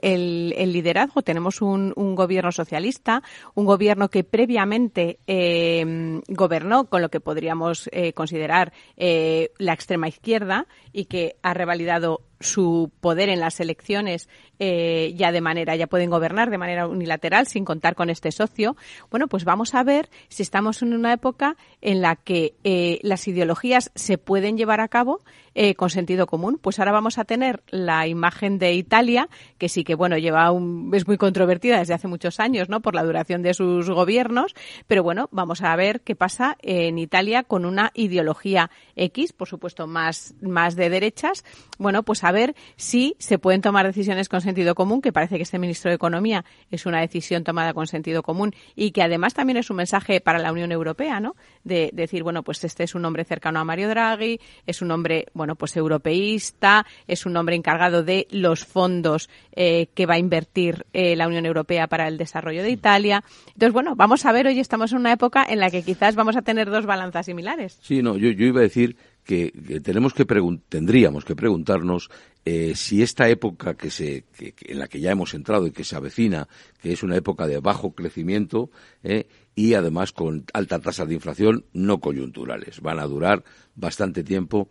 liderazgo. 0.73 1.23
Tenemos 1.23 1.63
un, 1.63 1.93
gobierno 2.15 2.53
socialista, 2.53 3.23
un 3.55 3.65
gobierno 3.65 4.09
que 4.09 4.23
previamente 4.23 5.19
eh, 5.27 6.21
gobernó 6.29 6.85
con 6.85 7.01
lo 7.01 7.09
que 7.09 7.21
podríamos 7.21 7.89
eh, 7.93 8.13
considerar 8.13 8.73
eh, 8.97 9.51
la 9.59 9.73
extrema 9.73 10.09
izquierda 10.09 10.67
y 10.93 11.07
que 11.07 11.37
ha 11.43 11.55
revalidado 11.55 12.21
su 12.43 12.91
poder 13.01 13.29
en 13.29 13.41
las 13.41 13.61
elecciones 13.61 14.29
eh, 14.59 15.15
ya 15.17 15.33
de 15.33 15.41
manera, 15.41 15.75
ya 15.77 15.87
pueden 15.87 16.11
gobernar 16.11 16.51
de 16.51 16.59
manera 16.59 16.87
unilateral 16.87 17.47
sin 17.47 17.65
contar 17.65 17.95
con 17.95 18.11
este 18.11 18.31
socio. 18.31 18.77
Bueno, 19.11 19.27
pues 19.27 19.45
vamos 19.45 19.75
a 19.75 19.83
ver 19.83 20.09
si 20.29 20.43
estamos 20.43 20.83
en 20.83 20.95
una 20.95 21.13
época 21.13 21.57
en 21.81 22.01
la 22.01 22.17
que 22.17 22.55
eh, 22.65 22.99
las 23.03 23.27
ideologías 23.27 23.91
se 23.95 24.19
pueden 24.19 24.57
llevar 24.57 24.81
a 24.81 24.89
cabo 24.89 25.21
eh, 25.55 25.75
con 25.75 25.91
sentido 25.91 26.27
común. 26.27 26.59
Pues 26.61 26.79
ahora 26.79 26.93
vamos 26.93 27.19
a 27.19 27.25
tener 27.25 27.63
la 27.69 28.07
imagen 28.07 28.59
de 28.59 28.75
Italia, 28.75 29.29
que 29.59 29.69
sí 29.69 29.85
que 29.85 29.95
bueno 29.95 30.19
lleva 30.19 30.51
un, 30.51 30.91
es 30.95 31.07
muy 31.07 31.17
controvertida 31.17 31.79
desde 31.79 31.95
hace 31.95 32.09
muchos 32.09 32.41
años, 32.41 32.69
¿no? 32.69 32.81
Por 32.81 32.95
la 32.95 33.05
duración 33.05 33.43
de 33.43 33.55
sus 33.55 33.89
gobiernos, 33.91 34.55
pero 34.87 35.03
bueno, 35.03 35.29
vamos 35.33 35.63
a 35.63 35.75
ver 35.77 36.01
qué 36.01 36.17
pasa 36.17 36.57
en 36.63 36.99
Italia 36.99 37.43
con 37.43 37.65
una 37.65 37.91
ideología 37.95 38.71
X, 38.97 39.33
por 39.33 39.49
supuesto 39.49 39.87
más 39.87 40.35
más 40.41 40.77
de 40.77 40.91
derechas, 40.91 41.45
bueno, 41.79 42.03
pues 42.03 42.25
a 42.25 42.33
ver 42.33 42.55
si 42.77 43.17
se 43.19 43.39
pueden 43.39 43.61
tomar 43.61 43.87
decisiones 43.87 44.29
con 44.29 44.41
sentido 44.41 44.75
común, 44.75 45.01
que 45.01 45.13
parece 45.13 45.37
que 45.37 45.43
este 45.43 45.59
ministro 45.59 45.91
de 45.91 45.97
Economía 45.97 46.45
es 46.71 46.87
una 46.87 47.01
decisión 47.01 47.45
tomada 47.45 47.75
con 47.75 47.87
sentido 47.87 48.23
común 48.23 48.55
y 48.75 48.93
que 48.93 49.03
además 49.03 49.35
también 49.35 49.57
es 49.57 49.71
un 49.71 49.77
mensaje 49.77 50.21
para 50.21 50.39
la 50.39 50.53
Unión 50.53 50.73
Europea, 50.73 51.21
¿no? 51.21 51.37
De, 51.65 51.91
decir, 51.93 52.23
bueno, 52.23 52.43
pues 52.43 52.63
este 52.65 52.85
es 52.85 52.95
un 52.95 53.05
hombre 53.05 53.25
cercano 53.25 53.61
a 53.61 53.65
Mario 53.65 53.89
Draghi, 53.89 54.41
es 54.67 54.83
un 54.83 54.91
hombre, 54.91 55.27
pues 55.57 55.77
europeísta, 55.77 56.87
es 57.07 57.27
un 57.27 57.37
hombre 57.37 57.57
encargado 57.57 58.03
de 58.03 58.27
los 58.31 58.65
fondos 58.65 59.29
eh, 59.55 59.89
que 59.95 60.07
va 60.07 60.15
a 60.15 60.19
invertir 60.19 60.87
eh, 60.93 61.17
la 61.17 61.29
Unión 61.29 61.47
Europea 61.47 61.87
para 61.87 62.09
el 62.09 62.19
desarrollo 62.19 62.63
de 62.63 62.71
Italia. 62.71 63.25
Entonces, 63.49 63.73
bueno, 63.73 63.95
vamos 63.97 64.25
a 64.27 64.33
ver, 64.33 64.47
hoy 64.47 64.59
estamos 64.61 64.93
en 64.93 64.99
una 64.99 65.13
época 65.13 65.45
en 65.49 65.61
la 65.61 65.71
que 65.71 65.83
quizás 65.83 66.15
vamos 66.15 66.37
a 66.37 66.43
tener 66.43 66.71
dos 66.71 66.87
balanzas 66.87 67.27
similares. 67.27 67.79
Sí, 67.83 68.03
no, 68.03 68.17
yo, 68.17 68.31
yo 68.31 68.47
iba 68.47 68.61
a 68.61 68.65
decir 68.65 68.97
que, 69.25 69.81
tenemos 69.83 70.15
que 70.15 70.27
tendríamos 70.69 71.25
que 71.25 71.37
preguntarnos 71.37 72.11
eh, 72.45 72.73
si 72.75 73.03
esta 73.03 73.29
época 73.29 73.75
que 73.75 73.91
se, 73.91 74.25
en 74.39 74.79
la 74.79 74.89
que 74.89 75.01
ya 75.01 75.13
hemos 75.13 75.35
entrado 75.35 75.67
y 75.67 75.71
que 75.71 75.85
se 75.85 75.97
avecina, 75.97 76.49
que 76.81 76.93
es 76.93 77.03
una 77.03 77.17
época 77.17 77.47
de 77.47 77.61
bajo 77.61 77.93
crecimiento 77.93 78.71
eh, 79.05 79.29
y 79.55 79.75
además 79.75 80.13
con 80.13 80.45
alta 80.53 80.81
tasa 80.81 81.07
de 81.07 81.15
inflación 81.15 81.65
no 81.73 82.01
coyunturales, 82.01 82.81
van 82.81 82.99
a 82.99 83.07
durar 83.07 83.45
bastante 83.77 84.25
tiempo, 84.25 84.69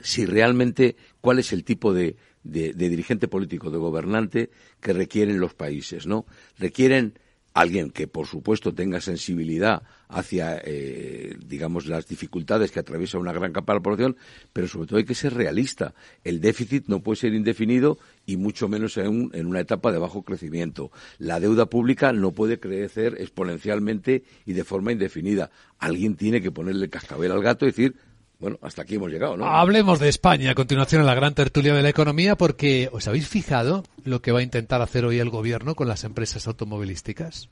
si 0.00 0.26
realmente 0.26 0.96
cuál 1.20 1.38
es 1.38 1.52
el 1.52 1.64
tipo 1.64 1.92
de, 1.92 2.16
de 2.42 2.72
dirigente 2.72 3.28
político, 3.28 3.70
de 3.70 3.78
gobernante 3.78 4.50
que 4.80 4.92
requieren 4.92 5.40
los 5.40 5.54
países, 5.54 6.06
¿no? 6.06 6.26
Requieren 6.58 7.14
alguien 7.54 7.90
que, 7.90 8.06
por 8.06 8.26
supuesto, 8.26 8.74
tenga 8.74 9.00
sensibilidad 9.00 9.82
hacia, 10.08 10.60
eh, 10.64 11.36
digamos, 11.46 11.86
las 11.86 12.06
dificultades 12.06 12.70
que 12.70 12.80
atraviesa 12.80 13.18
una 13.18 13.32
gran 13.32 13.52
capa 13.52 13.72
de 13.72 13.78
la 13.78 13.82
población, 13.82 14.16
pero 14.52 14.68
sobre 14.68 14.86
todo 14.86 14.98
hay 14.98 15.04
que 15.04 15.14
ser 15.14 15.34
realista. 15.34 15.94
El 16.24 16.40
déficit 16.40 16.86
no 16.86 17.02
puede 17.02 17.16
ser 17.16 17.34
indefinido 17.34 17.98
y 18.26 18.36
mucho 18.36 18.68
menos 18.68 18.96
en, 18.96 19.30
en 19.32 19.46
una 19.46 19.60
etapa 19.60 19.92
de 19.92 19.98
bajo 19.98 20.22
crecimiento. 20.22 20.90
La 21.18 21.40
deuda 21.40 21.66
pública 21.66 22.12
no 22.12 22.32
puede 22.32 22.60
crecer 22.60 23.16
exponencialmente 23.18 24.24
y 24.46 24.52
de 24.52 24.64
forma 24.64 24.92
indefinida. 24.92 25.50
Alguien 25.78 26.16
tiene 26.16 26.40
que 26.40 26.52
ponerle 26.52 26.88
cascabel 26.88 27.32
al 27.32 27.42
gato 27.42 27.66
y 27.66 27.70
decir, 27.70 27.96
bueno, 28.40 28.58
hasta 28.62 28.82
aquí 28.82 28.94
hemos 28.94 29.10
llegado, 29.10 29.36
¿no? 29.36 29.44
Hablemos 29.46 30.00
de 30.00 30.08
España 30.08 30.50
a 30.50 30.54
continuación 30.54 31.02
en 31.02 31.06
la 31.06 31.14
gran 31.14 31.34
tertulia 31.34 31.74
de 31.74 31.82
la 31.82 31.90
economía 31.90 32.36
porque 32.36 32.88
¿os 32.92 33.06
habéis 33.06 33.28
fijado 33.28 33.84
lo 34.02 34.22
que 34.22 34.32
va 34.32 34.40
a 34.40 34.42
intentar 34.42 34.80
hacer 34.80 35.04
hoy 35.04 35.18
el 35.18 35.28
gobierno 35.28 35.74
con 35.74 35.88
las 35.88 36.04
empresas 36.04 36.46
automovilísticas? 36.46 37.50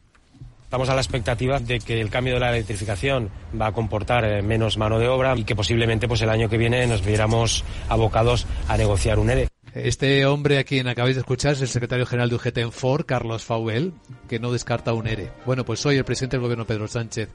Estamos 0.64 0.88
a 0.88 0.94
la 0.94 1.00
expectativa 1.00 1.60
de 1.60 1.78
que 1.78 2.00
el 2.00 2.10
cambio 2.10 2.34
de 2.34 2.40
la 2.40 2.50
electrificación 2.50 3.30
va 3.58 3.68
a 3.68 3.72
comportar 3.72 4.24
eh, 4.24 4.42
menos 4.42 4.76
mano 4.76 4.98
de 4.98 5.08
obra 5.08 5.34
y 5.36 5.44
que 5.44 5.56
posiblemente 5.56 6.08
pues 6.08 6.20
el 6.22 6.30
año 6.30 6.48
que 6.48 6.58
viene 6.58 6.86
nos 6.86 7.04
viéramos 7.04 7.64
abocados 7.88 8.46
a 8.66 8.76
negociar 8.76 9.18
un 9.18 9.30
ERE. 9.30 9.48
Este 9.74 10.26
hombre 10.26 10.58
a 10.58 10.64
quien 10.64 10.88
acabáis 10.88 11.16
de 11.16 11.20
escuchar 11.20 11.52
es 11.52 11.60
el 11.60 11.68
secretario 11.68 12.06
general 12.06 12.30
de 12.30 12.36
UGT 12.36 12.58
en 12.58 12.72
Ford, 12.72 13.04
Carlos 13.06 13.44
Fauel, 13.44 13.92
que 14.28 14.38
no 14.38 14.52
descarta 14.52 14.92
un 14.92 15.06
ERE. 15.06 15.30
Bueno, 15.46 15.64
pues 15.64 15.84
hoy 15.86 15.96
el 15.96 16.04
presidente 16.04 16.36
del 16.36 16.42
gobierno, 16.42 16.66
Pedro 16.66 16.88
Sánchez, 16.88 17.28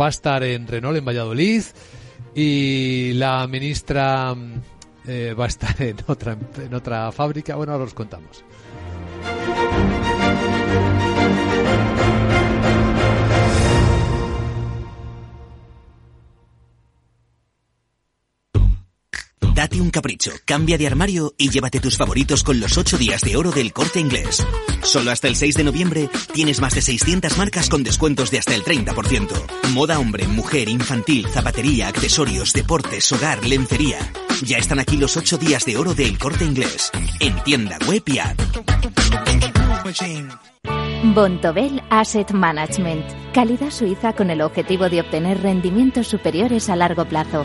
va 0.00 0.06
a 0.06 0.10
estar 0.10 0.42
en 0.42 0.66
Renault, 0.66 0.96
en 0.96 1.04
Valladolid, 1.04 1.62
y 2.34 3.12
la 3.14 3.46
ministra 3.46 4.34
eh, 5.06 5.34
va 5.38 5.44
a 5.44 5.48
estar 5.48 5.80
en 5.82 5.96
otra, 6.06 6.36
en 6.56 6.74
otra 6.74 7.12
fábrica. 7.12 7.56
Bueno, 7.56 7.72
ahora 7.72 7.84
os 7.84 7.94
contamos. 7.94 8.44
Date 19.54 19.80
un 19.80 19.90
capricho, 19.90 20.30
cambia 20.46 20.78
de 20.78 20.86
armario 20.86 21.34
y 21.36 21.50
llévate 21.50 21.78
tus 21.78 21.98
favoritos 21.98 22.42
con 22.42 22.58
los 22.58 22.78
8 22.78 22.96
días 22.96 23.20
de 23.20 23.36
oro 23.36 23.50
del 23.50 23.72
corte 23.72 24.00
inglés. 24.00 24.46
Solo 24.82 25.10
hasta 25.10 25.28
el 25.28 25.36
6 25.36 25.56
de 25.56 25.64
noviembre 25.64 26.08
tienes 26.32 26.60
más 26.60 26.74
de 26.74 26.80
600 26.80 27.36
marcas 27.36 27.68
con 27.68 27.82
descuentos 27.82 28.30
de 28.30 28.38
hasta 28.38 28.54
el 28.54 28.64
30%. 28.64 29.28
Moda 29.74 29.98
hombre, 29.98 30.26
mujer, 30.26 30.70
infantil, 30.70 31.26
zapatería, 31.28 31.88
accesorios, 31.88 32.54
deportes, 32.54 33.12
hogar, 33.12 33.44
lencería. 33.44 33.98
Ya 34.42 34.56
están 34.56 34.78
aquí 34.78 34.96
los 34.96 35.18
8 35.18 35.36
días 35.36 35.66
de 35.66 35.76
oro 35.76 35.94
del 35.94 36.18
corte 36.18 36.44
inglés. 36.44 36.90
En 37.20 37.36
tienda 37.44 37.76
web 37.86 38.02
y 38.06 38.18
app. 38.18 38.40
Bontobel 41.14 41.82
Asset 41.90 42.30
Management. 42.30 43.04
Calidad 43.34 43.70
suiza 43.70 44.14
con 44.14 44.30
el 44.30 44.40
objetivo 44.40 44.88
de 44.88 45.00
obtener 45.00 45.42
rendimientos 45.42 46.06
superiores 46.06 46.70
a 46.70 46.76
largo 46.76 47.04
plazo. 47.04 47.44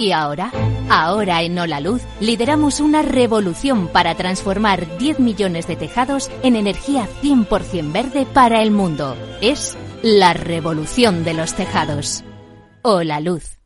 Y 0.00 0.12
ahora, 0.12 0.50
ahora 0.88 1.42
en 1.42 1.58
Hola 1.58 1.78
Luz, 1.78 2.00
lideramos 2.20 2.80
una 2.80 3.02
revolución 3.02 3.86
para 3.88 4.14
transformar 4.14 4.96
10 4.96 5.20
millones 5.20 5.66
de 5.66 5.76
tejados 5.76 6.30
en 6.42 6.56
energía 6.56 7.06
100% 7.22 7.92
verde 7.92 8.24
para 8.24 8.62
el 8.62 8.70
mundo. 8.70 9.14
Es 9.42 9.76
la 10.00 10.32
revolución 10.32 11.22
de 11.22 11.34
los 11.34 11.52
tejados. 11.52 12.24
Hola 12.80 13.20
Luz. 13.20 13.58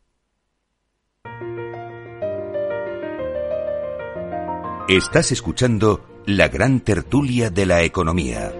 Estás 4.89 5.31
escuchando 5.31 6.05
la 6.25 6.49
gran 6.49 6.81
tertulia 6.81 7.49
de 7.49 7.65
la 7.65 7.83
economía. 7.83 8.51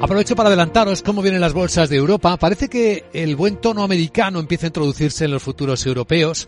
Aprovecho 0.00 0.36
para 0.36 0.48
adelantaros 0.48 1.02
cómo 1.02 1.22
vienen 1.22 1.40
las 1.40 1.52
bolsas 1.52 1.88
de 1.88 1.96
Europa. 1.96 2.36
Parece 2.36 2.68
que 2.68 3.06
el 3.12 3.34
buen 3.34 3.56
tono 3.56 3.82
americano 3.82 4.38
empieza 4.38 4.66
a 4.66 4.68
introducirse 4.68 5.24
en 5.24 5.32
los 5.32 5.42
futuros 5.42 5.84
europeos. 5.86 6.46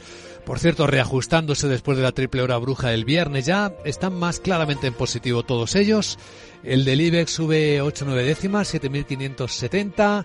Por 0.51 0.59
cierto, 0.59 0.89
reajustándose 0.89 1.69
después 1.69 1.97
de 1.97 2.03
la 2.03 2.11
triple 2.11 2.43
hora 2.43 2.59
bruja 2.59 2.89
del 2.89 3.05
viernes, 3.05 3.47
ya 3.47 3.73
están 3.85 4.19
más 4.19 4.41
claramente 4.41 4.89
en 4.89 4.95
positivo 4.95 5.45
todos 5.45 5.77
ellos. 5.77 6.19
El 6.65 6.85
del 6.85 7.03
IBEX 7.03 7.31
sube 7.31 7.81
8-9 7.81 8.25
décimas, 8.25 8.75
7.570. 8.75 10.25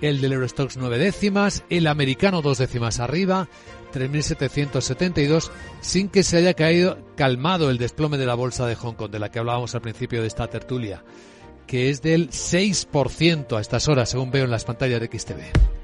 El 0.00 0.20
del 0.20 0.34
Eurostox 0.34 0.76
9 0.76 0.96
décimas. 0.98 1.64
El 1.70 1.88
americano 1.88 2.40
2 2.40 2.56
décimas 2.56 3.00
arriba, 3.00 3.48
3.772, 3.92 5.50
sin 5.80 6.08
que 6.08 6.22
se 6.22 6.36
haya 6.36 6.54
caído 6.54 6.96
calmado 7.16 7.68
el 7.68 7.78
desplome 7.78 8.16
de 8.16 8.26
la 8.26 8.36
bolsa 8.36 8.68
de 8.68 8.76
Hong 8.76 8.94
Kong, 8.94 9.10
de 9.10 9.18
la 9.18 9.32
que 9.32 9.40
hablábamos 9.40 9.74
al 9.74 9.82
principio 9.82 10.20
de 10.20 10.28
esta 10.28 10.46
tertulia 10.46 11.02
que 11.66 11.90
es 11.90 12.00
del 12.00 12.30
6% 12.30 13.56
a 13.56 13.60
estas 13.60 13.88
horas, 13.88 14.10
según 14.10 14.30
veo 14.30 14.44
en 14.44 14.52
las 14.52 14.64
pantallas 14.64 15.00
de 15.00 15.08
XTV. 15.08 15.83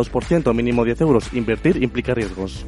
2%, 0.01 0.53
mínimo 0.53 0.83
10 0.83 1.01
euros. 1.01 1.33
Invertir 1.33 1.81
implica 1.81 2.13
riesgos. 2.13 2.65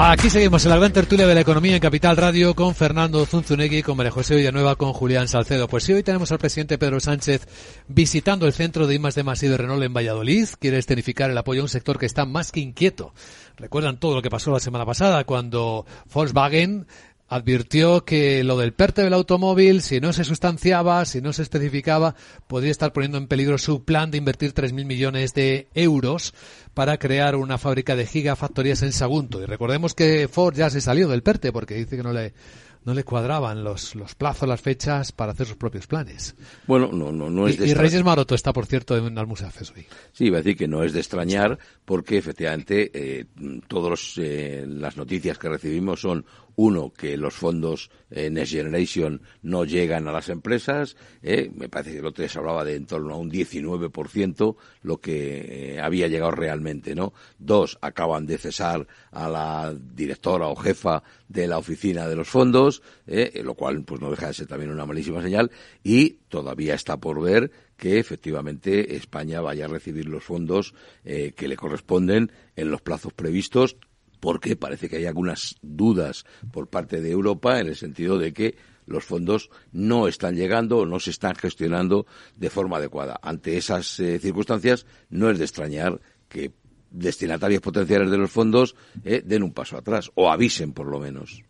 Aquí 0.00 0.30
seguimos 0.30 0.64
en 0.64 0.70
la 0.70 0.76
gran 0.76 0.92
tertulia 0.92 1.26
de 1.26 1.34
la 1.34 1.40
economía 1.40 1.74
en 1.74 1.80
Capital 1.80 2.16
Radio 2.16 2.54
con 2.54 2.76
Fernando 2.76 3.26
Zunzunegui, 3.26 3.82
con 3.82 3.96
María 3.96 4.12
José 4.12 4.36
Villanueva, 4.36 4.76
con 4.76 4.92
Julián 4.92 5.26
Salcedo. 5.26 5.66
Pues 5.66 5.82
sí, 5.82 5.92
hoy 5.92 6.04
tenemos 6.04 6.30
al 6.30 6.38
presidente 6.38 6.78
Pedro 6.78 7.00
Sánchez 7.00 7.48
visitando 7.88 8.46
el 8.46 8.52
centro 8.52 8.86
de 8.86 8.94
I+D 8.94 9.48
de 9.48 9.56
Renault 9.56 9.82
en 9.82 9.92
Valladolid. 9.92 10.46
Quiere 10.60 10.78
escenificar 10.78 11.32
el 11.32 11.38
apoyo 11.38 11.62
a 11.62 11.64
un 11.64 11.68
sector 11.68 11.98
que 11.98 12.06
está 12.06 12.26
más 12.26 12.52
que 12.52 12.60
inquieto. 12.60 13.12
Recuerdan 13.56 13.98
todo 13.98 14.14
lo 14.14 14.22
que 14.22 14.30
pasó 14.30 14.52
la 14.52 14.60
semana 14.60 14.86
pasada 14.86 15.24
cuando 15.24 15.84
Volkswagen 16.14 16.86
advirtió 17.28 18.04
que 18.04 18.42
lo 18.42 18.56
del 18.56 18.72
PERTE 18.72 19.02
del 19.02 19.12
automóvil, 19.12 19.82
si 19.82 20.00
no 20.00 20.12
se 20.12 20.24
sustanciaba, 20.24 21.04
si 21.04 21.20
no 21.20 21.32
se 21.32 21.42
especificaba, 21.42 22.14
podría 22.46 22.70
estar 22.70 22.92
poniendo 22.92 23.18
en 23.18 23.28
peligro 23.28 23.58
su 23.58 23.84
plan 23.84 24.10
de 24.10 24.18
invertir 24.18 24.54
3.000 24.54 24.86
millones 24.86 25.34
de 25.34 25.68
euros 25.74 26.34
para 26.74 26.98
crear 26.98 27.36
una 27.36 27.58
fábrica 27.58 27.96
de 27.96 28.06
gigafactorías 28.06 28.82
en 28.82 28.92
Sagunto. 28.92 29.42
Y 29.42 29.46
recordemos 29.46 29.94
que 29.94 30.28
Ford 30.28 30.56
ya 30.56 30.70
se 30.70 30.80
salió 30.80 31.08
del 31.08 31.22
PERTE 31.22 31.52
porque 31.52 31.74
dice 31.74 31.96
que 31.96 32.02
no 32.02 32.12
le 32.12 32.32
no 32.84 32.94
le 32.94 33.04
cuadraban 33.04 33.64
los, 33.64 33.94
los 33.94 34.14
plazos, 34.14 34.48
las 34.48 34.62
fechas 34.62 35.12
para 35.12 35.32
hacer 35.32 35.46
sus 35.46 35.56
propios 35.56 35.86
planes. 35.86 36.34
Bueno, 36.66 36.90
no, 36.90 37.12
no, 37.12 37.28
no 37.28 37.46
es 37.46 37.58
de 37.58 37.66
Y, 37.68 37.74
Reyes 37.74 38.02
Maroto 38.02 38.34
está, 38.34 38.52
por 38.54 38.64
cierto, 38.64 38.96
en 38.96 39.18
Almusafes 39.18 39.72
hoy. 39.76 39.84
Sí, 40.12 40.26
iba 40.26 40.38
a 40.38 40.40
decir 40.40 40.56
que 40.56 40.68
no 40.68 40.82
es 40.82 40.94
de 40.94 41.00
extrañar 41.00 41.58
porque 41.84 42.16
efectivamente 42.16 42.90
eh, 42.94 43.26
todas 43.66 44.14
eh, 44.16 44.64
las 44.66 44.96
noticias 44.96 45.36
que 45.36 45.50
recibimos 45.50 46.00
son 46.00 46.24
uno, 46.58 46.92
que 46.92 47.16
los 47.16 47.34
fondos 47.34 47.88
eh, 48.10 48.30
Next 48.30 48.50
Generation 48.50 49.22
no 49.42 49.64
llegan 49.64 50.08
a 50.08 50.12
las 50.12 50.28
empresas. 50.28 50.96
Eh, 51.22 51.52
me 51.54 51.68
parece 51.68 51.92
que 51.92 51.98
el 51.98 52.06
otro 52.06 52.22
día 52.22 52.28
se 52.28 52.40
hablaba 52.40 52.64
de 52.64 52.74
en 52.74 52.84
torno 52.84 53.14
a 53.14 53.16
un 53.16 53.30
19% 53.30 54.56
lo 54.82 54.96
que 55.00 55.76
eh, 55.76 55.80
había 55.80 56.08
llegado 56.08 56.32
realmente, 56.32 56.96
¿no? 56.96 57.12
Dos, 57.38 57.78
acaban 57.80 58.26
de 58.26 58.38
cesar 58.38 58.88
a 59.12 59.28
la 59.28 59.72
directora 59.72 60.48
o 60.48 60.56
jefa 60.56 61.04
de 61.28 61.46
la 61.46 61.58
oficina 61.58 62.08
de 62.08 62.16
los 62.16 62.28
fondos, 62.28 62.82
lo 63.06 63.54
cual 63.54 63.84
pues 63.84 64.00
no 64.00 64.10
deja 64.10 64.26
de 64.26 64.34
ser 64.34 64.46
también 64.48 64.72
una 64.72 64.84
malísima 64.84 65.22
señal. 65.22 65.52
Y 65.84 66.18
todavía 66.28 66.74
está 66.74 66.96
por 66.96 67.22
ver 67.22 67.52
que 67.76 68.00
efectivamente 68.00 68.96
España 68.96 69.40
vaya 69.40 69.66
a 69.66 69.68
recibir 69.68 70.06
los 70.06 70.24
fondos 70.24 70.74
que 71.04 71.48
le 71.48 71.56
corresponden 71.56 72.32
en 72.56 72.70
los 72.70 72.80
plazos 72.80 73.12
previstos 73.12 73.76
porque 74.20 74.56
parece 74.56 74.88
que 74.88 74.96
hay 74.96 75.06
algunas 75.06 75.56
dudas 75.62 76.24
por 76.52 76.68
parte 76.68 77.00
de 77.00 77.10
Europa 77.10 77.60
en 77.60 77.68
el 77.68 77.76
sentido 77.76 78.18
de 78.18 78.32
que 78.32 78.56
los 78.86 79.04
fondos 79.04 79.50
no 79.72 80.08
están 80.08 80.34
llegando 80.34 80.78
o 80.78 80.86
no 80.86 80.98
se 80.98 81.10
están 81.10 81.34
gestionando 81.34 82.06
de 82.36 82.50
forma 82.50 82.78
adecuada. 82.78 83.18
Ante 83.22 83.56
esas 83.56 84.00
eh, 84.00 84.18
circunstancias, 84.18 84.86
no 85.10 85.30
es 85.30 85.38
de 85.38 85.44
extrañar 85.44 86.00
que 86.28 86.52
destinatarios 86.90 87.60
potenciales 87.60 88.10
de 88.10 88.16
los 88.16 88.30
fondos 88.30 88.74
eh, 89.04 89.22
den 89.24 89.42
un 89.42 89.52
paso 89.52 89.76
atrás 89.76 90.10
o 90.14 90.30
avisen 90.30 90.72
por 90.72 90.86
lo 90.86 90.98
menos. 90.98 91.44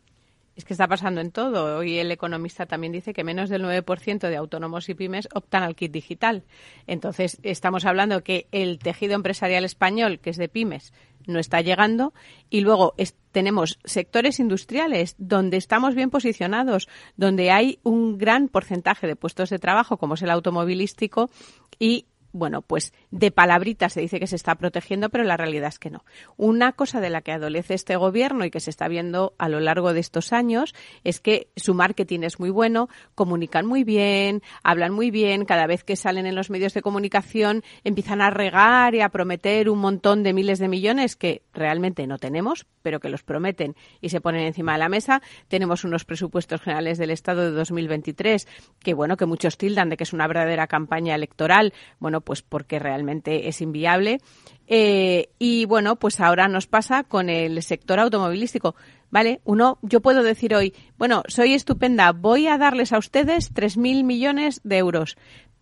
Es 0.57 0.65
que 0.65 0.75
está 0.75 0.89
pasando 0.89 1.21
en 1.21 1.31
todo. 1.31 1.79
Hoy 1.79 1.99
el 1.99 2.11
economista 2.11 2.67
también 2.67 2.93
dice 2.93 3.13
que 3.13 3.23
menos 3.23 3.49
del 3.49 3.63
9% 3.63 4.29
de 4.29 4.37
autónomos 4.37 4.89
y 4.89 4.95
pymes 4.95 5.29
optan 5.33 5.63
al 5.63 5.77
kit 5.77 5.93
digital. 5.93 6.43
Entonces, 6.89 7.39
estamos 7.45 7.85
hablando 7.85 8.25
que 8.25 8.49
el 8.51 8.81
tejido 8.81 9.15
empresarial 9.15 9.65
español, 9.65 10.19
que 10.19 10.31
es 10.31 10.37
de 10.37 10.49
pymes, 10.49 10.93
no 11.29 11.39
está 11.39 11.61
llegando. 11.61 12.13
Y 12.51 12.61
luego 12.61 12.95
tenemos 13.31 13.79
sectores 13.85 14.41
industriales 14.41 15.15
donde 15.19 15.57
estamos 15.57 15.95
bien 15.95 16.11
posicionados, 16.11 16.89
donde 17.17 17.51
hay 17.51 17.79
un 17.85 18.19
gran 18.19 18.49
porcentaje 18.49 19.07
de 19.07 19.17
puestos 19.17 19.51
de 19.51 19.59
trabajo, 19.59 19.99
como 19.99 20.15
es 20.15 20.23
el 20.23 20.31
automovilístico, 20.31 21.31
y 21.79 22.07
bueno, 22.33 22.63
pues 22.63 22.93
de 23.11 23.31
palabritas 23.31 23.93
se 23.93 24.01
dice 24.01 24.21
que 24.21 24.27
se 24.27 24.37
está 24.37 24.55
protegiendo, 24.55 25.09
pero 25.09 25.25
la 25.25 25.37
realidad 25.37 25.69
es 25.69 25.79
que 25.79 25.91
no. 25.91 26.05
Una 26.37 26.73
cosa 26.73 27.01
de 27.01 27.11
la 27.11 27.23
que 27.23 27.33
adolece 27.33 27.75
este 27.75 27.97
gobierno 27.97 28.45
y 28.45 28.51
que 28.51 28.61
se 28.61 28.71
está 28.71 28.89
viendo 28.89 29.35
a 29.39 29.49
lo 29.49 29.61
largo 29.61 29.93
de 29.93 30.01
estos 30.01 30.33
años 30.33 30.75
es 31.05 31.21
que 31.21 31.49
su 31.57 31.75
marketing 31.75 32.21
es 32.23 32.39
muy 32.39 32.51
bueno, 32.51 32.89
comunican 33.15 33.67
muy 33.67 33.85
bien, 33.85 34.43
hablan 34.63 34.93
muy 34.93 35.11
bien, 35.11 35.45
cada 35.45 35.67
vez 35.67 35.85
que 35.85 35.97
salen 35.97 36.27
en 36.27 36.35
los 36.35 36.51
medios 36.51 36.75
de 36.75 36.83
comunicación 36.83 37.63
empiezan 37.85 38.21
a 38.21 38.31
regar 38.31 38.95
y 38.95 39.01
a 39.01 39.09
prometer 39.09 39.69
un 39.69 39.79
montón 39.79 40.23
de 40.23 40.33
miles 40.33 40.59
de 40.59 40.69
millones 40.69 41.17
que 41.17 41.43
realmente 41.53 42.07
no 42.07 42.19
tenemos, 42.19 42.67
pero 42.83 43.01
que 43.01 43.09
los 43.09 43.23
prometen 43.23 43.75
y 44.01 44.11
se 44.11 44.21
ponen 44.21 44.47
encima 44.47 44.73
de 44.73 44.79
la 44.79 44.89
mesa. 44.89 45.23
Tenemos 45.49 45.85
unos 45.85 46.05
presupuestos 46.05 46.61
generales 46.61 46.99
del 46.99 47.11
Estado 47.11 47.43
de 47.43 47.53
2023 47.53 48.47
que, 48.81 48.95
bueno, 48.95 49.17
que 49.17 49.27
muchos 49.27 49.59
tildan 49.59 49.89
de 49.89 49.97
que 49.97 50.05
es 50.05 50.13
una 50.13 50.27
verdadera 50.27 50.67
campaña 50.67 51.15
electoral. 51.15 51.73
Bueno, 51.99 52.18
pues 52.21 52.43
porque 52.43 52.79
realmente 52.79 53.49
es 53.49 53.61
inviable. 53.61 54.21
Eh, 54.67 55.31
y 55.39 55.65
bueno, 55.65 55.97
pues 55.97 56.21
ahora 56.21 56.49
nos 56.49 56.67
pasa 56.67 57.05
con 57.05 57.31
el 57.31 57.63
sector 57.63 57.99
automovilístico. 58.01 58.75
¿Vale? 59.11 59.41
Uno, 59.45 59.79
yo 59.81 60.01
puedo 60.01 60.23
decir 60.23 60.55
hoy, 60.55 60.75
bueno, 60.99 61.23
soy 61.29 61.55
estupenda, 61.55 62.13
voy 62.13 62.47
a 62.47 62.59
darles 62.59 62.93
a 62.93 62.99
ustedes 62.99 63.55
3.000 63.55 64.05
millones 64.05 64.61
de 64.65 64.77
euros. 64.77 65.17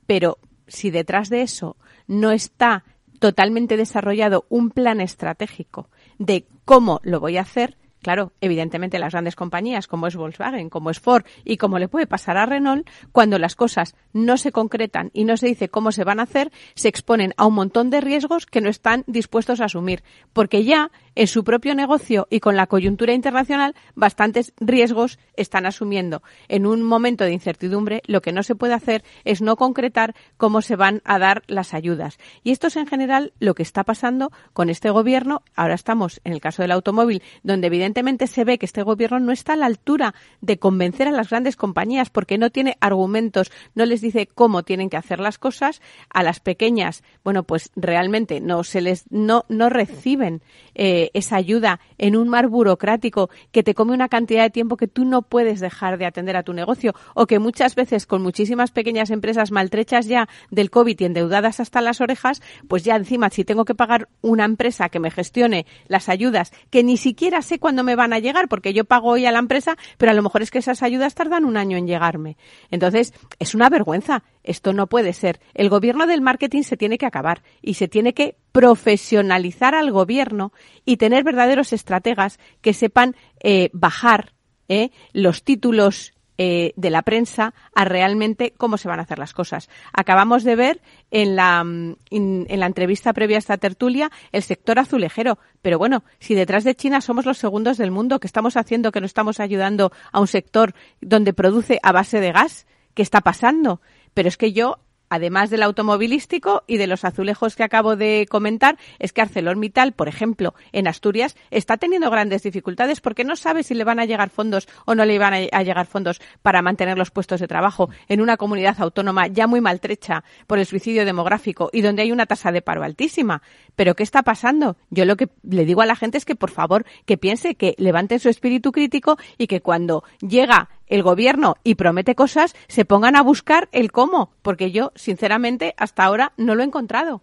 Pero 0.06 0.38
si 0.66 0.90
detrás 0.90 1.30
de 1.30 1.42
eso 1.42 1.76
no 2.08 2.32
está 2.32 2.84
totalmente 3.20 3.76
desarrollado 3.76 4.46
un 4.48 4.70
plan 4.70 5.00
estratégico 5.00 5.88
de 6.18 6.46
cómo 6.64 7.00
lo 7.04 7.20
voy 7.20 7.36
a 7.36 7.42
hacer, 7.42 7.76
Claro, 8.06 8.30
evidentemente 8.40 9.00
las 9.00 9.14
grandes 9.14 9.34
compañías 9.34 9.88
como 9.88 10.06
es 10.06 10.14
Volkswagen, 10.14 10.70
como 10.70 10.90
es 10.90 11.00
Ford 11.00 11.24
y 11.44 11.56
como 11.56 11.80
le 11.80 11.88
puede 11.88 12.06
pasar 12.06 12.36
a 12.36 12.46
Renault, 12.46 12.88
cuando 13.10 13.36
las 13.36 13.56
cosas 13.56 13.96
no 14.12 14.36
se 14.36 14.52
concretan 14.52 15.10
y 15.12 15.24
no 15.24 15.36
se 15.36 15.48
dice 15.48 15.70
cómo 15.70 15.90
se 15.90 16.04
van 16.04 16.20
a 16.20 16.22
hacer, 16.22 16.52
se 16.76 16.86
exponen 16.86 17.34
a 17.36 17.46
un 17.46 17.54
montón 17.54 17.90
de 17.90 18.00
riesgos 18.00 18.46
que 18.46 18.60
no 18.60 18.68
están 18.68 19.02
dispuestos 19.08 19.60
a 19.60 19.64
asumir, 19.64 20.04
porque 20.32 20.62
ya 20.62 20.92
en 21.16 21.26
su 21.26 21.42
propio 21.42 21.74
negocio 21.74 22.28
y 22.30 22.40
con 22.40 22.54
la 22.54 22.68
coyuntura 22.68 23.12
internacional 23.12 23.74
bastantes 23.94 24.52
riesgos 24.58 25.18
están 25.34 25.66
asumiendo. 25.66 26.22
En 26.48 26.66
un 26.66 26.82
momento 26.82 27.24
de 27.24 27.32
incertidumbre, 27.32 28.02
lo 28.06 28.20
que 28.20 28.32
no 28.32 28.42
se 28.42 28.54
puede 28.54 28.74
hacer 28.74 29.02
es 29.24 29.42
no 29.42 29.56
concretar 29.56 30.14
cómo 30.36 30.62
se 30.62 30.76
van 30.76 31.02
a 31.04 31.18
dar 31.18 31.42
las 31.48 31.74
ayudas. 31.74 32.18
Y 32.44 32.52
esto 32.52 32.68
es 32.68 32.76
en 32.76 32.86
general 32.86 33.32
lo 33.40 33.54
que 33.54 33.62
está 33.62 33.82
pasando 33.82 34.30
con 34.52 34.70
este 34.70 34.90
gobierno. 34.90 35.42
Ahora 35.56 35.74
estamos 35.74 36.20
en 36.24 36.34
el 36.34 36.40
caso 36.40 36.62
del 36.62 36.72
automóvil, 36.72 37.22
donde 37.42 37.66
evidentemente 37.66 38.26
se 38.26 38.44
ve 38.44 38.58
que 38.58 38.66
este 38.66 38.82
gobierno 38.82 39.18
no 39.18 39.32
está 39.32 39.54
a 39.54 39.56
la 39.56 39.66
altura 39.66 40.14
de 40.42 40.58
convencer 40.58 41.08
a 41.08 41.12
las 41.12 41.30
grandes 41.30 41.56
compañías 41.56 42.10
porque 42.10 42.38
no 42.38 42.50
tiene 42.50 42.76
argumentos, 42.80 43.50
no 43.74 43.86
les 43.86 44.02
dice 44.02 44.26
cómo 44.26 44.62
tienen 44.62 44.90
que 44.90 44.98
hacer 44.98 45.20
las 45.20 45.38
cosas. 45.38 45.80
A 46.10 46.22
las 46.22 46.40
pequeñas, 46.40 47.02
bueno, 47.24 47.42
pues 47.44 47.70
realmente 47.74 48.40
no 48.40 48.64
se 48.64 48.82
les 48.82 49.10
no 49.10 49.44
no 49.48 49.70
reciben 49.70 50.42
eh, 50.74 51.05
esa 51.14 51.36
ayuda 51.36 51.80
en 51.98 52.16
un 52.16 52.28
mar 52.28 52.48
burocrático 52.48 53.30
que 53.52 53.62
te 53.62 53.74
come 53.74 53.92
una 53.92 54.08
cantidad 54.08 54.42
de 54.42 54.50
tiempo 54.50 54.76
que 54.76 54.88
tú 54.88 55.04
no 55.04 55.22
puedes 55.22 55.60
dejar 55.60 55.98
de 55.98 56.06
atender 56.06 56.36
a 56.36 56.42
tu 56.42 56.52
negocio 56.52 56.94
o 57.14 57.26
que 57.26 57.38
muchas 57.38 57.74
veces 57.74 58.06
con 58.06 58.22
muchísimas 58.22 58.70
pequeñas 58.70 59.10
empresas 59.10 59.50
maltrechas 59.50 60.06
ya 60.06 60.28
del 60.50 60.70
COVID 60.70 61.00
y 61.00 61.04
endeudadas 61.04 61.60
hasta 61.60 61.80
las 61.80 62.00
orejas, 62.00 62.42
pues 62.68 62.84
ya 62.84 62.96
encima 62.96 63.30
si 63.30 63.44
tengo 63.44 63.64
que 63.64 63.74
pagar 63.74 64.08
una 64.22 64.44
empresa 64.44 64.88
que 64.88 65.00
me 65.00 65.10
gestione 65.10 65.66
las 65.88 66.08
ayudas 66.08 66.52
que 66.70 66.82
ni 66.82 66.96
siquiera 66.96 67.42
sé 67.42 67.58
cuándo 67.58 67.84
me 67.84 67.96
van 67.96 68.12
a 68.12 68.18
llegar 68.18 68.48
porque 68.48 68.72
yo 68.72 68.84
pago 68.84 69.10
hoy 69.10 69.26
a 69.26 69.32
la 69.32 69.38
empresa, 69.38 69.76
pero 69.98 70.12
a 70.12 70.14
lo 70.14 70.22
mejor 70.22 70.42
es 70.42 70.50
que 70.50 70.58
esas 70.58 70.82
ayudas 70.82 71.14
tardan 71.14 71.44
un 71.44 71.56
año 71.56 71.76
en 71.76 71.86
llegarme. 71.86 72.36
Entonces, 72.70 73.12
es 73.38 73.54
una 73.54 73.68
vergüenza. 73.68 74.24
Esto 74.42 74.72
no 74.72 74.86
puede 74.86 75.12
ser. 75.12 75.40
El 75.54 75.68
gobierno 75.68 76.06
del 76.06 76.20
marketing 76.20 76.62
se 76.62 76.76
tiene 76.76 76.98
que 76.98 77.06
acabar 77.06 77.42
y 77.62 77.74
se 77.74 77.88
tiene 77.88 78.14
que 78.14 78.36
profesionalizar 78.52 79.74
al 79.74 79.90
gobierno 79.90 80.52
y 80.84 80.95
tener 80.96 81.24
verdaderos 81.24 81.72
estrategas 81.72 82.38
que 82.60 82.72
sepan 82.72 83.16
eh, 83.40 83.70
bajar 83.72 84.32
eh, 84.68 84.90
los 85.12 85.42
títulos 85.42 86.12
eh, 86.38 86.74
de 86.76 86.90
la 86.90 87.00
prensa 87.00 87.54
a 87.74 87.86
realmente 87.86 88.52
cómo 88.58 88.76
se 88.76 88.88
van 88.88 88.98
a 88.98 89.04
hacer 89.04 89.18
las 89.18 89.32
cosas. 89.32 89.70
Acabamos 89.94 90.44
de 90.44 90.54
ver 90.54 90.82
en 91.10 91.34
la, 91.34 91.64
mm, 91.64 91.96
en 92.10 92.60
la 92.60 92.66
entrevista 92.66 93.14
previa 93.14 93.36
a 93.36 93.38
esta 93.38 93.56
tertulia 93.56 94.10
el 94.32 94.42
sector 94.42 94.78
azulejero. 94.78 95.38
Pero 95.62 95.78
bueno, 95.78 96.04
si 96.18 96.34
detrás 96.34 96.64
de 96.64 96.74
China 96.74 97.00
somos 97.00 97.24
los 97.24 97.38
segundos 97.38 97.78
del 97.78 97.90
mundo, 97.90 98.20
¿qué 98.20 98.26
estamos 98.26 98.58
haciendo 98.58 98.92
que 98.92 99.00
no 99.00 99.06
estamos 99.06 99.40
ayudando 99.40 99.92
a 100.12 100.20
un 100.20 100.26
sector 100.26 100.74
donde 101.00 101.32
produce 101.32 101.78
a 101.82 101.92
base 101.92 102.20
de 102.20 102.32
gas? 102.32 102.66
¿Qué 102.92 103.00
está 103.00 103.22
pasando? 103.22 103.80
Pero 104.12 104.28
es 104.28 104.36
que 104.36 104.52
yo 104.52 104.78
además 105.08 105.50
del 105.50 105.62
automovilístico 105.62 106.64
y 106.66 106.76
de 106.76 106.86
los 106.86 107.04
azulejos 107.04 107.56
que 107.56 107.64
acabo 107.64 107.96
de 107.96 108.26
comentar, 108.28 108.78
es 108.98 109.12
que 109.12 109.22
ArcelorMittal, 109.22 109.92
por 109.92 110.08
ejemplo, 110.08 110.54
en 110.72 110.88
Asturias, 110.88 111.36
está 111.50 111.76
teniendo 111.76 112.10
grandes 112.10 112.42
dificultades 112.42 113.00
porque 113.00 113.24
no 113.24 113.36
sabe 113.36 113.62
si 113.62 113.74
le 113.74 113.84
van 113.84 114.00
a 114.00 114.04
llegar 114.04 114.30
fondos 114.30 114.68
o 114.84 114.94
no 114.94 115.04
le 115.04 115.18
van 115.18 115.34
a 115.52 115.62
llegar 115.62 115.86
fondos 115.86 116.20
para 116.42 116.62
mantener 116.62 116.98
los 116.98 117.10
puestos 117.10 117.40
de 117.40 117.48
trabajo 117.48 117.90
en 118.08 118.20
una 118.20 118.36
comunidad 118.36 118.76
autónoma 118.80 119.26
ya 119.26 119.46
muy 119.46 119.60
maltrecha 119.60 120.24
por 120.46 120.58
el 120.58 120.66
suicidio 120.66 121.04
demográfico 121.04 121.70
y 121.72 121.82
donde 121.82 122.02
hay 122.02 122.12
una 122.12 122.26
tasa 122.26 122.52
de 122.52 122.62
paro 122.62 122.82
altísima. 122.82 123.42
Pero 123.76 123.94
¿qué 123.94 124.02
está 124.02 124.22
pasando? 124.22 124.76
Yo 124.90 125.04
lo 125.04 125.16
que 125.16 125.28
le 125.42 125.64
digo 125.64 125.82
a 125.82 125.86
la 125.86 125.96
gente 125.96 126.18
es 126.18 126.24
que, 126.24 126.34
por 126.34 126.50
favor, 126.50 126.84
que 127.04 127.16
piense, 127.16 127.54
que 127.54 127.74
levante 127.78 128.18
su 128.18 128.28
espíritu 128.28 128.72
crítico 128.72 129.16
y 129.38 129.46
que 129.46 129.60
cuando 129.60 130.02
llega 130.20 130.70
el 130.86 131.02
gobierno 131.02 131.56
y 131.62 131.74
promete 131.74 132.14
cosas, 132.14 132.54
se 132.68 132.84
pongan 132.84 133.16
a 133.16 133.22
buscar 133.22 133.68
el 133.72 133.92
cómo, 133.92 134.32
porque 134.42 134.72
yo, 134.72 134.92
sinceramente, 134.94 135.74
hasta 135.76 136.04
ahora 136.04 136.32
no 136.36 136.54
lo 136.54 136.62
he 136.62 136.66
encontrado. 136.66 137.22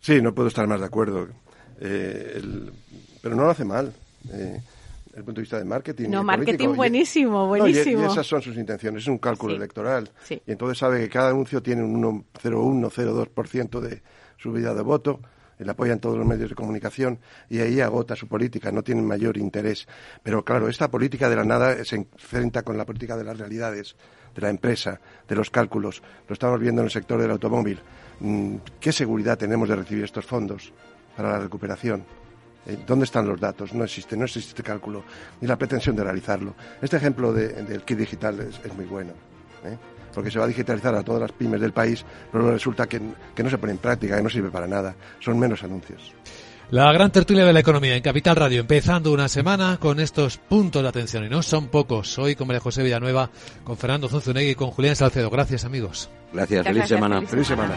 Sí, 0.00 0.22
no 0.22 0.34
puedo 0.34 0.48
estar 0.48 0.66
más 0.66 0.80
de 0.80 0.86
acuerdo. 0.86 1.28
Eh, 1.80 2.40
pero 3.20 3.34
no 3.34 3.44
lo 3.44 3.50
hace 3.50 3.64
mal. 3.64 3.92
Eh, 4.32 4.60
desde 5.06 5.18
el 5.18 5.24
punto 5.24 5.40
de 5.40 5.42
vista 5.42 5.58
de 5.58 5.64
marketing. 5.64 6.08
No, 6.08 6.22
marketing 6.22 6.68
buenísimo, 6.74 7.48
buenísimo. 7.48 8.02
y, 8.02 8.06
esas 8.06 8.26
son 8.26 8.40
sus 8.40 8.56
intenciones, 8.56 9.02
es 9.02 9.08
un 9.08 9.18
cálculo 9.18 9.56
electoral. 9.56 10.08
Y 10.28 10.52
entonces 10.52 10.78
sabe 10.78 11.00
que 11.00 11.08
cada 11.08 11.30
anuncio 11.30 11.60
tiene 11.60 11.82
un 11.82 12.00
0,1, 12.00 12.90
0,2% 12.90 13.80
de 13.80 14.02
subida 14.38 14.72
de 14.72 14.82
voto 14.82 15.20
le 15.64 15.70
apoyan 15.70 16.00
todos 16.00 16.16
los 16.16 16.26
medios 16.26 16.48
de 16.48 16.54
comunicación 16.54 17.18
y 17.48 17.60
ahí 17.60 17.80
agota 17.80 18.16
su 18.16 18.28
política, 18.28 18.72
no 18.72 18.82
tienen 18.82 19.06
mayor 19.06 19.36
interés. 19.36 19.86
Pero 20.22 20.44
claro, 20.44 20.68
esta 20.68 20.90
política 20.90 21.28
de 21.28 21.36
la 21.36 21.44
nada 21.44 21.84
se 21.84 21.96
enfrenta 21.96 22.62
con 22.62 22.76
la 22.76 22.86
política 22.86 23.16
de 23.16 23.24
las 23.24 23.38
realidades, 23.38 23.96
de 24.34 24.42
la 24.42 24.50
empresa, 24.50 25.00
de 25.28 25.34
los 25.34 25.50
cálculos. 25.50 26.02
Lo 26.28 26.32
estamos 26.32 26.60
viendo 26.60 26.82
en 26.82 26.86
el 26.86 26.92
sector 26.92 27.20
del 27.20 27.30
automóvil. 27.30 27.80
Mm, 28.20 28.56
¿Qué 28.80 28.92
seguridad 28.92 29.38
tenemos 29.38 29.68
de 29.68 29.76
recibir 29.76 30.04
estos 30.04 30.26
fondos 30.26 30.72
para 31.16 31.32
la 31.32 31.38
recuperación? 31.40 32.04
Eh, 32.66 32.78
¿Dónde 32.86 33.04
están 33.04 33.26
los 33.26 33.40
datos? 33.40 33.72
No 33.74 33.84
existe, 33.84 34.16
no 34.16 34.24
existe 34.24 34.50
este 34.50 34.62
cálculo, 34.62 35.04
ni 35.40 35.48
la 35.48 35.56
pretensión 35.56 35.96
de 35.96 36.04
realizarlo. 36.04 36.54
Este 36.80 36.96
ejemplo 36.96 37.32
del 37.32 37.82
kit 37.82 37.98
digital 37.98 38.40
es, 38.40 38.74
muy 38.74 38.84
bueno, 38.84 39.12
¿eh? 39.64 39.76
Porque 40.14 40.30
se 40.30 40.38
va 40.38 40.44
a 40.44 40.48
digitalizar 40.48 40.94
a 40.94 41.02
todas 41.02 41.20
las 41.22 41.32
pymes 41.32 41.60
del 41.60 41.72
país, 41.72 42.04
pero 42.30 42.50
resulta 42.50 42.86
que, 42.86 43.00
que 43.34 43.42
no 43.42 43.50
se 43.50 43.58
pone 43.58 43.72
en 43.72 43.78
práctica, 43.78 44.16
que 44.16 44.22
no 44.22 44.30
sirve 44.30 44.50
para 44.50 44.66
nada. 44.66 44.94
Son 45.20 45.38
menos 45.38 45.62
anuncios. 45.62 46.14
La 46.70 46.92
gran 46.92 47.10
tertulia 47.10 47.44
de 47.44 47.52
la 47.52 47.58
economía 47.58 47.96
en 47.96 48.02
Capital 48.02 48.36
Radio, 48.36 48.60
empezando 48.60 49.12
una 49.12 49.28
semana 49.28 49.78
con 49.80 49.98
estos 49.98 50.36
puntos 50.36 50.82
de 50.82 50.88
atención, 50.88 51.24
y 51.24 51.28
no 51.28 51.42
son 51.42 51.66
pocos. 51.66 52.16
Hoy 52.16 52.36
con 52.36 52.46
María 52.46 52.60
José 52.60 52.84
Villanueva, 52.84 53.28
con 53.64 53.76
Fernando 53.76 54.08
Zunzunegui 54.08 54.50
y 54.50 54.54
con 54.54 54.70
Julián 54.70 54.94
Salcedo. 54.94 55.30
Gracias, 55.30 55.64
amigos. 55.64 56.10
Gracias, 56.32 56.64
feliz 56.64 56.86
semana. 56.86 57.22
Feliz 57.22 57.48
semana. 57.48 57.74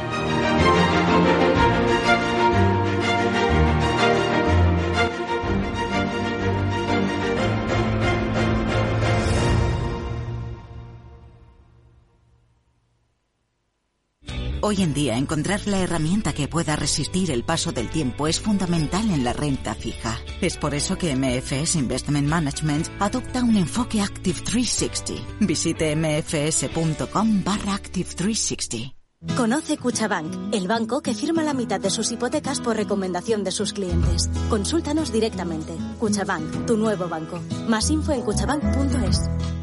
Hoy 14.66 14.82
en 14.82 14.94
día 14.94 15.18
encontrar 15.18 15.68
la 15.68 15.80
herramienta 15.80 16.32
que 16.32 16.48
pueda 16.48 16.78
resistir 16.78 17.32
el 17.32 17.44
paso 17.44 17.74
del 17.74 17.90
tiempo 17.90 18.28
es 18.28 18.40
fundamental 18.40 19.12
en 19.12 19.26
la 19.26 19.34
renta 19.34 19.76
fija. 19.76 20.18
Es 20.40 20.56
por 20.56 20.74
eso 20.74 20.98
que 20.98 21.14
MFS 21.18 21.76
Investment 21.76 22.30
Management 22.30 22.88
adopta 22.98 23.44
un 23.44 23.58
enfoque 23.58 24.00
Active 24.00 24.40
360. 24.40 25.22
Visite 25.42 25.94
mfs.com 25.98 27.44
barra 27.44 27.74
Active 27.74 28.10
360. 28.16 29.36
Conoce 29.36 29.78
Cuchabank, 29.78 30.54
el 30.54 30.70
banco 30.70 31.02
que 31.02 31.14
firma 31.14 31.44
la 31.44 31.54
mitad 31.54 31.82
de 31.82 31.90
sus 31.90 32.14
hipotecas 32.14 32.62
por 32.62 32.78
recomendación 32.78 33.44
de 33.44 33.52
sus 33.52 33.74
clientes. 33.74 34.30
Consúltanos 34.50 35.12
directamente. 35.12 35.76
Cuchabank, 36.00 36.66
tu 36.66 36.78
nuevo 36.78 37.10
banco. 37.10 37.42
Más 37.68 37.90
info 37.90 38.14
en 38.14 38.22
cuchabank.es. 38.22 39.63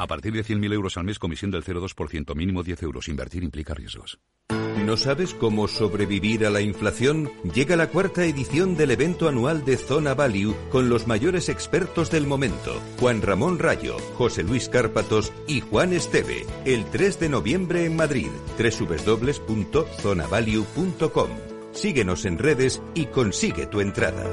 A 0.00 0.06
partir 0.06 0.32
de 0.32 0.42
100.000 0.42 0.72
euros 0.72 0.96
al 0.96 1.04
mes, 1.04 1.18
comisión 1.18 1.50
del 1.50 1.62
0,2%, 1.62 2.34
mínimo 2.34 2.62
10 2.62 2.84
euros. 2.84 3.06
Invertir 3.08 3.44
implica 3.44 3.74
riesgos. 3.74 4.18
¿No 4.86 4.96
sabes 4.96 5.34
cómo 5.34 5.68
sobrevivir 5.68 6.46
a 6.46 6.50
la 6.50 6.62
inflación? 6.62 7.30
Llega 7.54 7.76
la 7.76 7.90
cuarta 7.90 8.24
edición 8.24 8.78
del 8.78 8.92
evento 8.92 9.28
anual 9.28 9.62
de 9.66 9.76
Zona 9.76 10.14
Value 10.14 10.56
con 10.70 10.88
los 10.88 11.06
mayores 11.06 11.50
expertos 11.50 12.10
del 12.10 12.26
momento. 12.26 12.80
Juan 12.98 13.20
Ramón 13.20 13.58
Rayo, 13.58 13.98
José 14.14 14.42
Luis 14.42 14.70
Cárpatos 14.70 15.34
y 15.46 15.60
Juan 15.60 15.92
Esteve. 15.92 16.46
El 16.64 16.86
3 16.86 17.20
de 17.20 17.28
noviembre 17.28 17.84
en 17.84 17.94
Madrid. 17.94 18.30
www.zonavalue.com. 18.58 21.30
Síguenos 21.72 22.24
en 22.24 22.38
redes 22.38 22.80
y 22.94 23.04
consigue 23.04 23.66
tu 23.66 23.82
entrada. 23.82 24.24